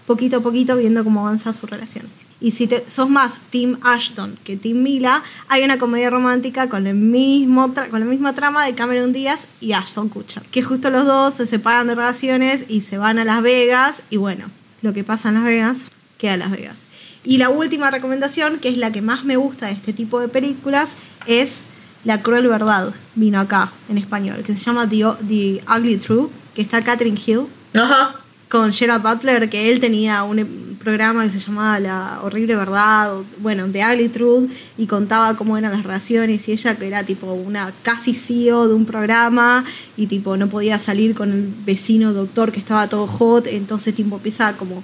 poquito 0.05 0.37
a 0.37 0.41
poquito 0.41 0.75
viendo 0.77 1.03
cómo 1.03 1.21
avanza 1.21 1.53
su 1.53 1.65
relación. 1.65 2.05
Y 2.39 2.51
si 2.51 2.67
te, 2.67 2.83
sos 2.87 3.09
más 3.09 3.39
Team 3.49 3.79
Ashton 3.81 4.37
que 4.43 4.57
Team 4.57 4.83
Mila, 4.83 5.23
hay 5.47 5.63
una 5.63 5.79
comedia 5.79 6.09
romántica 6.09 6.69
con, 6.69 6.85
el 6.85 6.95
mismo 6.95 7.73
con 7.89 7.99
la 7.99 8.05
misma 8.05 8.33
trama 8.33 8.65
de 8.65 8.75
Cameron 8.75 9.11
Díaz 9.11 9.47
y 9.59 9.73
Ashton 9.73 10.09
Kutcher. 10.09 10.43
Que 10.43 10.61
justo 10.61 10.89
los 10.89 11.05
dos 11.05 11.35
se 11.35 11.47
separan 11.47 11.87
de 11.87 11.95
relaciones 11.95 12.65
y 12.67 12.81
se 12.81 12.97
van 12.97 13.17
a 13.17 13.25
Las 13.25 13.41
Vegas. 13.41 14.03
Y 14.09 14.17
bueno, 14.17 14.45
lo 14.81 14.93
que 14.93 15.03
pasa 15.03 15.29
en 15.29 15.35
Las 15.35 15.43
Vegas 15.45 15.87
queda 16.17 16.35
en 16.35 16.39
Las 16.39 16.51
Vegas. 16.51 16.85
Y 17.23 17.37
la 17.37 17.49
última 17.49 17.91
recomendación, 17.91 18.59
que 18.59 18.69
es 18.69 18.77
la 18.77 18.91
que 18.91 19.01
más 19.01 19.25
me 19.25 19.35
gusta 19.35 19.67
de 19.67 19.73
este 19.73 19.91
tipo 19.91 20.19
de 20.19 20.27
películas, 20.27 20.95
es 21.25 21.63
La 22.03 22.21
Cruel 22.21 22.47
Verdad. 22.47 22.93
Vino 23.15 23.39
acá 23.39 23.71
en 23.89 23.97
español, 23.97 24.43
que 24.45 24.55
se 24.55 24.63
llama 24.63 24.87
The, 24.87 25.03
The 25.27 25.63
Ugly 25.69 25.97
Truth, 25.97 26.31
que 26.53 26.61
está 26.61 26.83
Catherine 26.83 27.19
Hill 27.23 27.47
Ajá. 27.73 28.15
con 28.47 28.71
Gerard 28.71 29.01
Butler, 29.01 29.49
que 29.49 29.71
él 29.71 29.79
tenía 29.79 30.23
un 30.23 30.39
em- 30.39 30.76
programa 30.87 31.25
que 31.25 31.31
se 31.31 31.39
llamaba 31.39 31.81
La 31.81 32.19
Horrible 32.23 32.55
Verdad, 32.55 33.13
o, 33.13 33.25
bueno, 33.39 33.67
The 33.67 33.83
Ugly 33.85 34.07
Truth, 34.07 34.49
y 34.77 34.87
contaba 34.87 35.35
cómo 35.35 35.57
eran 35.57 35.73
las 35.73 35.83
relaciones, 35.83 36.47
y 36.47 36.53
ella 36.53 36.77
que 36.77 36.87
era 36.87 37.03
tipo 37.03 37.33
una 37.33 37.73
casi 37.83 38.13
CEO 38.13 38.69
de 38.69 38.73
un 38.73 38.85
programa, 38.85 39.65
y 39.97 40.07
tipo 40.07 40.37
no 40.37 40.47
podía 40.47 40.79
salir 40.79 41.13
con 41.13 41.33
el 41.33 41.53
vecino 41.65 42.13
doctor 42.13 42.53
que 42.53 42.59
estaba 42.59 42.87
todo 42.87 43.05
hot, 43.05 43.47
entonces 43.47 43.95
tipo 43.95 44.15
empieza 44.15 44.53
como 44.53 44.81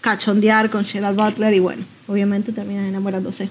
cachondear 0.00 0.70
con 0.70 0.84
Gerard 0.84 1.16
Butler, 1.16 1.52
y 1.52 1.58
bueno, 1.58 1.82
obviamente 2.06 2.52
terminan 2.52 2.84
enamorándose. 2.84 3.48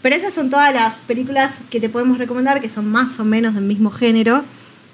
Pero 0.00 0.16
esas 0.16 0.32
son 0.32 0.48
todas 0.48 0.72
las 0.72 1.00
películas 1.00 1.58
que 1.68 1.80
te 1.80 1.90
podemos 1.90 2.16
recomendar, 2.16 2.62
que 2.62 2.70
son 2.70 2.90
más 2.90 3.20
o 3.20 3.26
menos 3.26 3.54
del 3.54 3.64
mismo 3.64 3.90
género, 3.90 4.42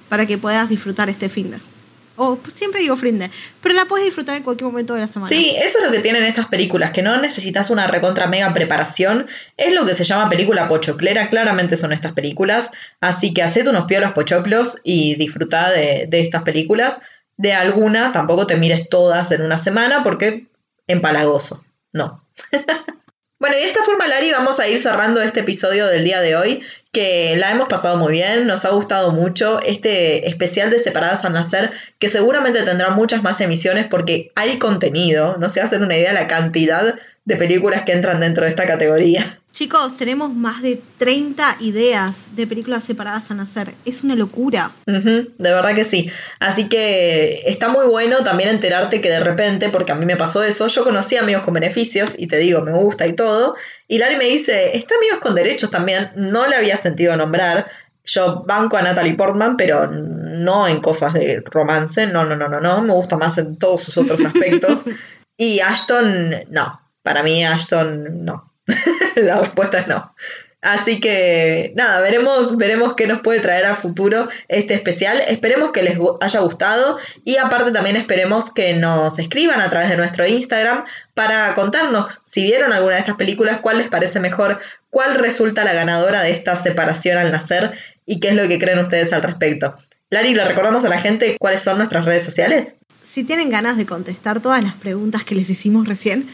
para 0.08 0.26
que 0.26 0.38
puedas 0.38 0.68
disfrutar 0.68 1.08
este 1.08 1.28
fin 1.28 1.52
de. 1.52 1.75
O 2.16 2.38
siempre 2.54 2.80
digo 2.80 2.96
fin 2.96 3.18
de, 3.18 3.30
pero 3.62 3.74
la 3.74 3.84
puedes 3.84 4.06
disfrutar 4.06 4.36
en 4.36 4.42
cualquier 4.42 4.66
momento 4.66 4.94
de 4.94 5.00
la 5.00 5.08
semana. 5.08 5.28
Sí, 5.28 5.54
eso 5.56 5.78
es 5.78 5.84
lo 5.84 5.92
que 5.92 6.00
tienen 6.00 6.24
estas 6.24 6.46
películas, 6.46 6.90
que 6.90 7.02
no 7.02 7.20
necesitas 7.20 7.70
una 7.70 7.86
recontra 7.86 8.26
mega 8.26 8.52
preparación. 8.52 9.26
Es 9.56 9.72
lo 9.74 9.84
que 9.84 9.94
se 9.94 10.04
llama 10.04 10.28
película 10.28 10.68
pochoclera, 10.68 11.28
claramente 11.28 11.76
son 11.76 11.92
estas 11.92 12.12
películas. 12.12 12.70
Así 13.00 13.34
que 13.34 13.42
haced 13.42 13.66
unos 13.68 13.84
piolos 13.84 14.12
pochoclos 14.12 14.78
y 14.82 15.14
disfrutá 15.16 15.70
de 15.70 16.08
estas 16.10 16.42
películas. 16.42 17.00
De 17.36 17.52
alguna, 17.52 18.12
tampoco 18.12 18.46
te 18.46 18.56
mires 18.56 18.88
todas 18.88 19.30
en 19.30 19.42
una 19.42 19.58
semana 19.58 20.02
porque 20.02 20.46
empalagoso. 20.86 21.64
No. 21.92 22.24
Bueno, 23.38 23.56
y 23.56 23.60
de 23.60 23.66
esta 23.66 23.82
forma, 23.82 24.06
Lari, 24.06 24.30
vamos 24.30 24.60
a 24.60 24.66
ir 24.66 24.78
cerrando 24.78 25.20
este 25.20 25.40
episodio 25.40 25.86
del 25.88 26.04
día 26.04 26.22
de 26.22 26.36
hoy, 26.36 26.62
que 26.90 27.36
la 27.36 27.50
hemos 27.50 27.68
pasado 27.68 27.98
muy 27.98 28.12
bien, 28.12 28.46
nos 28.46 28.64
ha 28.64 28.70
gustado 28.70 29.12
mucho 29.12 29.60
este 29.60 30.26
especial 30.26 30.70
de 30.70 30.78
Separadas 30.78 31.22
al 31.26 31.34
Nacer, 31.34 31.70
que 31.98 32.08
seguramente 32.08 32.62
tendrá 32.62 32.88
muchas 32.88 33.22
más 33.22 33.38
emisiones 33.42 33.84
porque 33.90 34.32
hay 34.36 34.58
contenido, 34.58 35.36
no 35.38 35.50
se 35.50 35.60
hacen 35.60 35.82
una 35.82 35.98
idea 35.98 36.14
de 36.14 36.20
la 36.20 36.26
cantidad 36.26 36.98
de 37.26 37.36
películas 37.36 37.82
que 37.82 37.92
entran 37.92 38.20
dentro 38.20 38.44
de 38.44 38.50
esta 38.50 38.66
categoría. 38.66 39.26
Chicos, 39.52 39.96
tenemos 39.96 40.32
más 40.32 40.62
de 40.62 40.80
30 40.98 41.56
ideas 41.60 42.36
de 42.36 42.46
películas 42.46 42.84
separadas 42.84 43.30
a 43.30 43.34
nacer. 43.34 43.72
Es 43.84 44.04
una 44.04 44.14
locura. 44.14 44.70
De 44.86 45.28
verdad 45.38 45.74
que 45.74 45.82
sí. 45.82 46.10
Así 46.38 46.68
que 46.68 47.42
está 47.46 47.68
muy 47.68 47.86
bueno 47.86 48.22
también 48.22 48.50
enterarte 48.50 49.00
que 49.00 49.10
de 49.10 49.20
repente, 49.20 49.68
porque 49.70 49.92
a 49.92 49.96
mí 49.96 50.06
me 50.06 50.16
pasó 50.16 50.44
eso, 50.44 50.68
yo 50.68 50.84
conocí 50.84 51.16
a 51.16 51.22
amigos 51.22 51.42
con 51.42 51.54
beneficios 51.54 52.14
y 52.16 52.28
te 52.28 52.36
digo, 52.38 52.60
me 52.60 52.72
gusta 52.72 53.06
y 53.06 53.14
todo. 53.14 53.56
Y 53.88 53.98
Lari 53.98 54.16
me 54.16 54.26
dice, 54.26 54.76
está 54.76 54.94
amigos 54.94 55.18
con 55.18 55.34
derechos 55.34 55.70
también. 55.70 56.10
No 56.14 56.46
le 56.46 56.54
había 56.54 56.76
sentido 56.76 57.16
nombrar. 57.16 57.68
Yo 58.04 58.44
banco 58.46 58.76
a 58.76 58.82
Natalie 58.82 59.14
Portman, 59.14 59.56
pero 59.56 59.88
no 59.88 60.68
en 60.68 60.80
cosas 60.80 61.12
de 61.14 61.42
romance. 61.44 62.06
No, 62.06 62.24
no, 62.24 62.36
no, 62.36 62.48
no, 62.48 62.60
no. 62.60 62.82
Me 62.82 62.92
gusta 62.92 63.16
más 63.16 63.36
en 63.38 63.56
todos 63.56 63.82
sus 63.82 63.98
otros 63.98 64.24
aspectos. 64.24 64.84
y 65.36 65.58
Ashton, 65.58 66.44
no. 66.50 66.85
Para 67.06 67.22
mí 67.22 67.44
Ashton, 67.44 68.24
no. 68.24 68.52
La 69.14 69.38
respuesta 69.38 69.78
es 69.78 69.86
no. 69.86 70.12
Así 70.60 70.98
que 70.98 71.72
nada, 71.76 72.00
veremos, 72.00 72.56
veremos 72.56 72.94
qué 72.94 73.06
nos 73.06 73.20
puede 73.20 73.38
traer 73.38 73.64
a 73.64 73.76
futuro 73.76 74.26
este 74.48 74.74
especial. 74.74 75.22
Esperemos 75.28 75.70
que 75.70 75.84
les 75.84 75.96
haya 76.20 76.40
gustado 76.40 76.98
y 77.24 77.36
aparte 77.36 77.70
también 77.70 77.94
esperemos 77.94 78.52
que 78.52 78.74
nos 78.74 79.20
escriban 79.20 79.60
a 79.60 79.70
través 79.70 79.88
de 79.88 79.96
nuestro 79.96 80.26
Instagram 80.26 80.84
para 81.14 81.54
contarnos 81.54 82.22
si 82.24 82.42
vieron 82.42 82.72
alguna 82.72 82.94
de 82.94 83.02
estas 83.02 83.14
películas, 83.14 83.60
cuál 83.60 83.78
les 83.78 83.86
parece 83.86 84.18
mejor, 84.18 84.58
cuál 84.90 85.14
resulta 85.14 85.62
la 85.62 85.74
ganadora 85.74 86.22
de 86.22 86.32
esta 86.32 86.56
separación 86.56 87.18
al 87.18 87.30
nacer 87.30 87.70
y 88.04 88.18
qué 88.18 88.30
es 88.30 88.34
lo 88.34 88.48
que 88.48 88.58
creen 88.58 88.80
ustedes 88.80 89.12
al 89.12 89.22
respecto. 89.22 89.76
Lari, 90.10 90.34
¿le 90.34 90.44
recordamos 90.44 90.84
a 90.84 90.88
la 90.88 91.00
gente 91.00 91.36
cuáles 91.38 91.62
son 91.62 91.78
nuestras 91.78 92.04
redes 92.04 92.24
sociales? 92.24 92.74
Si 93.06 93.22
tienen 93.22 93.50
ganas 93.50 93.76
de 93.76 93.86
contestar 93.86 94.42
todas 94.42 94.60
las 94.64 94.74
preguntas 94.74 95.22
que 95.22 95.36
les 95.36 95.48
hicimos 95.48 95.86
recién, 95.86 96.28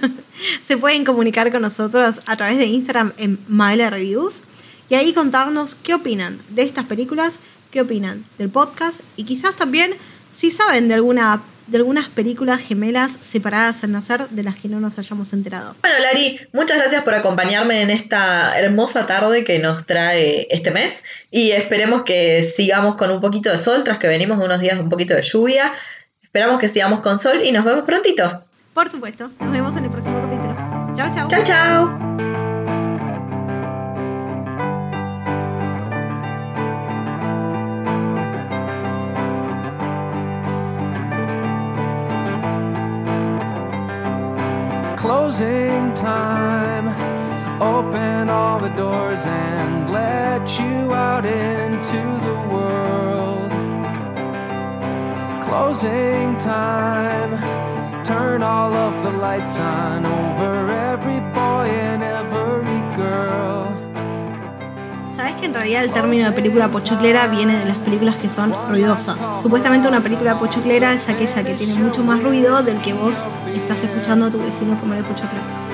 se 0.66 0.76
pueden 0.76 1.04
comunicar 1.04 1.52
con 1.52 1.62
nosotros 1.62 2.22
a 2.26 2.36
través 2.36 2.58
de 2.58 2.66
Instagram 2.66 3.12
en 3.18 3.38
Maela 3.46 3.88
Reviews 3.88 4.40
y 4.90 4.96
ahí 4.96 5.12
contarnos 5.12 5.76
qué 5.76 5.94
opinan 5.94 6.36
de 6.48 6.62
estas 6.62 6.86
películas, 6.86 7.38
qué 7.70 7.82
opinan 7.82 8.24
del 8.36 8.48
podcast 8.48 9.00
y 9.14 9.22
quizás 9.26 9.54
también 9.54 9.94
si 10.32 10.50
saben 10.50 10.88
de 10.88 10.94
alguna 10.94 11.40
de 11.68 11.76
algunas 11.76 12.08
películas 12.08 12.60
gemelas 12.60 13.18
separadas 13.20 13.84
al 13.84 13.92
nacer 13.92 14.26
de 14.30 14.42
las 14.42 14.58
que 14.58 14.68
no 14.68 14.80
nos 14.80 14.98
hayamos 14.98 15.34
enterado. 15.34 15.76
Bueno, 15.82 15.98
Lari, 16.00 16.40
muchas 16.52 16.78
gracias 16.78 17.04
por 17.04 17.14
acompañarme 17.14 17.82
en 17.82 17.90
esta 17.90 18.58
hermosa 18.58 19.06
tarde 19.06 19.44
que 19.44 19.58
nos 19.58 19.86
trae 19.86 20.48
este 20.50 20.70
mes 20.70 21.04
y 21.30 21.50
esperemos 21.50 22.02
que 22.02 22.42
sigamos 22.44 22.96
con 22.96 23.10
un 23.10 23.20
poquito 23.20 23.52
de 23.52 23.58
sol 23.58 23.84
tras 23.84 23.98
que 23.98 24.08
venimos 24.08 24.38
de 24.38 24.46
unos 24.46 24.60
días 24.60 24.78
de 24.78 24.82
un 24.82 24.88
poquito 24.88 25.14
de 25.14 25.22
lluvia. 25.22 25.72
Esperamos 26.28 26.58
que 26.58 26.68
sigamos 26.68 27.00
con 27.00 27.16
sol 27.18 27.40
y 27.42 27.52
nos 27.52 27.64
vemos 27.64 27.84
prontito. 27.84 28.42
Por 28.74 28.90
supuesto, 28.90 29.30
nos 29.40 29.50
vemos 29.50 29.74
en 29.78 29.84
el 29.84 29.90
próximo 29.90 30.20
capítulo. 30.20 30.54
Chao, 30.92 31.10
chao. 31.10 31.26
Chao, 31.26 31.42
chao. 31.42 31.98
Closing 44.98 45.94
time. 45.94 46.88
Open 47.58 48.28
all 48.28 48.60
the 48.60 48.68
doors 48.76 49.24
and 49.24 49.90
let 49.90 50.58
you 50.58 50.92
out 50.92 51.24
into 51.24 51.96
the 51.96 52.48
world. 52.52 52.87
Closing 55.48 56.36
time. 56.38 57.32
Turn 58.04 58.42
all 58.42 58.72
of 58.72 59.02
the 59.02 59.10
lights 59.18 59.58
on 59.58 60.04
over 60.04 60.70
every 60.70 61.20
boy 61.32 61.66
and 61.68 62.02
every 62.02 62.80
girl. 62.96 63.66
¿Sabes 65.16 65.36
que 65.36 65.46
en 65.46 65.54
realidad 65.54 65.84
el 65.84 65.90
término 65.90 66.26
de 66.26 66.32
película 66.32 66.68
pochoclera 66.68 67.26
viene 67.26 67.56
de 67.56 67.64
las 67.64 67.78
películas 67.78 68.16
que 68.16 68.28
son 68.28 68.52
ruidosas? 68.68 69.26
Supuestamente 69.42 69.88
una 69.88 70.00
película 70.00 70.38
pochoclera 70.38 70.92
es 70.92 71.08
aquella 71.08 71.42
que 71.42 71.54
tiene 71.54 71.74
mucho 71.74 72.02
más 72.04 72.22
ruido 72.22 72.62
del 72.62 72.78
que 72.82 72.92
vos 72.92 73.26
estás 73.54 73.82
escuchando 73.82 74.26
a 74.26 74.30
tu 74.30 74.38
vecino 74.38 74.78
comer 74.78 74.98
el 74.98 75.04
pochoclo. 75.04 75.68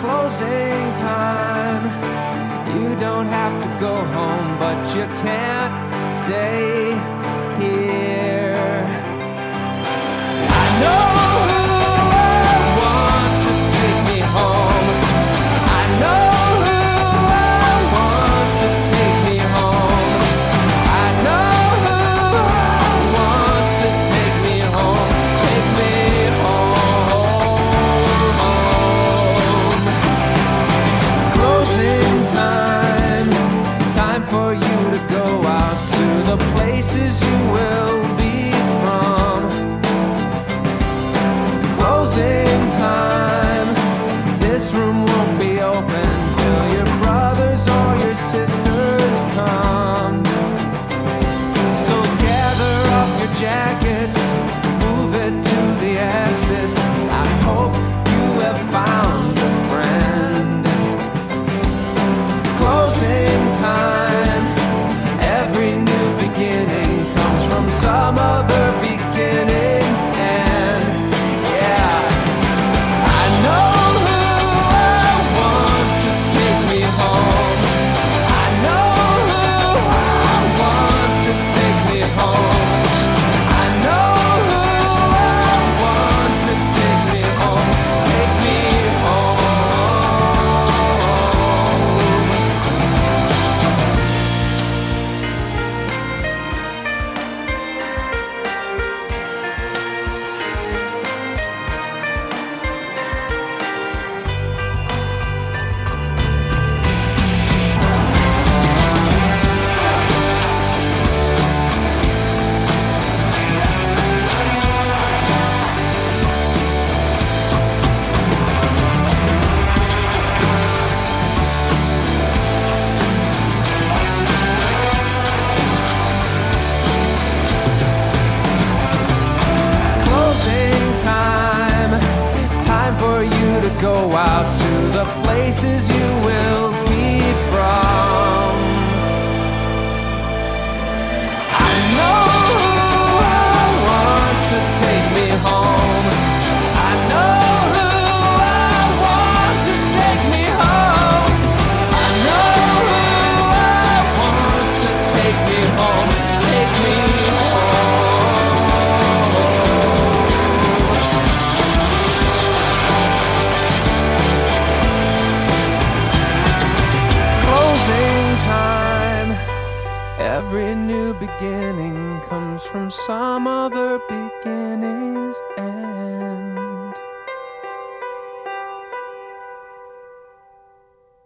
closing 0.00 0.94
time. 0.94 1.84
You 2.74 2.94
don't 2.98 3.26
have 3.26 3.60
to 3.62 3.68
go 3.80 3.94
home, 4.16 4.58
but 4.58 4.78
you 4.94 5.04
can't 5.22 6.04
stay 6.04 6.92
here. 7.58 8.47
I 10.80 11.27